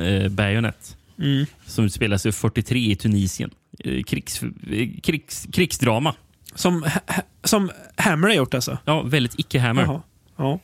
[0.00, 0.96] eh, Bayonet.
[1.18, 1.46] Mm.
[1.66, 3.50] Som utspelar sig 43 i Tunisien.
[3.84, 6.14] Eh, Krigs, eh, krigs, krigsdrama.
[6.58, 8.78] Som, ha- som Hammer har gjort alltså?
[8.84, 9.82] Ja, väldigt icke-Hammer.
[9.82, 10.02] Jaha.
[10.36, 10.58] Ja.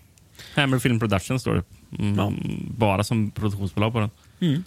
[0.55, 1.63] Hammer Film Production står det.
[1.99, 2.33] Mm, Ja.
[2.77, 4.65] Bara som produktionsbolag på den.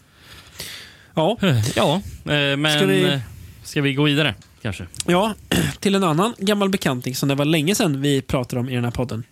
[1.15, 1.37] Ja.
[1.75, 1.95] Ja,
[2.33, 3.19] eh, men Ska vi- vi,
[3.63, 4.85] ska vi gå vidare kanske?
[5.07, 5.33] ja,
[5.79, 8.83] till en annan gammal bekanting som det var länge sedan vi pratade om i den
[8.83, 9.23] här podden.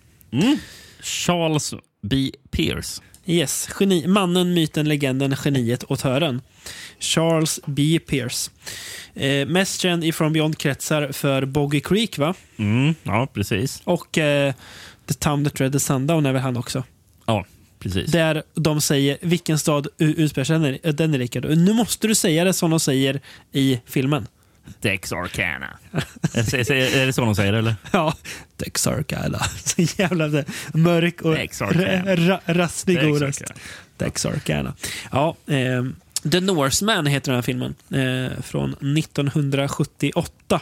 [1.02, 2.32] Charles B.
[2.52, 3.02] Pierce.
[3.26, 6.42] Yes, geni, mannen, myten, legenden, geniet, autören.
[7.00, 8.00] Charles B.
[8.08, 8.52] Pierce.
[9.14, 12.34] Eh, mest känd ifrån Beyond-kretsar för Boggy Creek, va?
[12.58, 13.82] Mm, ja, precis.
[13.84, 14.54] Och eh,
[15.08, 16.84] The Town That Dread the Sundown är väl han också.
[17.26, 17.46] Ja,
[17.80, 18.12] precis.
[18.12, 21.58] Där de säger vilken stad utspelar sig den, den är, Rickard.
[21.58, 23.22] Nu måste du säga det som de säger
[23.52, 24.28] i filmen.
[24.80, 25.78] Dex Arcana.
[26.34, 27.76] är, det så de säger eller?
[27.92, 28.14] Ja,
[28.58, 29.38] Texarkana.
[29.64, 30.44] Så jävla
[30.74, 33.40] mörk och ra- rasslig god röst.
[33.40, 33.60] Texarkana.
[33.98, 34.74] Texarkana.
[35.12, 35.84] Ja, eh,
[36.32, 37.76] The Norseman heter den här filmen.
[37.92, 40.62] Eh, från 1978.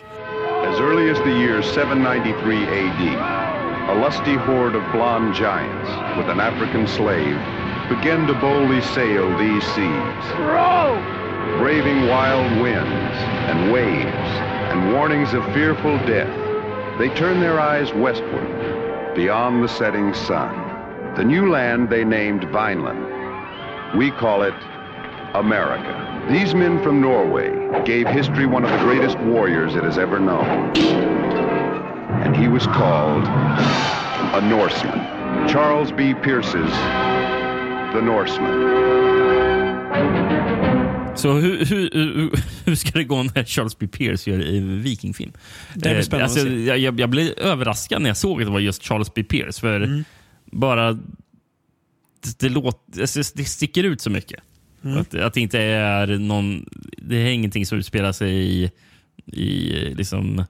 [0.68, 3.18] As early as the year 793 AD,
[3.92, 7.38] a lusty horde of blond giants with an African slave
[7.90, 10.26] began to boldly sail these seas.
[11.58, 13.18] Braving wild winds
[13.50, 16.34] and waves and warnings of fearful death,
[16.98, 20.54] they turned their eyes westward, beyond the setting sun.
[21.16, 23.98] The new land they named Vineland.
[23.98, 24.56] We call it
[25.36, 26.28] America.
[26.32, 27.52] These men from Norway
[27.86, 30.76] gave history one of the greatest warriors it has ever known.
[32.24, 35.00] And he was called a Norseman.
[35.48, 36.14] Charles B.
[36.14, 36.72] Pierce's
[37.94, 39.03] The Norseman.
[41.16, 42.32] Så hur, hur, hur,
[42.66, 43.88] hur ska det gå när Charles B.
[43.88, 45.32] Pierce gör en vikingfilm?
[45.74, 46.78] Det blir Eh, spännande alltså, att se.
[46.82, 49.24] jag, jag blev överraskad när jag såg att det var just Charles B.
[49.24, 49.60] Pierce.
[49.60, 50.04] För Mm.
[50.46, 50.94] bara...
[50.94, 54.40] Det, det, låter, alltså, det sticker ut så mycket.
[54.84, 54.98] Mm.
[54.98, 56.70] Att, att det inte är någon...
[56.98, 58.72] Det är ingenting som utspelar sig i,
[59.26, 60.46] i liksom,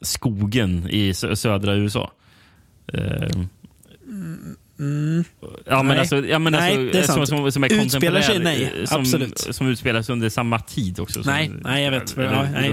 [0.00, 2.12] skogen i sö- södra USA.
[2.92, 3.28] Eh,
[4.76, 5.24] Ja, men
[5.70, 5.86] Mm.
[5.86, 5.98] Nej.
[5.98, 7.28] alltså, ja, men Nej, alltså, det är som, sant.
[7.28, 9.38] som, som är Utspelar sig- nej, som, absolut.
[9.38, 11.22] Som utspelar sig under samma tid också.
[11.22, 12.14] som- Nej, nej, jag vet.
[12.16, 12.70] Ja, nej,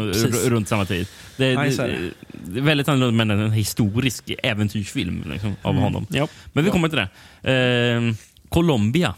[0.50, 1.08] runt samma tid.
[1.38, 2.12] Det, Nej, är det, det.
[2.54, 6.06] det är väldigt annorlunda men en historisk äventyrsfilm liksom, av honom.
[6.10, 6.28] Ja.
[6.54, 7.00] Men vi kommer till
[7.42, 7.52] det.
[7.54, 8.14] Eh,
[8.50, 9.16] Colombia.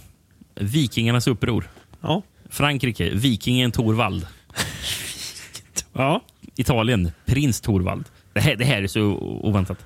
[0.56, 1.70] Vikingarnas uppror.
[2.02, 2.22] Ja.
[2.50, 3.10] Frankrike.
[3.10, 4.28] Vikingen Torvald.
[5.94, 6.22] ja.
[6.56, 7.12] Italien.
[7.26, 8.06] Prins Torvald.
[8.34, 9.02] Det här, det här är så
[9.44, 9.78] oväntat.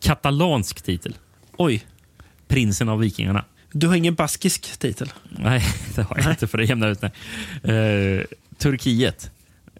[0.00, 1.14] Katalansk titel.
[1.56, 1.82] Oj.
[2.48, 3.44] Prinsen av Vikingarna.
[3.72, 5.12] Du har ingen baskisk titel.
[5.30, 5.62] Nej,
[5.94, 7.10] det har jag inte för att jämna ut det.
[7.62, 9.30] Eh, Turkiet,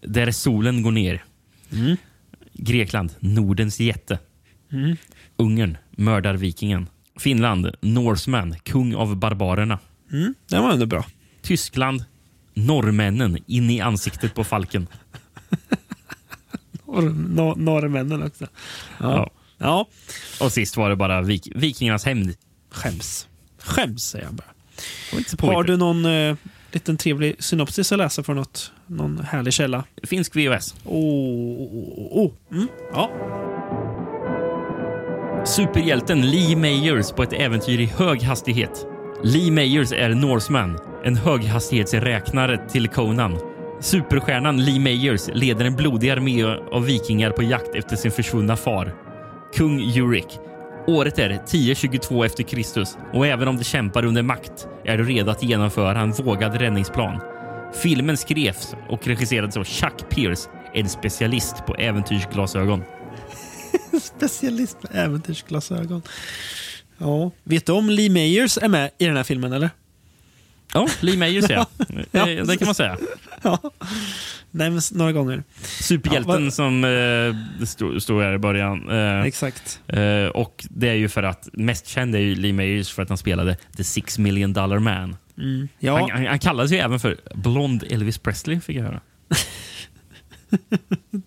[0.03, 1.24] där solen går ner.
[2.53, 4.19] Grekland, Nordens jätte.
[5.36, 6.89] Ungern, mördarvikingen.
[7.16, 9.78] Finland, Norseman, kung av barbarerna.
[10.12, 10.35] Mm.
[10.49, 11.07] Det var ändå bra.
[11.43, 12.05] Tyskland,
[12.55, 14.86] norrmännen in i ansiktet på falken.
[16.85, 18.47] Och no norrmännen också.
[19.01, 19.31] Ja.
[19.59, 19.89] Ja.
[20.41, 22.35] Och sist var det bara vik vikingarnas hämnd.
[22.75, 23.29] Skäms.
[23.59, 25.55] Skäms, säger jag bara.
[25.55, 26.37] Har du någon eh,
[26.73, 29.85] liten trevlig synopsis att läsa från något, någon härlig källa?
[30.03, 30.75] Finsk VHS.
[30.85, 32.33] Oh, oh, oh.
[32.53, 32.69] Mm.
[32.93, 33.11] Ja.
[35.47, 38.87] Superhjälten Lee Mayers på ett äventyr i hög hastighet.
[39.23, 43.39] Lee Mayers är Norseman, en höghastighetsräknare till Conan.
[43.81, 48.95] Superstjärnan Lee Mayers leder en blodig armé av vikingar på jakt efter sin försvunna far,
[49.55, 50.39] kung Jurik.
[50.86, 55.31] Året är 1022 efter Kristus och även om de kämpar under makt är du redo
[55.31, 57.20] att genomföra en vågad räddningsplan.
[57.74, 62.82] Filmen skrevs och regisserades av Chuck Pierce, en specialist på äventyrsglasögon.
[64.02, 66.02] Specialist på äventyrsglasögon.
[66.98, 67.31] Ja.
[67.44, 69.70] Vet du om Lee Mayers är med i den här filmen, eller?
[70.74, 71.66] Ja, Lee Mayers ja.
[72.11, 72.98] Ja, det kan man säga.
[73.43, 73.59] Ja.
[74.55, 75.44] Nämns några gånger.
[75.62, 78.90] Superhjälten Ja, som eh, stod, stod här i början.
[78.90, 79.81] Eh, Exakt.
[79.86, 83.09] eh, och Det är ju för att mest känd är ju Lee Mayers för att
[83.09, 85.16] han spelade The Six Million Dollar Man.
[85.78, 85.98] Ja.
[86.01, 89.01] Han, han, han kallades ju även för Blond Elvis Presley, fick jag höra.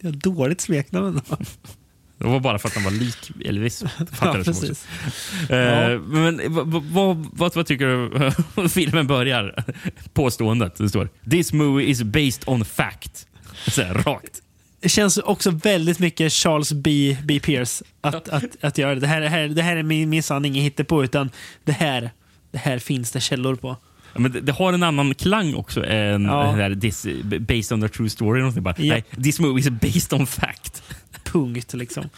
[0.12, 1.22] Dåligt smeknamn.
[2.18, 3.84] Det var bara för att han var lik Elvis.
[4.00, 4.44] Ja, som också.
[4.44, 4.88] precis.
[5.50, 6.00] Eh, Ja.
[6.00, 7.86] Men vad, vad, vad, tycker
[8.56, 9.64] du filmen börjar?
[10.14, 10.76] Påståendet.
[10.78, 13.28] Det står This movie is based on fact.
[13.68, 14.42] Så här, rakt.
[14.82, 17.18] Det känns också väldigt mycket Charles B.
[17.24, 17.40] B.
[17.40, 19.02] Pierce att, att, att göra det.
[19.02, 21.30] Det här, det här, det här är min, min sanning, inget på utan
[21.64, 22.12] det här,
[22.52, 23.78] det här finns det källor på.
[24.14, 26.52] Ja, men det, det har en annan klang också än Ja.
[26.58, 27.08] där this,
[27.40, 28.62] based on a true story.
[28.62, 28.94] Bara, Ja.
[28.94, 30.84] Nej, this movie is based on fact.
[31.32, 32.10] Punkt liksom.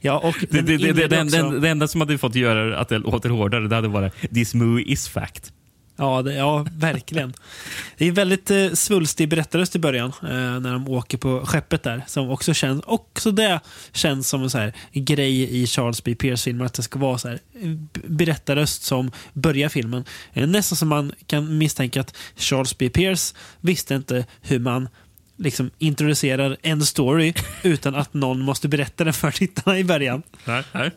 [0.00, 2.98] Ja, och Det, den det, det, inleder det, enda som hade fått göra att det
[2.98, 5.52] låter hårdare det hade varit this movie is fact.
[5.96, 7.34] Ja, det, ja, verkligen.
[7.98, 12.02] Det är väldigt eh, svulstig berättarröst i början eh, när de åker på skeppet där.
[12.06, 13.60] Som också känns, också det
[13.92, 16.14] känns som en så här grej i Charles B.
[16.14, 16.64] Pierce-filmer.
[16.64, 17.70] Att det ska vara så här eh,
[18.06, 20.04] berättarröst som börjar filmen.
[20.32, 22.88] Eh, nästan som man kan misstänka att Charles B.
[22.88, 24.88] Pierce visste inte hur man
[25.36, 27.32] liksom introducerar en story
[27.62, 30.22] utan att någon måste berätta den för tittarna i början.
[30.44, 30.90] Nej, nej.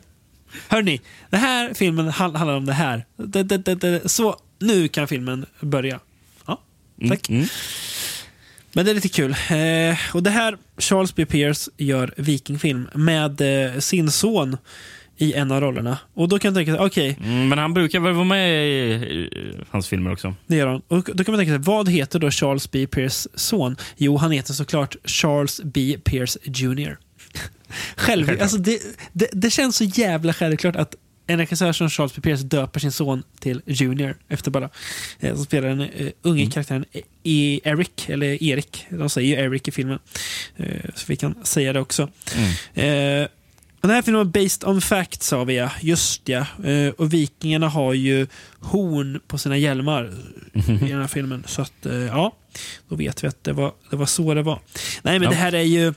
[0.67, 3.05] Hörni, den här filmen hand- handlar om det här.
[3.17, 4.09] Det, det, det, det.
[4.09, 5.99] Så nu kan filmen börja.
[6.45, 6.61] Ja,
[7.09, 7.29] tack.
[7.29, 7.45] Mm.
[8.73, 9.31] Men det är lite kul.
[9.31, 11.25] Eh, och det här, Charles B.
[11.25, 14.57] Pierce gör vikingfilm med eh, sin son
[15.17, 15.97] i en av rollerna.
[16.13, 19.29] Och då kan jag tänka, okej, Mm, men han brukar väl vara med i, i
[19.69, 20.35] hans filmer också?
[20.47, 20.81] det gör han.
[20.87, 22.87] Och då kan man tänka sig, vad heter då Charles B.
[22.87, 23.75] Pierce son?
[23.97, 25.97] Jo, han heter såklart Charles B.
[26.03, 26.97] Pierce Jr.
[27.95, 28.79] Själv, alltså det,
[29.13, 30.95] det, det känns så jävla självklart att
[31.29, 32.21] en regissör som Charles B.
[32.21, 34.69] Pierce döper sin son till Junior efter bara.
[35.19, 36.51] Eh, som spelar den eh, unge Mm.
[36.51, 36.85] karaktären
[37.23, 38.85] e Eric, eller Erik.
[38.89, 39.99] De säger ju Eric i filmen.
[40.57, 42.09] Eh, så vi kan säga det också.
[42.75, 43.21] Mm.
[43.21, 43.27] Eh,
[43.87, 45.71] den här filmen var based on fact sa vi ja.
[45.81, 46.45] Just ja.
[46.63, 48.27] Eh, och vikingarna har ju
[48.59, 50.13] horn på sina hjälmar
[50.53, 51.43] i den här filmen.
[51.47, 52.35] Så att eh, ja,
[52.89, 54.59] då vet vi att det var, det var så det var.
[55.01, 55.29] Nej men Ja.
[55.29, 55.93] det här är ju...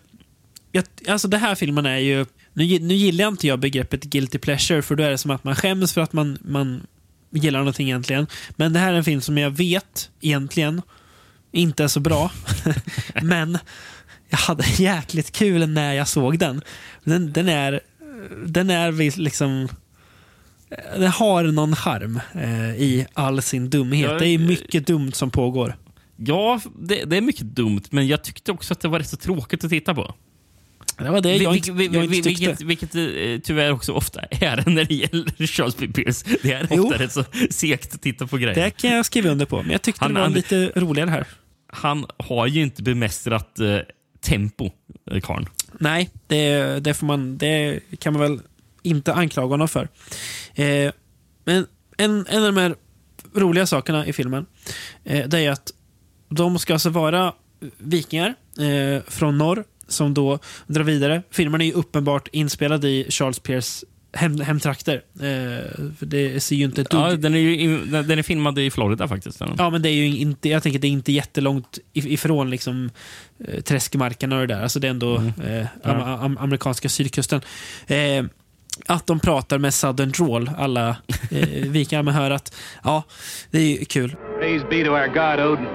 [0.73, 2.27] Jag, alltså det här filmen är ju...
[2.53, 5.57] Nu, nu gillar inte jag begreppet guilty pleasure för då är det som att man
[5.57, 6.87] skäms för att man, man
[7.31, 8.27] gillar någonting egentligen.
[8.51, 10.83] Men det här är en film som jag vet egentligen
[11.53, 12.33] inte är så bra.
[13.23, 13.59] Men
[14.31, 16.63] jag hade jäkligt kul när jag såg den.
[17.05, 17.81] Den, den är,
[18.47, 19.69] den är liksom...
[20.97, 24.11] Den har någon charm eh, i all sin dumhet.
[24.11, 25.77] Ja, det är mycket dumt som pågår.
[26.17, 29.17] Ja, det, det är mycket dumt, men jag tyckte också att det var rätt så
[29.17, 30.15] tråkigt att titta på.
[30.99, 32.65] Det var det jag, inte, vil- jag inte vil- tyckte.
[32.65, 35.89] vilket, vilket eh, tyvärr också ofta är när det gäller Charles B.
[35.89, 36.25] Pierce.
[36.43, 38.55] Det är ofta rätt så segt att titta på grejer.
[38.55, 39.63] Det kan jag skriva under på.
[39.63, 41.27] Men jag tyckte Han- det var han- lite roligare här.
[41.73, 43.77] Han har ju inte bemästrat eh,
[44.21, 44.71] tempo,
[45.23, 45.47] karln.
[45.79, 48.41] Nej, det, det, får man, det kan man väl
[48.83, 49.89] inte anklaga honom för.
[50.55, 50.93] Eh,
[51.45, 51.67] men
[51.97, 52.75] en, en av de här
[53.35, 54.47] roliga sakerna i filmen
[55.05, 55.73] eh, det är att
[56.29, 57.33] de ska alltså vara
[57.79, 61.23] vikingar eh, från norr som då drar vidare.
[61.31, 64.95] Filmen är ju uppenbart inspelad i Charles Peirce hem, hemtrakter.
[65.15, 66.93] Eh, för det ser ju inte ett.
[66.93, 69.43] Ja, den, är ju, in- den är filmad i Florida faktiskt.
[69.59, 72.91] Ja, men det är ju inte, jag tänker det är inte jättelångt if- ifrån liksom,
[73.49, 74.63] eh, träskmarkerna och det där.
[74.63, 77.41] Alltså det är ändå eh, am, am, amerikanska sydkusten.
[77.87, 78.25] Eh,
[78.87, 80.89] att de pratar med southern drawl, alla
[81.31, 82.03] eh, vikingar.
[82.03, 82.55] Man hör att
[82.85, 83.03] ja,
[83.51, 84.17] det är ju kul.
[84.41, 85.67] Praise be to our God Odin.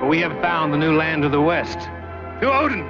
[0.00, 1.78] For we have found the new land of the West.
[2.42, 2.84] To Odin!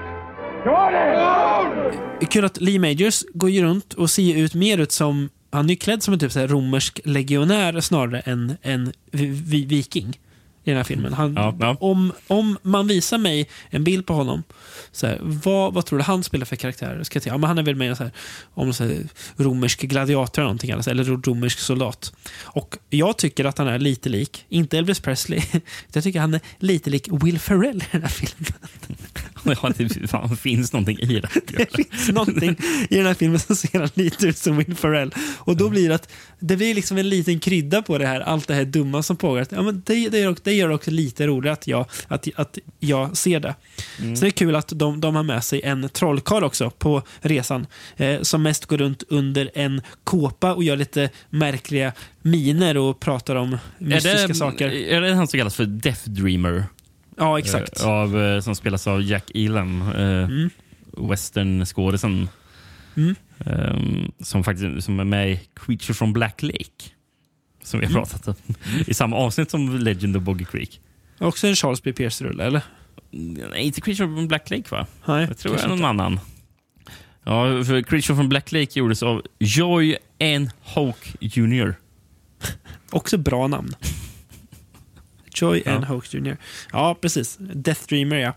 [2.30, 5.70] Kul att Lee Majors går ju runt och ser ut mer ut som han är
[5.70, 10.18] ju klädd som en typ så romersk legionär snarare än en vi, vi, viking
[10.64, 11.12] i den här filmen.
[11.12, 11.76] Han, Ja, ja.
[11.80, 14.42] Om, om man visar mig en bild på honom,
[14.92, 17.02] så här, vad, vad tror du han spelar för karaktär?
[17.02, 18.12] Ska jag säga, ja, men han är väl med så här,
[18.54, 22.12] om så här, romersk gladiator eller någonting, alltså, eller romersk soldat.
[22.42, 25.42] Och jag tycker att han är lite lik, inte Elvis Presley,
[25.92, 28.52] jag tycker han är lite lik Will Ferrell i den här filmen.
[29.62, 31.28] Ja, det fan, finns någonting i det.
[31.46, 32.56] Det finns någonting
[32.90, 35.14] i den här filmen som ser han lite ut som Will Ferrell.
[35.38, 38.48] Och då blir det att det blir liksom en liten krydda på det här, allt
[38.48, 39.46] det här dumma som pågår.
[39.50, 43.16] Ja, men det, det, gör, det gör också lite roligt att jag, att, att jag
[43.16, 43.54] ser det.
[43.96, 47.66] Så det är kul att de, de har med sig en trollkarl också på resan.
[47.96, 51.92] Eh, som mest går runt under en kåpa och gör lite märkliga
[52.22, 54.68] miner och pratar om Är mystiska det, saker.
[54.68, 56.64] är det han som kallas för Death Dreamer?
[57.16, 57.80] Ja, exakt.
[57.80, 59.82] Eh, Av, eh, som spelas av Jack Elam.
[59.92, 60.28] Eh,
[61.10, 62.28] Western-skådisen.
[62.96, 63.14] Mm.
[63.46, 66.90] Ehm, som faktiskt som är med i Creature from Black Lake.
[67.62, 68.04] Som vi har Mm.
[68.04, 68.54] pratat om.
[68.86, 70.80] I samma avsnitt som Legend of Boggy Creek.
[71.18, 71.92] Också en Charles B.
[71.92, 72.62] Pierce-rulle, eller?
[73.10, 74.86] Nej, inte Creature from Black Lake va?
[75.06, 75.86] Nej, Jag tror det är någon inte.
[75.88, 76.20] annan.
[77.24, 80.50] Ja, för Creature from Black Lake gjordes av Joy N.
[80.62, 81.74] Hoke Jr.
[82.90, 83.74] Också bra namn.
[85.34, 85.72] Joy Ja.
[85.72, 86.36] and Hoke Jr.
[86.72, 87.36] Ja, precis.
[87.40, 88.32] Death Dreamer, ja.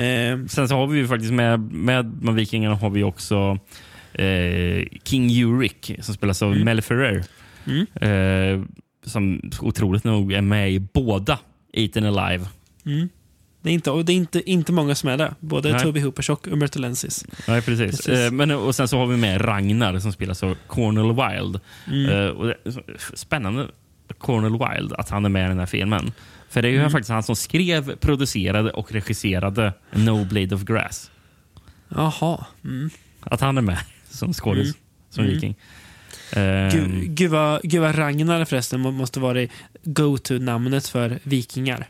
[0.00, 3.58] Eh, Sen så har vi ju faktiskt med, med de vikingarna har vi också
[4.12, 7.24] eh, King Uric som spelas av Mel Ferrer.
[7.66, 7.86] Mm.
[7.94, 8.66] Eh,
[9.06, 11.38] som otroligt nog är med i båda
[11.72, 12.44] Eaten Alive.
[13.62, 15.34] det är, inte, och det är inte, inte många som är där.
[15.40, 15.80] Både Nej.
[15.80, 17.24] Toby Hoopers och Umberto Lensis.
[17.48, 17.90] Nej, precis.
[17.90, 18.08] Precis.
[18.18, 21.60] Eh, men, och sen så har vi med Ragnar som spelas av Cornel Wild.
[21.86, 22.10] Mm.
[22.10, 22.56] Eh, och det,
[23.14, 23.68] spännande,
[24.18, 26.12] Cornel Wild, att han är med i den här filmen.
[26.48, 26.90] För det är ju Mm.
[26.90, 31.10] faktiskt han som skrev, producerade och regisserade No Blade of Grass.
[31.88, 32.46] Jaha.
[32.64, 32.90] Mm.
[33.20, 33.78] Att han är med
[34.10, 34.76] som skådis, Mm.
[35.10, 35.54] som viking.
[36.32, 39.48] Eh, Gud, gud, vad, gud vad Ragnar förresten må- måste vara det
[39.84, 41.86] go-to-namnet för vikingar.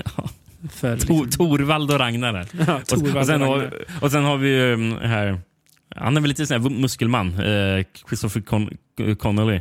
[0.70, 2.46] för liksom, Tor- Torvald och Ragnar.
[2.66, 3.74] Ja, och, Torvald och, sen och har, Ragnar.
[4.00, 5.40] och sen har vi ju mm, här,
[5.96, 8.70] han är väl lite sån här muskelman, eh, Christopher Con
[9.18, 9.60] Connolly.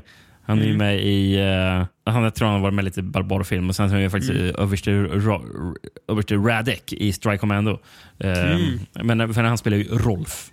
[0.49, 0.77] Han är ju Mm.
[0.77, 3.95] med i, eh, han jag tror han har varit med lite barbarfilm och sen så
[3.95, 4.43] har vi faktiskt Mm.
[4.43, 4.55] mm.
[4.61, 5.75] överste, Ra-
[6.07, 7.79] överste Radek i Strike Commando.
[8.19, 8.79] Eh, Mm.
[9.17, 10.51] Men för han spelar ju Rolf.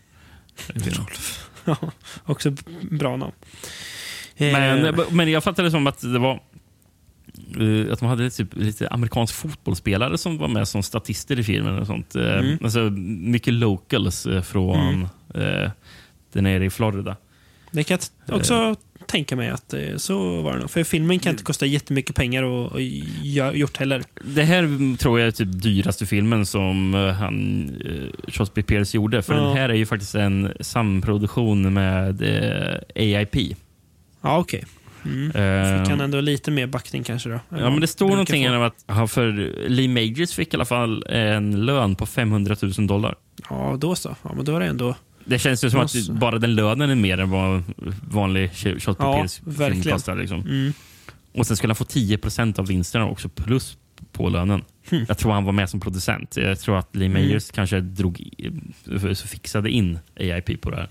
[1.64, 1.76] Ja,
[2.24, 2.54] också
[2.90, 3.32] bra namn.
[4.36, 6.32] Eh, Men, men jag fattade det som att det var
[7.60, 11.78] eh, att de hade typ lite amerikansk fotbollsspelare som var med som statister i filmen.
[11.78, 12.16] och sånt.
[12.16, 12.58] Eh, Mm.
[12.62, 12.80] Alltså,
[13.20, 15.02] mycket locals från
[15.34, 15.70] eh,
[16.32, 17.16] där nere i Florida.
[17.70, 18.76] Det kan jag också
[19.06, 20.70] tänka mig att eh, så var det nog.
[20.70, 22.80] För filmen kan inte kosta jättemycket pengar och, och
[23.54, 24.02] gjort heller.
[24.24, 27.68] Det här tror jag är typ dyraste filmen som eh, han,
[28.38, 28.62] eh, B.
[28.62, 29.22] Pierce gjorde.
[29.22, 29.40] För Ja.
[29.40, 33.36] den här är ju faktiskt en samproduktion med eh, AIP.
[34.22, 34.64] Ja, okej.
[35.04, 35.24] Mm.
[35.30, 37.40] Eh, Fick han ändå lite mer backning kanske då?
[37.48, 41.04] Ja, men det står någonting om att ja, för Lee Majors fick i alla fall
[41.08, 43.14] en lön på 500 000 dollar.
[43.50, 44.16] Ja, då så.
[44.22, 44.94] Ja, men då är det ändå...
[45.26, 47.62] Det känns ju som Måste- att bara den lönen är mer än vad
[48.10, 50.16] vanlig Charles Ja, Pierce film kostar.
[50.16, 50.40] Liksom.
[50.40, 50.72] Mm.
[51.34, 53.76] Och sen skulle han få 10% av vinsterna också, plus
[54.12, 54.64] på-lönen.
[55.08, 56.36] Jag tror han var med som producent.
[56.36, 58.22] Jag tror att Lee Mayers kanske drog,
[59.26, 60.88] fixade in AIP på det här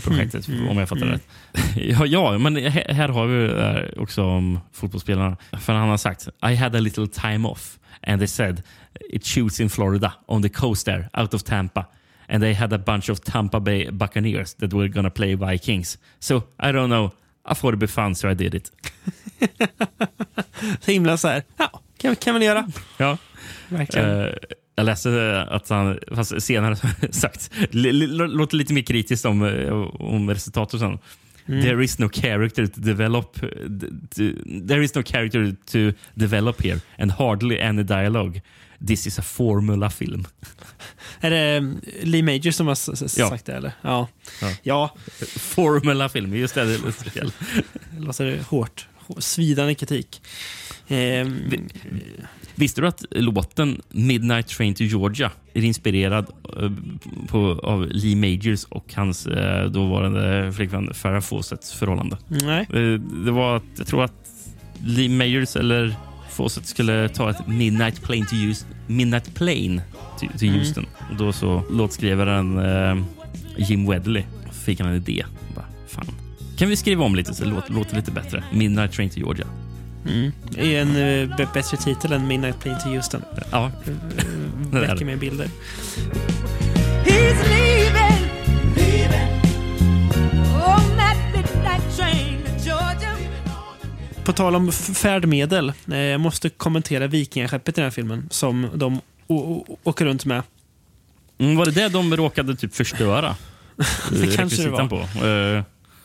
[0.00, 1.28] projektet, om jag fattar rätt.
[1.76, 5.36] Ja, ja, men här, har vi det här också om fotbollsspelarna.
[5.60, 8.62] För han har sagt I had a little time off and they said
[9.10, 11.84] it shoots in Florida on the coast there out of Tampa.
[12.28, 15.98] And they had a bunch of Tampa Bay Buccaneers that were gonna play Vikings.
[16.20, 17.12] So I don't know.
[17.44, 18.70] I thought it'd be fun so I did it.
[20.80, 22.68] Så himla så här, ja, kan, kan väl göra.
[22.96, 23.18] Ja.
[23.68, 24.20] Verkligen.
[24.20, 24.32] Eh,
[24.74, 26.76] jag läste att han fast senare
[27.10, 30.80] sagt, låter lite mer kritiskt om, eh, om resultatet.
[30.80, 30.98] Sen.
[31.46, 33.40] There is no character to develop.
[34.68, 38.40] There is no character to develop here and hardly any dialogue.
[38.86, 40.26] This is a formula film.
[41.20, 41.62] Är det eh,
[42.08, 43.52] Lee Major som har sagt det?
[43.52, 43.72] Eller?
[43.82, 44.08] Ja.
[44.42, 44.50] Ja.
[44.62, 44.94] ja.
[45.38, 46.64] Formula film, just det.
[46.64, 46.78] det
[47.98, 48.88] låter hårt.
[49.06, 50.22] Hår- Svidande kritik.
[50.88, 51.50] Ehm,
[52.54, 56.26] Visste du att låten Midnight Train to Georgia är inspirerad
[56.60, 56.70] eh,
[57.28, 62.16] på, av Lee Majors och hans eh, dåvarande flickvän Farrah Fawcetts förhållande?
[62.28, 62.66] nej.
[62.72, 64.12] Eh, Det var att, jag tror att
[64.84, 65.96] Lee Mayers eller
[66.38, 69.82] Fawcett skulle ta ett Midnight Plane till Houston, Midnight Plane
[70.18, 70.86] till, till Houston.
[71.10, 73.04] Och då så låtskrivaren eh,
[73.56, 74.22] Jim Wedley
[74.64, 75.24] fick han en idé.
[75.54, 76.06] Bara, fan.
[76.56, 78.44] Kan vi skriva om lite så det låter, låter lite bättre?
[78.52, 79.46] Midnight Train to Georgia.
[80.50, 80.96] Det är en
[81.30, 83.22] eh, b- bättre titel än Midnight Plane to Houston.
[83.50, 83.70] Ja,
[84.70, 85.04] det är Räcker det.
[85.04, 85.48] med bilder.
[87.04, 88.28] He's leaving,
[88.76, 89.30] leaving
[90.54, 92.27] on that midnight train to.
[94.28, 95.72] På tal om färdmedel.
[95.90, 98.28] Eh, jag måste kommentera vikingaskeppet i den här filmen.
[98.30, 99.00] Som de
[99.84, 100.42] åker runt med.
[101.38, 103.36] Mm, var det det de råkade typ förstöra?
[104.10, 104.88] Det kanske det var.
[104.88, 105.26] På?
[105.26, 105.62] Eh,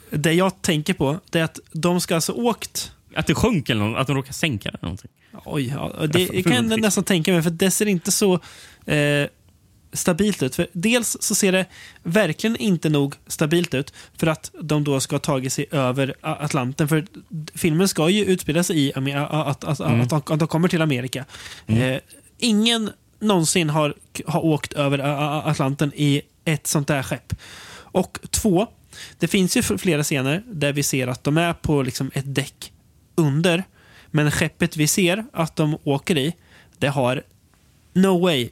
[0.09, 3.85] Det jag tänker på det är att de ska alltså åkt att det sjönk eller
[3.85, 5.11] något, att de råkade sänka det eller någonting.
[5.45, 8.33] Oj, ja, det kan jag nästan tänka mig, för det ser inte så
[8.85, 9.27] eh,
[9.93, 10.55] stabilt ut.
[10.55, 11.65] För dels så ser det
[12.03, 16.87] verkligen inte nog stabilt ut för att de då ska ha tagit sig över Atlanten.
[16.87, 17.05] För
[17.55, 21.25] filmen ska ju utspela sig i att, att, att, att, att de kommer till Amerika.
[21.67, 21.97] Eh,
[22.37, 22.89] ingen
[23.19, 23.93] någonsin har,
[24.25, 24.99] har åkt över
[25.49, 27.33] Atlanten i ett sånt där skepp.
[27.75, 28.67] Och två,
[29.19, 32.73] det finns ju flera scener där vi ser att de är på liksom ett däck
[33.15, 33.63] under.
[34.11, 36.35] Men skeppet vi ser att de åker i,
[36.77, 37.23] det har
[37.93, 38.49] no way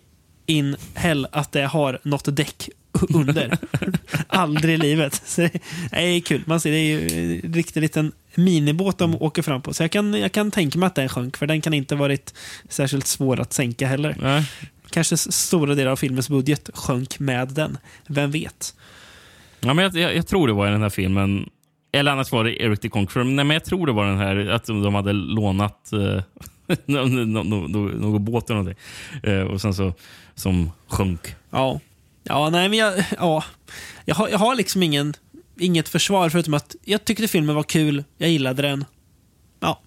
[0.51, 2.69] in hell att det har något däck
[3.13, 3.57] under.
[4.27, 5.21] Aldrig i livet.
[5.25, 5.59] Så det
[5.91, 6.43] är kul.
[6.45, 9.73] Man ser, det är ju en riktigt liten minibåt de åker fram på.
[9.73, 12.33] Så jag kan, jag kan tänka mig att den sjönk, för den kan inte varit
[12.69, 14.15] särskilt svår att sänka heller.
[14.21, 14.45] Nej.
[14.89, 17.77] Kanske stora delar av filmens budget sjönk med den.
[18.07, 18.75] Vem vet?
[19.59, 21.49] Ja, men jag, jag, jag tror det var i den här filmen,
[21.91, 23.23] eller annars var det Eric the Conqueror.
[23.23, 26.21] Nej, men jag tror det var den här, att de de hade lånat eh,
[26.85, 28.83] någon, någon, någon, någon båt eller någonting.
[29.23, 29.93] Eh, och sen så,
[30.41, 31.35] som sjönk.
[31.49, 31.79] Ja.
[32.23, 33.43] Ja, nej, men jag, ja.
[34.05, 35.13] jag, har, jag har liksom ingen,
[35.59, 38.03] inget försvar förutom att jag tyckte filmen var kul.
[38.17, 38.85] Jag gillade den.
[39.59, 39.81] Ja,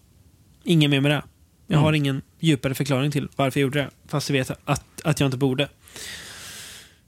[0.64, 1.22] inget mer med det.
[1.66, 3.90] Jag har ingen djupare förklaring till varför jag gjorde det.
[4.08, 5.68] Fast jag vet att, att jag inte borde.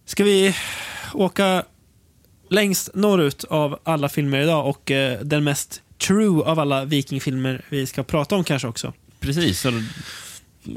[0.05, 0.55] Ska vi
[1.14, 1.64] åka
[2.51, 7.86] längst norrut av alla filmer idag och eh, den mest true av alla vikingfilmer vi
[7.86, 8.93] ska prata om kanske också.
[9.20, 9.64] Precis.
[9.64, 9.73] Och,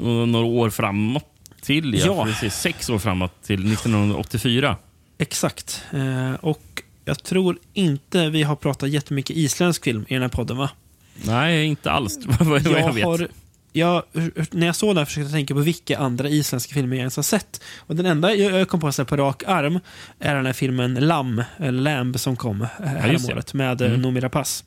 [0.00, 1.94] och några år framåt till.
[1.94, 2.06] Ja.
[2.06, 2.24] Ja.
[2.24, 4.76] Precis, sex år framåt till 1984.
[5.18, 5.84] Exakt.
[5.92, 10.56] Eh, och jag tror inte vi har pratat jättemycket isländsk film i den här podden
[10.56, 10.70] va?
[11.14, 12.18] Nej, inte alls.
[12.40, 13.04] vad jag, jag vet.
[13.04, 13.28] har,
[13.72, 14.02] jag,
[14.50, 17.16] när jag såg den här försökte jag tänka på vilka andra isländska filmer jag ens
[17.16, 17.62] har sett.
[17.78, 19.80] Och den enda jag kom på så på rak arm
[20.18, 23.58] är den här filmen Lam, eller Lamb som kom just häromåret det.
[23.58, 24.02] med mm.
[24.02, 24.64] Noomi Rapace.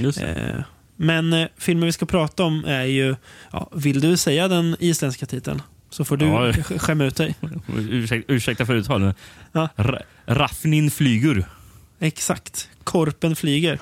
[0.00, 0.60] Eh,
[0.96, 3.16] men eh, filmen vi ska prata om är ju,
[3.52, 5.62] ja, vill du säga den isländska titeln?
[5.94, 6.52] Så får du Ja.
[6.78, 7.34] skämma ut dig.
[7.76, 9.16] Ursäkta, ursäkta för uttalet.
[9.52, 9.68] Ja.
[9.76, 11.44] Ra- Raffnin flyger.
[12.00, 12.68] Exakt.
[12.84, 13.78] Korpen flyger.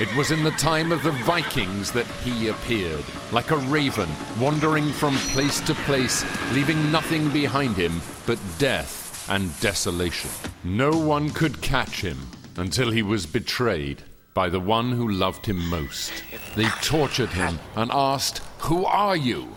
[0.00, 3.04] It was in the time of the Vikings that he appeared,
[3.36, 4.08] like a raven,
[4.40, 7.92] wandering from place to place, leaving nothing behind him
[8.26, 10.30] but death and desolation.
[10.62, 12.16] No one could catch him
[12.56, 13.96] until he was betrayed
[14.38, 16.12] by the one who loved him most.
[16.54, 18.38] They tortured him and asked,
[18.68, 19.48] Who are you?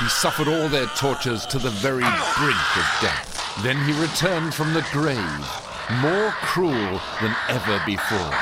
[0.00, 2.08] He suffered all their tortures to the very
[2.38, 3.28] brink of death.
[3.62, 5.44] Then he returned from the grave,
[6.00, 8.34] more cruel than ever before.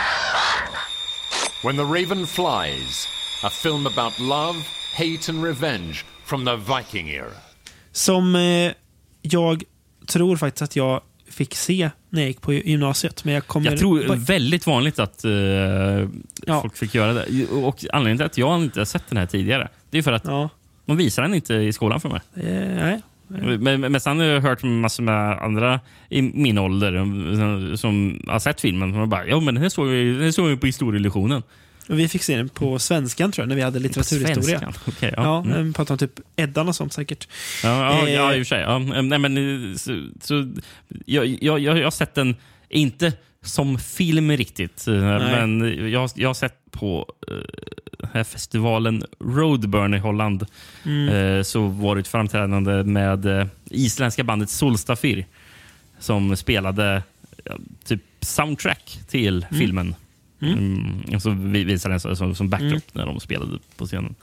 [1.63, 3.09] When the Raven Flies,
[3.43, 4.57] a film about love,
[4.95, 7.41] hate, and revenge from the Viking era.
[7.93, 8.73] Som eh,
[9.23, 9.65] jag
[10.07, 11.01] tror faktiskt att jag
[11.39, 13.25] fick se när jag gick på gymnasiet.
[13.25, 13.71] Men jag kommer...
[13.71, 15.31] Jag tror väldigt vanligt att eh,
[16.47, 16.61] Ja.
[16.61, 17.47] folk fick göra det.
[17.47, 20.25] Och Anledningen till att jag inte har sett den här tidigare, det är för att
[20.25, 20.49] Ja.
[20.87, 22.21] De visar den inte i skolan för mig.
[22.37, 23.03] Eh, nej.
[23.59, 26.93] Men, men sen har jag hört massor med andra i min ålder
[27.37, 28.93] som, som har sett filmen.
[28.93, 31.43] Som bara, ja men den här såg vi, den här såg vi på historielektionen.
[31.89, 34.73] Och vi fick se den på svenskan tror jag, när vi hade litteraturhistoria.
[34.87, 35.23] Okej, ja.
[35.23, 35.39] ja.
[35.39, 35.53] Mm.
[35.53, 35.73] mm.
[35.73, 37.29] pratade om typ Eddan och sånt säkert.
[37.63, 38.61] Ja, ja, Eh, ja i och för sig.
[38.61, 38.79] Ja.
[38.79, 39.37] Nej, men,
[39.71, 40.53] eh, så, så,
[41.05, 42.37] jag, jag, jag, har sett den,
[42.69, 43.13] inte
[43.43, 45.61] som film riktigt, eh, men
[45.91, 50.47] jag, jag har sett på eh, här festivalen Roadburn i Holland.
[50.85, 51.09] Mm.
[51.09, 55.27] Eh, så var det ett framträdande med eh, isländska bandet Solstafir
[55.99, 57.03] som spelade
[57.85, 59.61] typ soundtrack till Mm.
[59.61, 59.95] filmen.
[60.41, 61.03] Mm.
[61.09, 61.21] Mm.
[61.21, 62.83] så vi- visade den som, som backdrop Mm.
[62.93, 64.15] när de spelade på scenen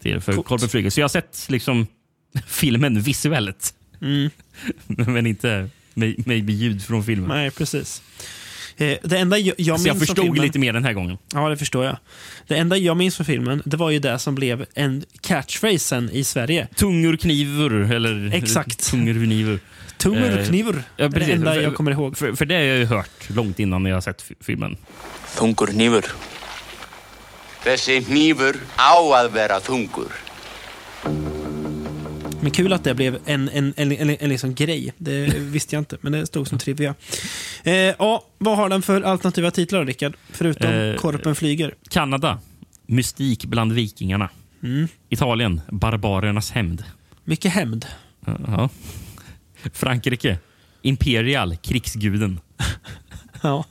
[0.00, 0.42] till, för.
[0.42, 0.90] Korpen flyger.
[0.90, 1.86] Så jag har sett liksom
[2.46, 4.30] filmen visuellt, Mm.
[4.86, 7.28] men inte med, med ljud från filmen.
[7.28, 8.02] Nej, precis.
[8.76, 11.18] Eh, det enda jag, jag jag minns från förstod filmen, lite mer den här gången.
[11.34, 11.96] Ja, det förstår jag.
[12.46, 16.10] Det enda jag minns från filmen, det var ju det som blev en catchphrase sen
[16.10, 16.68] i Sverige.
[16.76, 18.90] Tungor knivor, eller Exakt.
[18.90, 19.58] tungor knivor.
[19.98, 20.82] Tungor Eh, knivor.
[20.96, 22.18] Ja, är det enda jag kommer ihåg.
[22.18, 24.76] För, för det har jag ju hört långt innan jag har sett fi- filmen.
[25.36, 26.04] Þungur hnífur.
[27.64, 30.12] Þessi hnífur á að vera þungur.
[32.44, 34.92] Men kul att det blev en, en, en, en, en liksom grej.
[34.98, 36.94] Det visste jag inte, men det stod som trivia.
[37.62, 40.16] Eh, ja, vad har den för alternativa titlar Rickard?
[40.30, 41.74] Förutom Eh, Korpen flyger.
[41.88, 42.38] Kanada,
[42.86, 44.28] Mystik bland vikingarna.
[44.62, 44.88] Mm.
[45.08, 46.84] Italien, Barbarernas hämnd.
[47.24, 47.86] Mycket hämnd.
[48.26, 48.68] Ja.
[49.72, 50.38] Frankrike,
[50.82, 52.40] Imperial, krigsguden.
[53.42, 53.64] Ja.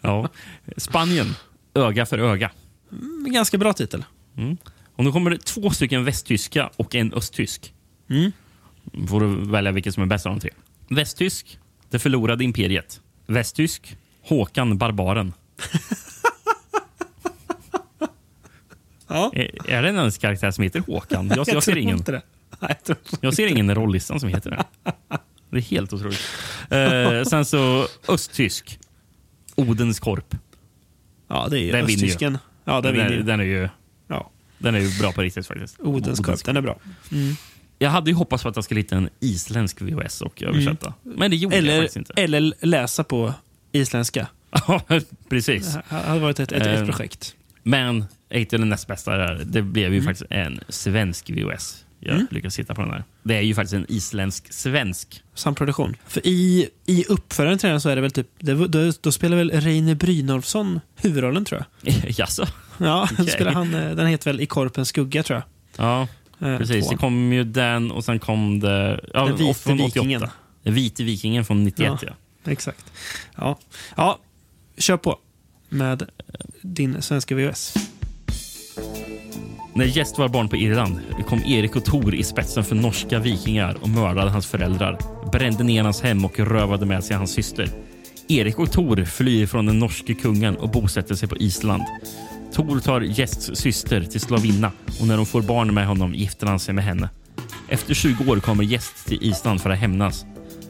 [0.00, 0.28] Ja.
[0.76, 1.34] Spanien,
[1.74, 2.50] Öga för öga.
[2.92, 4.04] Mm, Ganska bra titel.
[4.36, 4.56] Mm.
[4.96, 7.72] Och nu kommer det två stycken västtyska och en östtysk.
[8.10, 8.32] Mm.
[9.08, 10.50] får du välja vilket som är bäst av de tre.
[10.88, 11.58] Västtysk,
[11.90, 13.00] Det förlorade imperiet.
[13.26, 15.32] Västtysk, Håkan Barbaren.
[19.08, 19.30] Ja.
[19.34, 21.28] Är, är det en karaktär som heter Håkan?
[21.28, 22.04] Jag, jag, ser tror ingen.
[22.60, 24.64] Nej, jag Jag ser ingen i rollistan som heter det.
[25.50, 26.20] Det är helt otroligt.
[26.70, 28.78] Eh, sen så östtysk.
[29.54, 30.34] Odens korp.
[31.28, 32.38] Ja, det är Den östtysken.
[32.64, 33.22] Ja, den ju.
[33.22, 33.68] Den är ju.
[34.58, 35.76] Den är ju bra på riktigt faktiskt.
[35.80, 36.78] Odens korp, den är bra.
[37.12, 37.34] Mm.
[37.78, 40.94] Jag hade ju hoppats på att jag skulle hitta en isländsk VHS och översätta.
[41.02, 42.12] Men det gjorde jag Eller, faktiskt inte.
[42.16, 43.34] eller läsa på
[43.72, 44.28] isländska.
[44.50, 44.80] Ja,
[45.28, 45.74] precis.
[45.74, 47.36] Det hade varit ett, ett, ett Eh, projekt.
[47.62, 49.42] Men jag till den näst bästa där.
[49.44, 51.84] Det blev ju faktiskt en svensk VHS.
[52.00, 52.26] Jag Mm.
[52.30, 53.04] lyckades hitta på den här.
[53.22, 55.22] Det är ju faktiskt en isländsk-svensk.
[55.34, 55.96] Samproduktion.
[56.06, 59.36] För i, i uppförandet till den så är det väl typ, det, då, då spelar
[59.36, 61.94] väl Reine Brynolfsson huvudrollen tror jag.
[62.18, 62.46] Jaså?
[62.78, 63.26] Ja, Okej.
[63.28, 65.44] spelar han, eh, den heter väl I korpens skugga tror jag.
[65.86, 66.08] Ja,
[66.40, 66.84] Eh, precis.
[66.84, 66.94] tvåan.
[66.94, 69.00] Det kom ju den och sen kom det...
[69.14, 69.86] Ja, Den vite från 88.
[70.00, 70.24] vikingen.
[70.62, 72.12] Den vite vikingen från 91, ja.
[72.52, 72.92] Exakt.
[73.36, 73.58] Ja.
[73.96, 74.18] ja,
[74.78, 75.18] kör på
[75.68, 76.02] med
[76.62, 77.74] din svenska VHS.
[79.76, 83.76] När Gäst var barn på Irland kom Erik och Tor i spetsen för norska vikingar
[83.80, 84.98] och mördade hans föräldrar,
[85.32, 87.68] brände ner hans hem och rövade med sig hans syster.
[88.28, 91.82] Erik och Tor flyr från den norske kungen och bosätter sig på Island.
[92.52, 96.60] Tor tar Gästs syster till slavinna och när de får barn med honom gifter han
[96.60, 97.08] sig med henne.
[97.68, 100.24] Efter 20 år kommer Gäst till Island för att hämnas.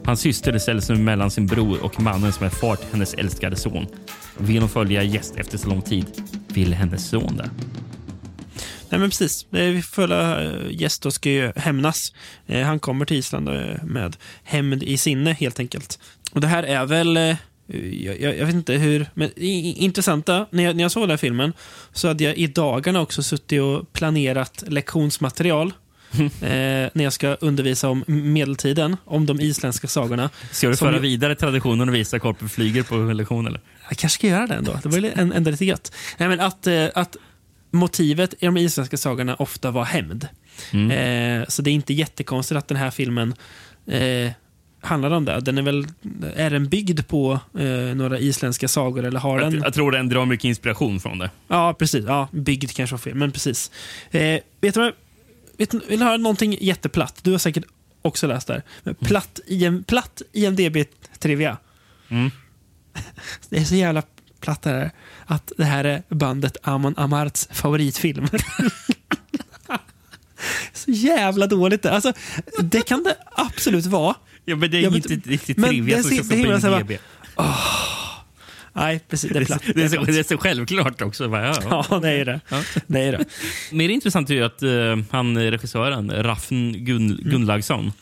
[0.05, 3.57] Hans syster säljs nu mellan sin bror och mannen som är far till hennes älskade
[3.57, 3.87] son.
[4.39, 6.07] Vill hon följa Gäst efter så lång tid
[6.49, 7.51] vill hennes son det.
[8.91, 12.13] Nej men precis, vi följa äh, gäst och ska ju hämnas.
[12.47, 15.99] Eh, han kommer till Island eh, med hämnd i sinne helt enkelt.
[16.33, 17.37] Och det här är väl, eh,
[18.05, 20.47] jag, jag, jag vet inte hur, men intressanta.
[20.51, 21.53] När jag, när jag såg den här filmen
[21.93, 25.73] så hade jag i dagarna också suttit och planerat lektionsmaterial.
[26.17, 30.31] eh, när jag ska undervisa om medeltiden, om de isländska sagorna.
[30.51, 33.47] Ska du föra vidare traditionen och visa Korpen flyger på lektion?
[33.47, 33.61] Eller?
[33.89, 34.79] Jag kanske ska göra det ändå.
[34.83, 35.93] Det var en- ändå lite gött.
[36.19, 37.17] Nej, men att, eh, att
[37.71, 40.29] motivet i de isländska sagorna ofta var hämnd.
[40.73, 40.91] Mm.
[40.91, 43.35] Eh, så det är inte jättekonstigt att den här filmen
[43.87, 44.33] eh,
[44.81, 45.41] handlar om det.
[45.41, 45.87] Den är väl,
[46.37, 49.63] är den byggd på eh, några isländska sagor eller har Jag, den?
[49.63, 51.31] jag tror den drar mycket inspiration från det.
[51.49, 52.05] Ja, precis.
[52.07, 53.71] Ja, byggd kanske var fel, men precis.
[54.11, 54.93] Eh, vet du vad?
[55.59, 57.19] Vet, vill du höra någonting jätteplatt?
[57.23, 57.65] Du har säkert
[58.03, 58.63] också läst där.
[58.83, 61.57] Men platt, IM, platt IMDB-trivia.
[62.09, 62.31] Mm.
[63.49, 64.03] Det är så jävla
[64.65, 64.91] här.
[65.27, 68.27] Att det här är bandet Amon Amarts favoritfilm.
[70.73, 71.93] så jävla dåligt det.
[71.93, 72.13] Alltså,
[72.63, 74.15] det kan det absolut vara.
[74.45, 76.93] Ja, men det är Ja, men- inte riktigt trivia som himla så här IMDb.
[78.73, 79.31] Nej, precis.
[79.33, 79.63] Det är platt.
[79.75, 81.29] Det är, så, det är så självklart också.
[81.29, 81.87] Bara, Ja, ja.
[81.91, 82.41] Ja, det är det.
[82.87, 83.25] Det är det.
[83.73, 84.71] Mer intressant är ju att eh,
[85.11, 87.93] han regissören, Raffn Gun, Gunnlaugsson,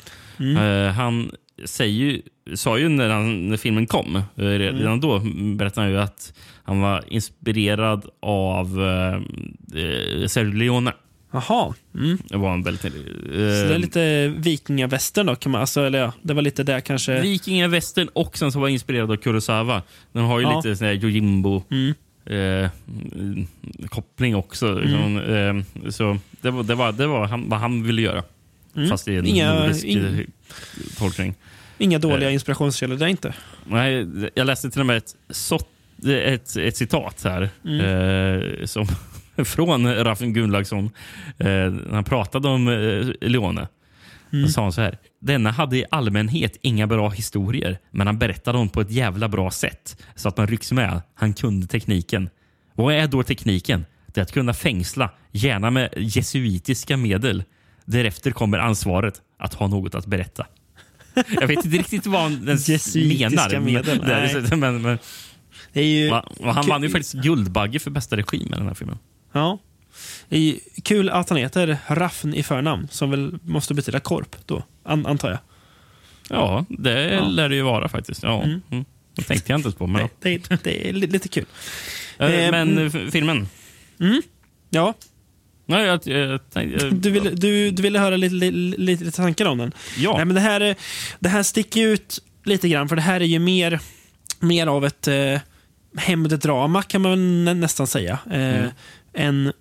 [0.58, 1.30] eh, han
[1.64, 2.22] säger ju,
[2.54, 5.18] sa ju när, han, när filmen kom, eh, re- redan då
[5.56, 6.32] berättade han ju att
[6.64, 9.14] han var inspirerad av eh,
[9.82, 10.92] eh, Sergio Leone.
[11.32, 11.74] Jaha.
[11.94, 12.18] Mm.
[12.28, 12.84] Det var en väldigt...
[12.84, 12.98] eh, Så
[13.68, 15.34] det är lite vikingavästern då?
[15.34, 17.20] Kan man, alltså, eller ja, det var lite där kanske...
[17.20, 19.82] Vikingavästern och sen så var inspirerad av Kurosawa.
[20.12, 20.56] Den har ju Ja.
[20.56, 21.94] lite sån här Yojimbo Mm.
[22.26, 22.70] eh,
[23.88, 24.74] koppling också.
[24.78, 25.18] liksom.
[25.18, 28.22] Eh, så det var, det var, det var han, vad han ville göra.
[28.76, 28.88] Mm.
[28.88, 30.18] Fast i en Inga- nordisk eh,
[30.98, 31.34] tolkning.
[31.78, 32.34] Inga dåliga Eh.
[32.34, 33.34] inspirationskällor där inte.
[33.66, 35.16] Nej, jag läste till och med ett,
[36.06, 37.48] ett, ett citat här.
[37.64, 37.80] Mm.
[38.60, 38.86] Eh, som,
[39.44, 40.84] från Raffen Gunnlaugsson.
[41.38, 43.68] Eh, när han pratade om eh, Leone.
[44.32, 44.44] Mm.
[44.44, 44.98] Då sa han så här.
[45.20, 49.50] Denna hade i allmänhet inga bra historier, men han berättade dem på ett jävla bra
[49.50, 50.02] sätt.
[50.14, 51.00] Så att man rycks med.
[51.14, 52.30] Han kunde tekniken.
[52.74, 53.84] Vad är då tekniken?
[54.06, 57.44] Det är att kunna fängsla, gärna med jesuitiska medel.
[57.84, 60.46] Därefter kommer ansvaret att ha något att berätta.
[61.40, 63.60] Jag vet inte riktigt vad han menar.
[63.60, 64.00] medel,
[64.50, 64.98] Men, men, men,
[65.72, 68.74] Det är ju och han vann ju faktiskt Guldbagge för bästa regi med den här
[68.74, 68.98] filmen.
[69.32, 69.58] Ja.
[70.28, 75.06] Ju kul att han heter Raffn i förnamn, som väl måste betyda korp då, an,
[75.06, 75.38] antar jag.
[76.28, 77.24] Ja, det Ja.
[77.28, 78.22] lär det ju vara faktiskt.
[78.22, 78.42] Ja.
[78.42, 78.60] Mm.
[78.70, 78.84] Mm.
[79.16, 79.86] Det tänkte jag inte ens på.
[79.86, 81.44] Men, Det, det, det är li- lite kul.
[82.18, 82.78] Eh, men mm.
[82.78, 83.48] eh, f- filmen?
[84.70, 84.94] Ja,
[85.66, 89.58] Nej, jag, jag, tänkte- du ville, du, du ville höra lite, lite, lite tankar om
[89.58, 89.72] den?
[89.98, 90.16] Ja.
[90.16, 90.76] Nej, men det, här, är-
[91.20, 93.80] det här sticker ut lite grann, för det här är ju mer,
[94.40, 95.40] mer av ett eh,
[95.96, 98.18] hämnddrama kan man nästan säga.
[98.30, 98.70] Eh, Mm.
[99.12, 99.52] en,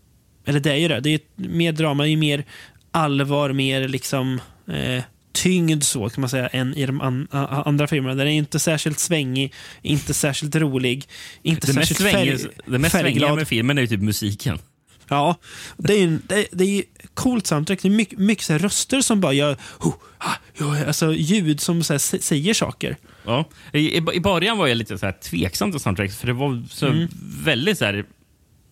[0.46, 1.00] eller det är ju det.
[1.00, 2.44] Det är mer drama, det är mer
[2.92, 5.04] allvar, mer liksom eh,
[5.34, 8.16] tyngd så kan man säga än i de an, a, andra filmerna.
[8.16, 11.06] Den är inte särskilt svängig, inte särskilt rolig,
[11.42, 14.60] inte det mest särskilt svängiga, färg, det mest svängiga med filmen är ju typ musiken.
[15.08, 15.36] Ja,
[15.78, 17.82] det är, ju- det, det är coolt soundtrack.
[17.82, 21.84] Det är mycket, mycket så röster som bara gör oh, ah, ja, alltså ljud som
[21.84, 22.98] så säger saker.
[23.26, 23.46] Ja.
[23.72, 26.88] I, i, början var jag lite så här tveksam till soundtracket för det var så
[26.88, 27.08] Mm.
[27.44, 28.06] väldigt så här,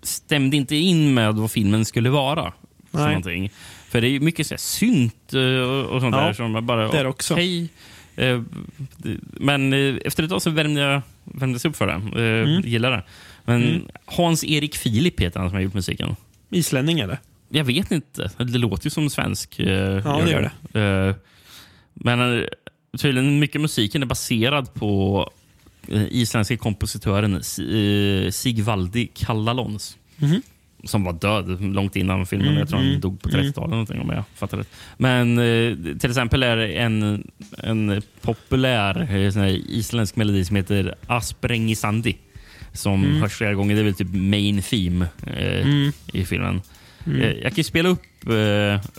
[0.03, 2.53] stämde inte in med vad filmen skulle vara.
[2.91, 3.52] Nej.
[3.90, 6.88] för det är mycket så här synt eh, och, sånt Ja, där som bara...
[6.91, 7.34] det är också.
[7.34, 7.70] okej.
[8.16, 8.41] Eh,
[9.22, 11.94] Men eh, efter ett tag så värmde jag värmdes upp för det.
[12.44, 12.62] Mm.
[12.62, 13.03] Gillar det.
[13.45, 13.88] Men Mm.
[14.05, 16.15] Hans-Erik Filip heter han som har gjort musiken.
[16.49, 17.18] Islänning eller?
[17.49, 18.30] Jag vet inte.
[18.38, 19.59] Det låter ju som svensk.
[19.59, 19.68] eh,
[20.05, 20.80] Ja, det gör det.
[21.09, 21.15] Eh,
[21.93, 22.45] Men eh,
[22.97, 25.30] tydligen mycket musiken är baserad på
[25.88, 29.97] eh, isländska kompositören Si- eh, Sigvaldi Kallalons.
[30.18, 30.41] Mhm.
[30.84, 32.47] Som var död långt innan filmen.
[32.47, 33.41] Mm, jag tror han mm, dog på mm.
[33.41, 34.69] 30-talet någonting, om jag fattar rätt.
[34.97, 37.27] Men eh, till exempel är en,
[37.57, 39.15] en populär
[39.69, 42.15] isländsk melodi som heter Asprengisandi.
[42.73, 43.22] Som Mm.
[43.22, 43.76] hörs flera gånger.
[43.76, 45.91] Det är väl typ main theme eh, Mm.
[46.14, 46.61] i filmen.
[47.06, 47.22] Mm.
[47.22, 48.31] Eh, Jag kan ju spela upp eh,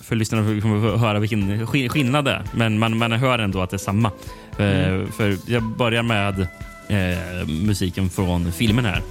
[0.03, 2.43] för lyssnarna för att höra vilken sk- skillnad det är.
[2.55, 4.11] Men man, man hör ändå att det är samma.
[4.59, 5.13] Eh, Mm.
[5.13, 6.41] För jag börjar med
[6.89, 9.03] eh, musiken från filmen här.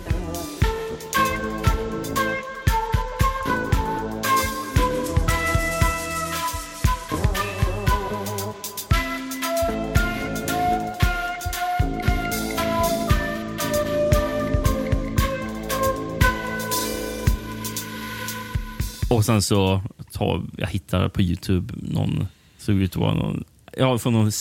[19.11, 19.81] Och sen så
[20.11, 22.27] tar jag hittar på Youtube någon,
[22.57, 23.43] såg ut att vara någon,
[23.77, 24.31] ja, från någon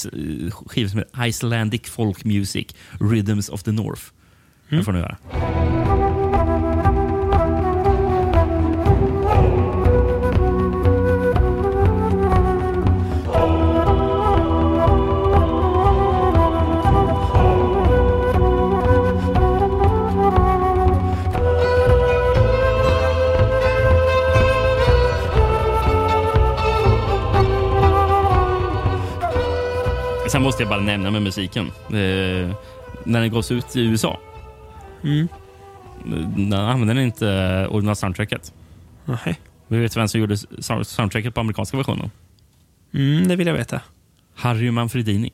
[0.51, 2.67] skiva som heter Icelandic Folk Music,
[3.01, 4.03] Rhythms of the North.
[4.69, 5.17] Det får ni göra.
[30.61, 31.67] Måste jag bara nämna med musiken.
[31.67, 32.55] Eh,
[33.05, 34.21] när den gås ut i USA,
[35.05, 35.29] Mm.
[36.37, 38.53] den använder den inte original soundtracket.
[39.05, 39.41] Nej.
[39.69, 42.11] Vi vet vem som gjorde sound- soundtracket på amerikanska versionen?
[42.95, 43.81] Mm, det vill jag veta.
[44.35, 45.33] Harry Manfredini.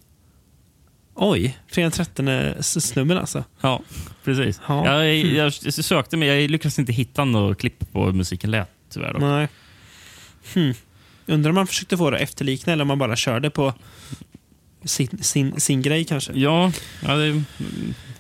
[1.15, 2.29] Oj, fredag 13
[2.63, 3.45] snubben alltså.
[3.61, 3.81] Ja,
[4.25, 4.61] precis.
[4.69, 4.87] Ja.
[5.05, 8.69] Jag, jag, jag sökte men jag lyckades inte hitta något klipp på hur musiken lät
[8.91, 9.13] tyvärr.
[9.13, 9.19] Då.
[9.19, 9.49] Nej.
[10.55, 10.75] Hmm.
[11.29, 13.75] Undrar om man försökte få det att efterlikna eller om man bara körde på
[14.87, 16.33] sin, sin, sin grej kanske.
[16.35, 16.73] Ja,
[17.03, 17.43] ja det,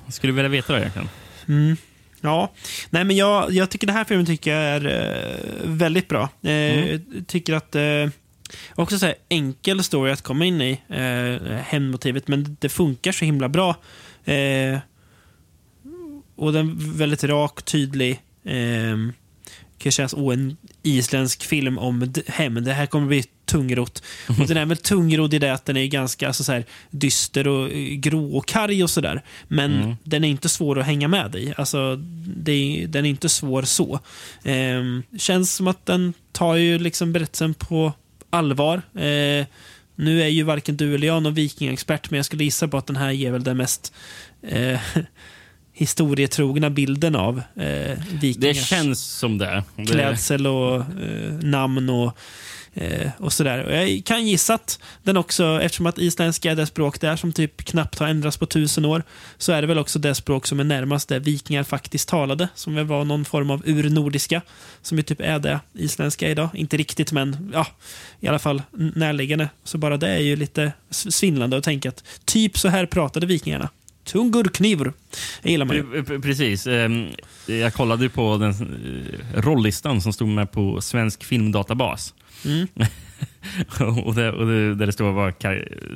[0.04, 1.08] jag skulle vilja veta det egentligen.
[1.48, 1.76] Mm.
[2.20, 2.52] Ja,
[2.90, 6.22] nej men jag, jag tycker det här filmen tycker jag är eh, väldigt bra.
[6.42, 7.24] Eh, Mm.
[7.26, 8.08] tycker att eh,
[8.74, 13.24] också så här, enkel story att komma in i, eh, hämndmotivet, men det funkar så
[13.24, 13.76] himla bra.
[14.24, 14.78] Eh,
[16.36, 18.10] och den är väldigt rak, tydlig.
[18.44, 18.96] Eh,
[19.78, 22.64] kan kännas oh, en isländsk film om hämnd.
[22.66, 24.02] Det här kommer bli tungrot.
[24.40, 27.48] Och den är väl tungrodd i det att den är ganska alltså, så här, dyster
[27.48, 29.22] och eh, grå och karg och sådär.
[29.48, 29.96] Men Mm.
[30.04, 31.54] den är inte svår att hänga med i.
[31.56, 31.96] Alltså,
[32.36, 34.00] det den är inte svår så.
[34.44, 37.92] Ehm, känns som att den tar ju liksom berättelsen på
[38.30, 38.82] allvar.
[38.94, 39.46] Eh,
[39.98, 42.86] nu är ju varken du eller jag någon vikingexpert, men jag skulle gissa på att
[42.86, 43.92] den här ger väl den mest
[44.42, 44.80] eh,
[45.72, 49.62] historietrogna bilden av eh, Det vikingars känns som det.
[49.76, 52.18] det klädsel och eh, namn och,
[52.76, 53.64] eh, och sådär.
[53.64, 57.32] Och jag kan gissa att den också, eftersom att isländska är det språk där som
[57.32, 59.02] typ knappt har ändrats på tusen år,
[59.38, 62.74] så är det väl också det språk som är närmast det vikingar faktiskt talade, som
[62.74, 64.42] väl var någon form av urnordiska,
[64.82, 66.48] som ju typ är det isländska idag.
[66.54, 67.66] Inte riktigt, men ja,
[68.20, 69.48] i alla fall närliggande.
[69.64, 73.68] Så bara det är ju lite svindlande att tänka att typ så här pratade vikingarna.
[74.04, 74.92] Tungur knivor.
[75.42, 76.04] Det gillar man ju.
[76.20, 76.66] Precis.
[76.66, 77.06] Ehm,
[77.46, 82.14] jag kollade på den eh, rollistan som stod med på Svensk filmdatabas.
[82.44, 82.68] Mm.
[84.04, 84.46] och det, och
[84.76, 85.34] där det står vad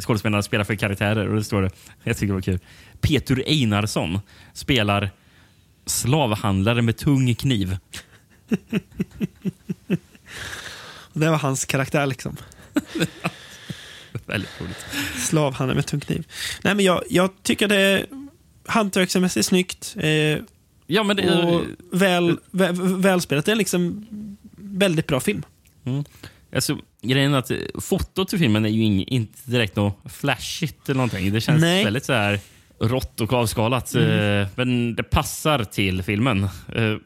[0.01, 1.29] skådespelarna spelar för karaktärer.
[1.29, 1.71] Och det står det,
[2.05, 2.59] jag tycker det var kul.
[3.01, 4.21] Peter Einarsson
[4.53, 5.11] spelar
[5.87, 7.77] slavhandlare med tung kniv.
[11.13, 12.37] Det var hans karaktär liksom.
[14.27, 14.87] Väldigt roligt.
[15.17, 16.27] Slavhandel med tung kniv.
[16.63, 18.07] Nej, men jag, jag tycker det är
[18.67, 19.97] hantverksmässigt snyggt.
[19.99, 20.39] Eh,
[20.93, 21.63] Ja, men det, och
[21.93, 23.45] väl, väl, välspelat.
[23.45, 24.07] Det är liksom
[24.57, 25.43] väldigt bra film.
[25.91, 26.05] Mm.
[26.55, 30.89] Alltså, grejen är att eh, fotot i filmen är ju ing, inte direkt något flashigt
[30.89, 31.33] eller någonting.
[31.33, 31.85] Det känns Nej.
[31.85, 32.41] väldigt så här
[32.81, 33.95] rått och avskalat.
[33.95, 34.41] Mm.
[34.43, 36.45] Eh, Men det passar till filmen.
[36.75, 36.97] Eh,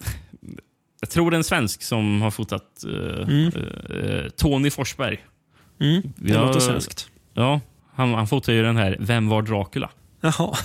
[1.00, 3.50] Jag tror det är en svensk som har fotat Mm.
[4.36, 5.20] Tony Forsberg.
[5.80, 7.08] Mm, det låter svenskt.
[7.34, 7.60] Ja,
[7.94, 9.90] han, han fotar ju den här Vem var Dracula?
[10.20, 10.56] Jaha.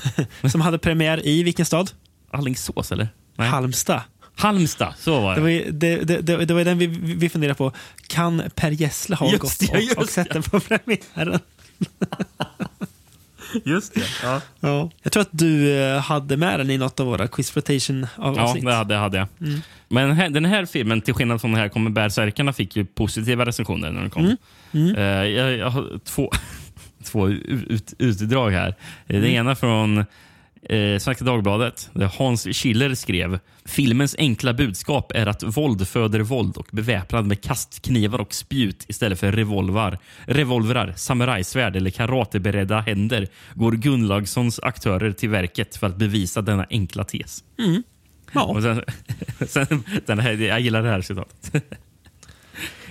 [0.51, 1.91] Som hade premiär i vilken stad?
[2.31, 3.07] Alingsås, eller?
[3.37, 4.01] Halmstad.
[4.39, 5.35] Halmstad, så var det.
[5.35, 7.71] Det var, ju- det, det, det, det var den vi, vi funderade på.
[8.07, 11.39] Kan Per Gessle ha Just gått det, och, och sett den på premiären?
[13.65, 14.01] Just det.
[14.23, 14.41] Ja.
[14.59, 14.89] Ja.
[15.03, 18.41] Jag tror att du eh, hade med den i något av våra Quiz Flotation Ja,
[18.41, 18.65] avsnitt.
[18.65, 19.27] det hade, det hade jag.
[19.41, 19.61] Mm.
[19.87, 23.91] Men den här filmen, till skillnad från den här kommer bärsärkarna, fick ju positiva recensioner
[23.91, 24.23] när den kom.
[24.25, 24.37] Mm.
[24.71, 24.95] Mm.
[24.95, 26.31] Eh, jag, jag har två,
[27.03, 28.67] två ut, utdrag här.
[28.69, 28.73] Eh,
[29.07, 29.29] Det Mm.
[29.31, 30.05] ena från
[30.63, 36.57] eh, Svenska Dagbladet, där Hans Schiller skrev Filmens enkla budskap är att våld föder våld
[36.57, 43.71] och beväpnad med kastknivar och spjut istället för revolvar, revolvrar, samurajsvärd eller karateberedda händer går
[43.71, 47.43] Gunnlaugssons aktörer till verket för att bevisa denna enkla tes.
[47.59, 47.83] Mm.
[48.31, 48.61] Ja.
[48.61, 48.83] Sen,
[49.47, 51.53] sen, den här, jag gillar det här citatet.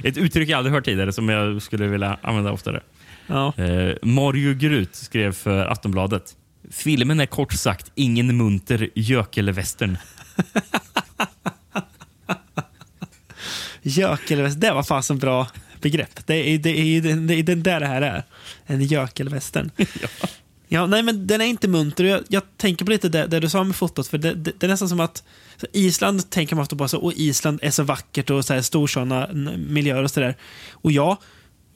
[0.02, 2.80] Ett uttryck jag aldrig hört tidigare som jag skulle vilja använda oftare.
[3.26, 3.52] Ja.
[3.56, 6.36] Eh, Mario Grut skrev för Aftonbladet.
[6.70, 9.98] Filmen är kort sagt ingen munter gökelvästern.
[13.82, 15.46] Gökelväst, det var fasen bra
[15.80, 16.26] begrepp.
[16.26, 18.22] Det är, det är det är den där det här är.
[18.66, 19.70] En gökelvästern.
[20.68, 20.86] ja.
[20.86, 22.04] nej men den är inte munter.
[22.04, 24.66] Jag, jag tänker på lite det, det du sa med fotot, för det, det, det
[24.66, 25.22] är nästan som att
[25.72, 29.26] Island tänker man ofta på, så, och Island är så vackert och så här storslagna
[29.26, 30.36] n- miljöer och sådär.
[30.72, 31.16] Och ja,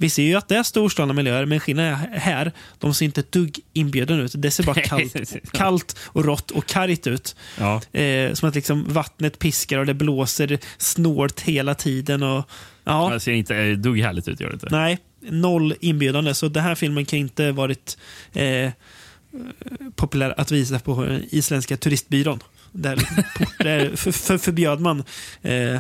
[0.03, 3.21] vi ser ju att det är storslagna miljöer, men skillnaden är här, de ser inte
[3.21, 4.33] ett dugg inbjudande ut.
[4.35, 5.17] Det ser bara kallt,
[5.53, 7.37] kallt och rått och kargt ut.
[7.59, 8.01] Ja.
[8.01, 12.23] Eh, som att liksom vattnet piskar och det blåser snålt hela tiden.
[12.23, 12.51] Och,
[12.85, 13.11] ja.
[13.13, 14.41] Det ser inte ett dugg härligt ut.
[14.41, 14.69] Gör det inte.
[14.71, 16.35] Nej, noll inbjudande.
[16.35, 17.99] Så den här filmen kan inte varit
[18.33, 18.71] eh,
[19.95, 22.41] populär att visa på isländska turistbyrån.
[22.73, 22.97] Där,
[23.59, 25.05] där för, för, förbjöd man
[25.43, 25.79] eh,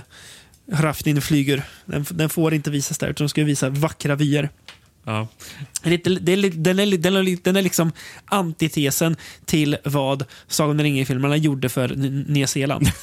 [0.72, 1.62] Hrafnin flyger.
[1.84, 4.48] Den, den får inte visas där, utan de ska visa vackra vyer.
[5.04, 5.28] Ja.
[5.82, 6.78] Det den, är, den,
[7.16, 7.92] är, den är liksom
[8.24, 12.90] antitesen till vad Sagan om ringen-filmerna gjorde för N- Nya Zeeland.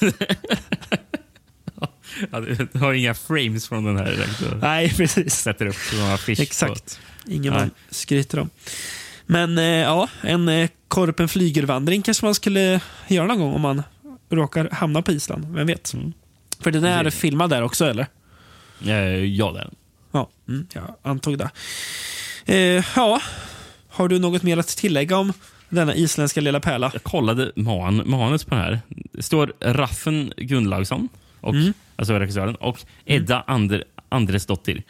[2.32, 4.04] Ja, du har inga frames från den här.
[4.10, 4.42] direkt.
[4.62, 5.34] Nej, precis.
[5.34, 6.40] Sätter upp några affisch.
[6.40, 7.00] Exakt.
[7.28, 8.50] Ingen man skryter om.
[9.26, 13.82] Men eh, ja, en eh, Korpen flygervandring kanske man skulle göra någon gång om man
[14.30, 15.54] råkar hamna på Island.
[15.54, 15.92] Vem vet?
[16.60, 18.06] För den är filmad där också, eller?
[18.86, 19.74] Eh, ja, det är den.
[20.12, 21.50] Ja, mm, jag antog det.
[22.46, 23.20] Eh, ja,
[23.88, 25.32] har du något mer att tillägga om
[25.68, 26.90] denna isländska lilla pärla?
[26.92, 28.80] Jag kollade man, manus på den här.
[29.12, 31.08] Det står Raffen Gunnlaugsson,
[31.40, 31.72] och, Mm.
[31.96, 34.82] alltså regissören, och Edda Ander, Andresdottir.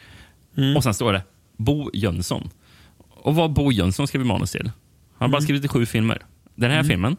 [0.57, 0.77] Mm.
[0.77, 1.21] Och sen står det
[1.57, 2.49] Bo Jönsson.
[3.09, 4.65] Och vad Bo Jönsson skrev manus till?
[4.65, 4.71] Han
[5.17, 5.41] har bara Mm.
[5.41, 6.21] skrivit i sju filmer.
[6.55, 6.89] Den här Mm.
[6.89, 7.17] filmen,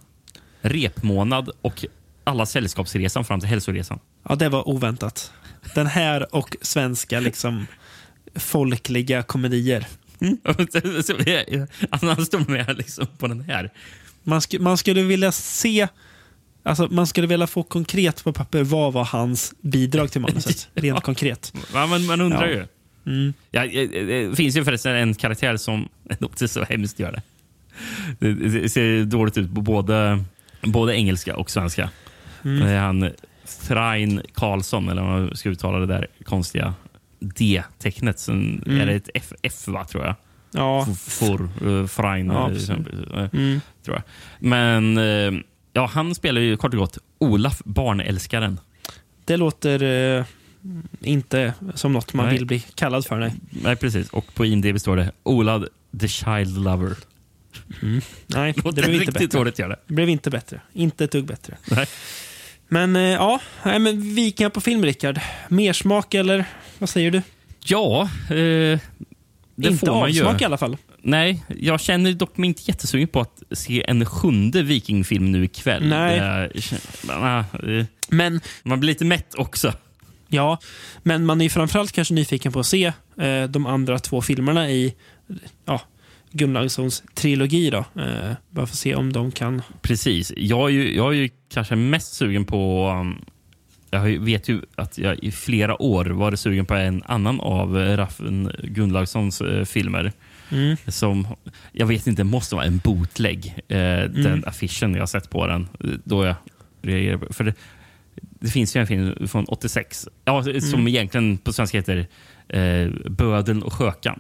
[0.61, 1.85] Repmånad och
[2.25, 3.99] Alla sällskapsresan fram till hälsoresan.
[4.29, 5.33] Ja, det var oväntat.
[5.75, 7.67] Den här och svenska liksom
[8.35, 9.87] folkliga komedier.
[10.47, 13.71] Jag- Han står med liksom på den här.
[14.23, 15.89] Man, sk man skulle vilja se
[16.65, 20.69] Alltså, man skulle vilja få konkret på papper vad var hans bidrag till manuset.
[20.75, 21.53] Rent konkret.
[21.75, 22.55] Ja, men man undrar Ja.
[22.55, 22.67] ju.
[23.07, 23.35] Mm.
[23.51, 27.23] Ja, eh, det finns ju förresten en karaktär som det låter så hemskt gör det.
[28.19, 30.25] Det det ser dåligt ut på både,
[30.63, 31.91] både engelska och svenska.
[32.45, 32.61] Mm.
[32.67, 33.11] Det är han
[33.67, 36.75] Thrain Karlsson, eller vad man ska uttala det där konstiga
[37.21, 38.19] D-tecknet.
[38.19, 38.81] Sen Mm.
[38.81, 40.15] är det ett F, F va, tror jag.
[40.55, 40.87] Ja.
[41.09, 43.61] For, Frein, Ja, eh, eh, Mm.
[43.85, 44.03] tror jag.
[44.39, 45.41] Men eh,
[45.73, 48.61] ja, han spelar ju kort och gott Olaf, barnälskaren.
[49.25, 49.83] Det låter
[50.19, 50.25] eh,
[51.01, 52.35] inte som något man Nej.
[52.35, 53.19] vill bli kallad för.
[53.19, 54.11] Nej, Nej, precis.
[54.11, 55.63] Och på IMDB står det Olaf
[56.01, 56.97] the child lover.
[58.27, 59.27] nej det blev inte bättre.
[59.39, 59.77] dåligt, gör det.
[59.87, 60.61] Det blev inte bättre.
[60.73, 61.57] Inte ett dugg bättre.
[61.71, 61.87] Nej.
[62.73, 65.21] Men eh, ja, nej, men Vikingar på film, Rickard.
[65.49, 66.45] Mer smak eller
[66.79, 67.23] vad säger du?
[67.65, 68.81] Ja, eh, det
[69.57, 70.21] inte får man ju.
[70.23, 70.77] avsmak i alla fall.
[71.03, 75.89] Nej, jag känner dock mig inte jättesugen på att se en sjunde vikingfilm nu ikväll.
[75.89, 76.19] Nej.
[76.19, 76.53] Är-
[77.79, 79.73] eh, Men Man blir lite mätt också.
[80.29, 80.59] Ja,
[81.03, 84.95] men man är framförallt kanske nyfiken på att se eh, de andra två filmerna i
[85.65, 85.81] ja,
[86.33, 87.71] Gunnarssons trilogi.
[87.71, 87.79] Då.
[87.79, 89.63] Eh, bara för att se om de kan...
[89.83, 90.33] Precis.
[90.37, 92.89] Jag är ju, jag är ju kanske mest sugen på...
[93.01, 93.25] um,
[93.91, 97.97] Jag vet ju att jag i flera år varit sugen på en annan av eh,
[97.97, 100.13] Raffen Gunnlaugssons eh, filmer.
[100.51, 100.77] Mm.
[100.89, 101.27] Som,
[101.73, 103.55] jag vet inte, måste vara en bootleg.
[103.69, 104.23] Eh, Mm.
[104.23, 105.69] Den affischen jag har sett på den.
[106.05, 106.35] Då jag
[106.83, 107.55] reagerar på- För det,
[108.41, 110.89] det finns ju en film från 86 ja, som Mm.
[110.89, 112.07] egentligen på svenska heter
[112.49, 114.19] eh, Bödeln och skökan.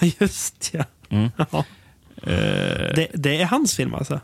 [0.20, 0.84] Just ja.
[1.08, 1.30] Mm.
[2.22, 2.32] Eh,
[2.94, 4.20] Det, det är hans film alltså?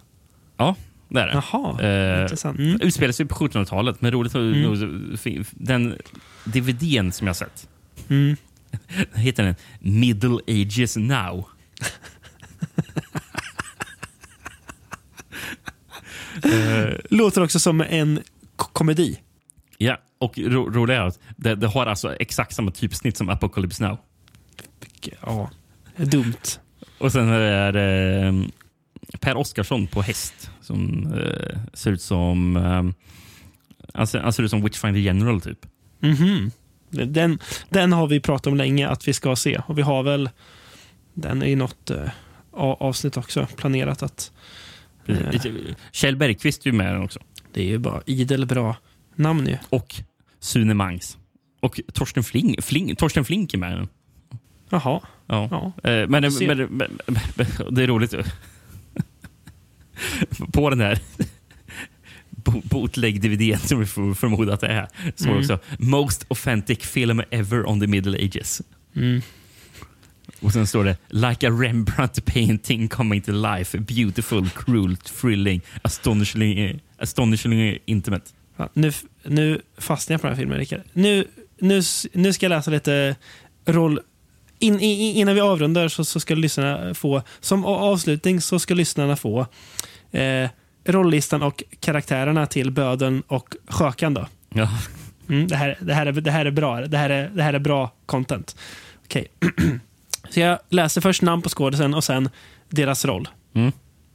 [0.57, 0.77] Ja,
[1.09, 1.33] det är det.
[1.53, 2.59] Jaha, eh, intressant.
[2.59, 2.81] Mm.
[2.81, 4.63] Utspelar sig på 1700-talet, men roligt Mm.
[4.63, 5.07] nog,
[5.51, 5.99] Den
[6.45, 7.69] DVDn som jag har sett,
[8.09, 8.37] Mm.
[9.15, 11.45] heter den Middle Ages Now.
[16.45, 18.23] Eh, Låter också som en
[18.57, 19.21] komedi.
[19.79, 23.83] ja, och ro, roligt är att det, det har alltså exakt samma typsnitt som Apocalypse
[23.89, 23.99] Now.
[25.23, 25.51] Ja,
[25.97, 26.35] dumt.
[27.03, 28.35] Och sen är det eh,
[29.21, 32.85] Per Oscarsson på häst som eh, ser ut som eh,
[33.95, 35.67] han, ser, han ser ut som Witchfinder General typ.
[36.01, 36.51] Mhm.
[36.91, 37.39] Den,
[37.69, 39.61] den har vi pratat om länge att vi ska se.
[39.67, 40.31] Och vi har väl
[41.15, 44.33] den i något a- avsnitt också planerat att...
[45.07, 45.41] eh,
[45.93, 47.21] Kjell Bergqvist är ju med den också.
[47.53, 48.77] Det är ju bara idel bra
[49.15, 49.59] namn ju.
[49.69, 49.95] Och
[50.41, 51.19] Sune Mangs.
[51.61, 53.89] Och Torsten Flink, Flink, Torsten Flink är med den.
[54.71, 55.01] Jaha.
[55.33, 55.49] Ja.
[55.83, 55.91] Ja.
[55.91, 56.99] Eh, Men, men, men,
[57.37, 58.15] men, det är roligt.
[60.53, 60.99] På den här
[62.31, 64.89] bo- bootleg-DVD som vi får förmoda att det är.
[65.17, 65.39] Så Mm.
[65.39, 68.63] också Most authentic film ever on the middle ages.
[68.97, 69.23] Mm.
[70.41, 73.79] Och sen står det Like a Rembrandt painting coming to life.
[73.79, 78.25] Beautiful, cruel, thrilling, astonishingly, astonishingly intimate.
[78.57, 78.93] Ja, nu,
[79.25, 80.81] nu fastnar jag på den här filmen, Rickard.
[80.93, 81.25] Nu,
[81.59, 81.81] nu,
[82.13, 83.17] nu ska jag läsa lite
[83.67, 84.01] roll...
[84.63, 89.17] In, i- innan vi avrundar så, så ska lyssnarna få, som avslutning så ska lyssnarna
[89.17, 89.47] få
[90.11, 90.49] eh,
[90.85, 94.15] rolllistan och karaktärerna till Böden och Sjökan.
[94.15, 94.27] Då.
[94.55, 94.69] Ja.
[95.29, 96.81] Mm, det, här, det, här är, det här är bra.
[96.81, 98.57] Det här är, det här är bra content.
[99.05, 99.27] Okej.
[100.31, 102.29] så jag läser först namn på skådisen och sen
[102.69, 103.29] deras roll.
[103.55, 103.73] Mm.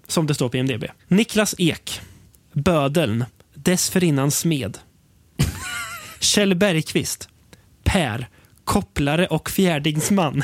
[0.08, 0.84] Som det står på IMDB.
[1.08, 2.02] Niklas Ek.
[2.54, 3.26] Bödeln.
[3.54, 4.78] Dessförinnan smed.
[6.20, 7.30] Kjell Bergqvist.
[7.84, 8.28] Per.
[8.68, 10.44] Kopplare och fjärdingsman.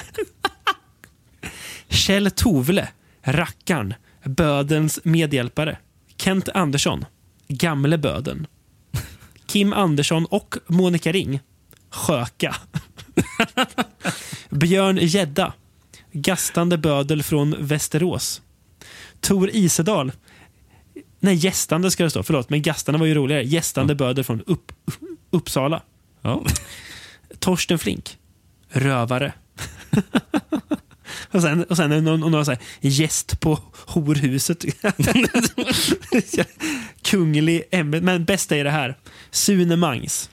[1.89, 2.87] Kjell Tovle.
[3.23, 3.93] Rackarn.
[4.23, 5.77] Bödens medhjälpare.
[6.17, 7.05] Kent Andersson.
[7.47, 8.47] Gamle Böden.
[9.45, 11.39] Kim Andersson och Monica Ring.
[11.89, 12.55] Sjöka.
[14.49, 15.53] Björn Gedda.
[16.11, 18.41] Gastande bödel från Västerås.
[19.19, 20.11] Tor Isedal.
[21.19, 22.23] Nej, gästande ska det stå.
[22.23, 23.43] Förlåt, men gastarna var ju roligare.
[23.43, 24.71] Gästande bödel från upp,
[25.31, 25.81] Uppsala.
[26.21, 26.43] Ja.
[27.43, 28.17] Torsten Flink.
[28.69, 29.33] Rövare.
[31.31, 34.65] och sen, och sen någon, någon så här, gäst på horhuset.
[37.01, 38.03] Kunglig ämbet.
[38.03, 38.97] Men bästa är det här.
[39.31, 40.29] Sune Mangs.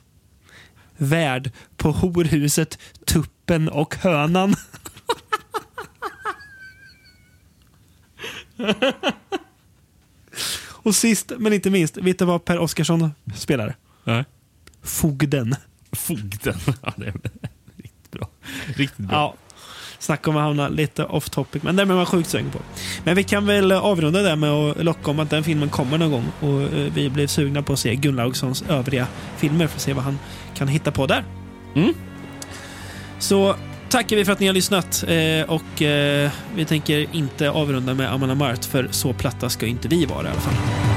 [0.97, 4.55] Värd på horhuset Tuppen och Hönan.
[10.61, 13.75] och sist men inte minst, vet du vad Per Oscarsson spelar?
[14.03, 14.25] Nej.
[14.83, 15.55] Fogden.
[15.91, 16.55] Fogden.
[16.83, 17.13] Ja, det är
[17.77, 18.29] riktigt bra.
[18.75, 19.15] Riktigt bra.
[19.15, 19.35] Ja.
[19.99, 22.59] Snacka om att hamna lite off topic, men den är man sjukt sugen på.
[23.03, 26.11] Men vi kan väl avrunda det med att locka om att den filmen kommer någon
[26.11, 26.25] gång.
[26.39, 29.07] Och eh, vi blev sugna på att se Gunnlaugssons övriga
[29.37, 30.19] filmer för att se vad han
[30.55, 31.23] kan hitta på där.
[31.75, 31.93] Mm.
[33.19, 33.55] Så
[33.89, 35.03] tackar vi för att ni har lyssnat.
[35.07, 39.87] Eh, och eh, vi tänker inte avrunda med Amanda Mart, för så platta ska inte
[39.87, 40.90] vi vara i alla fall.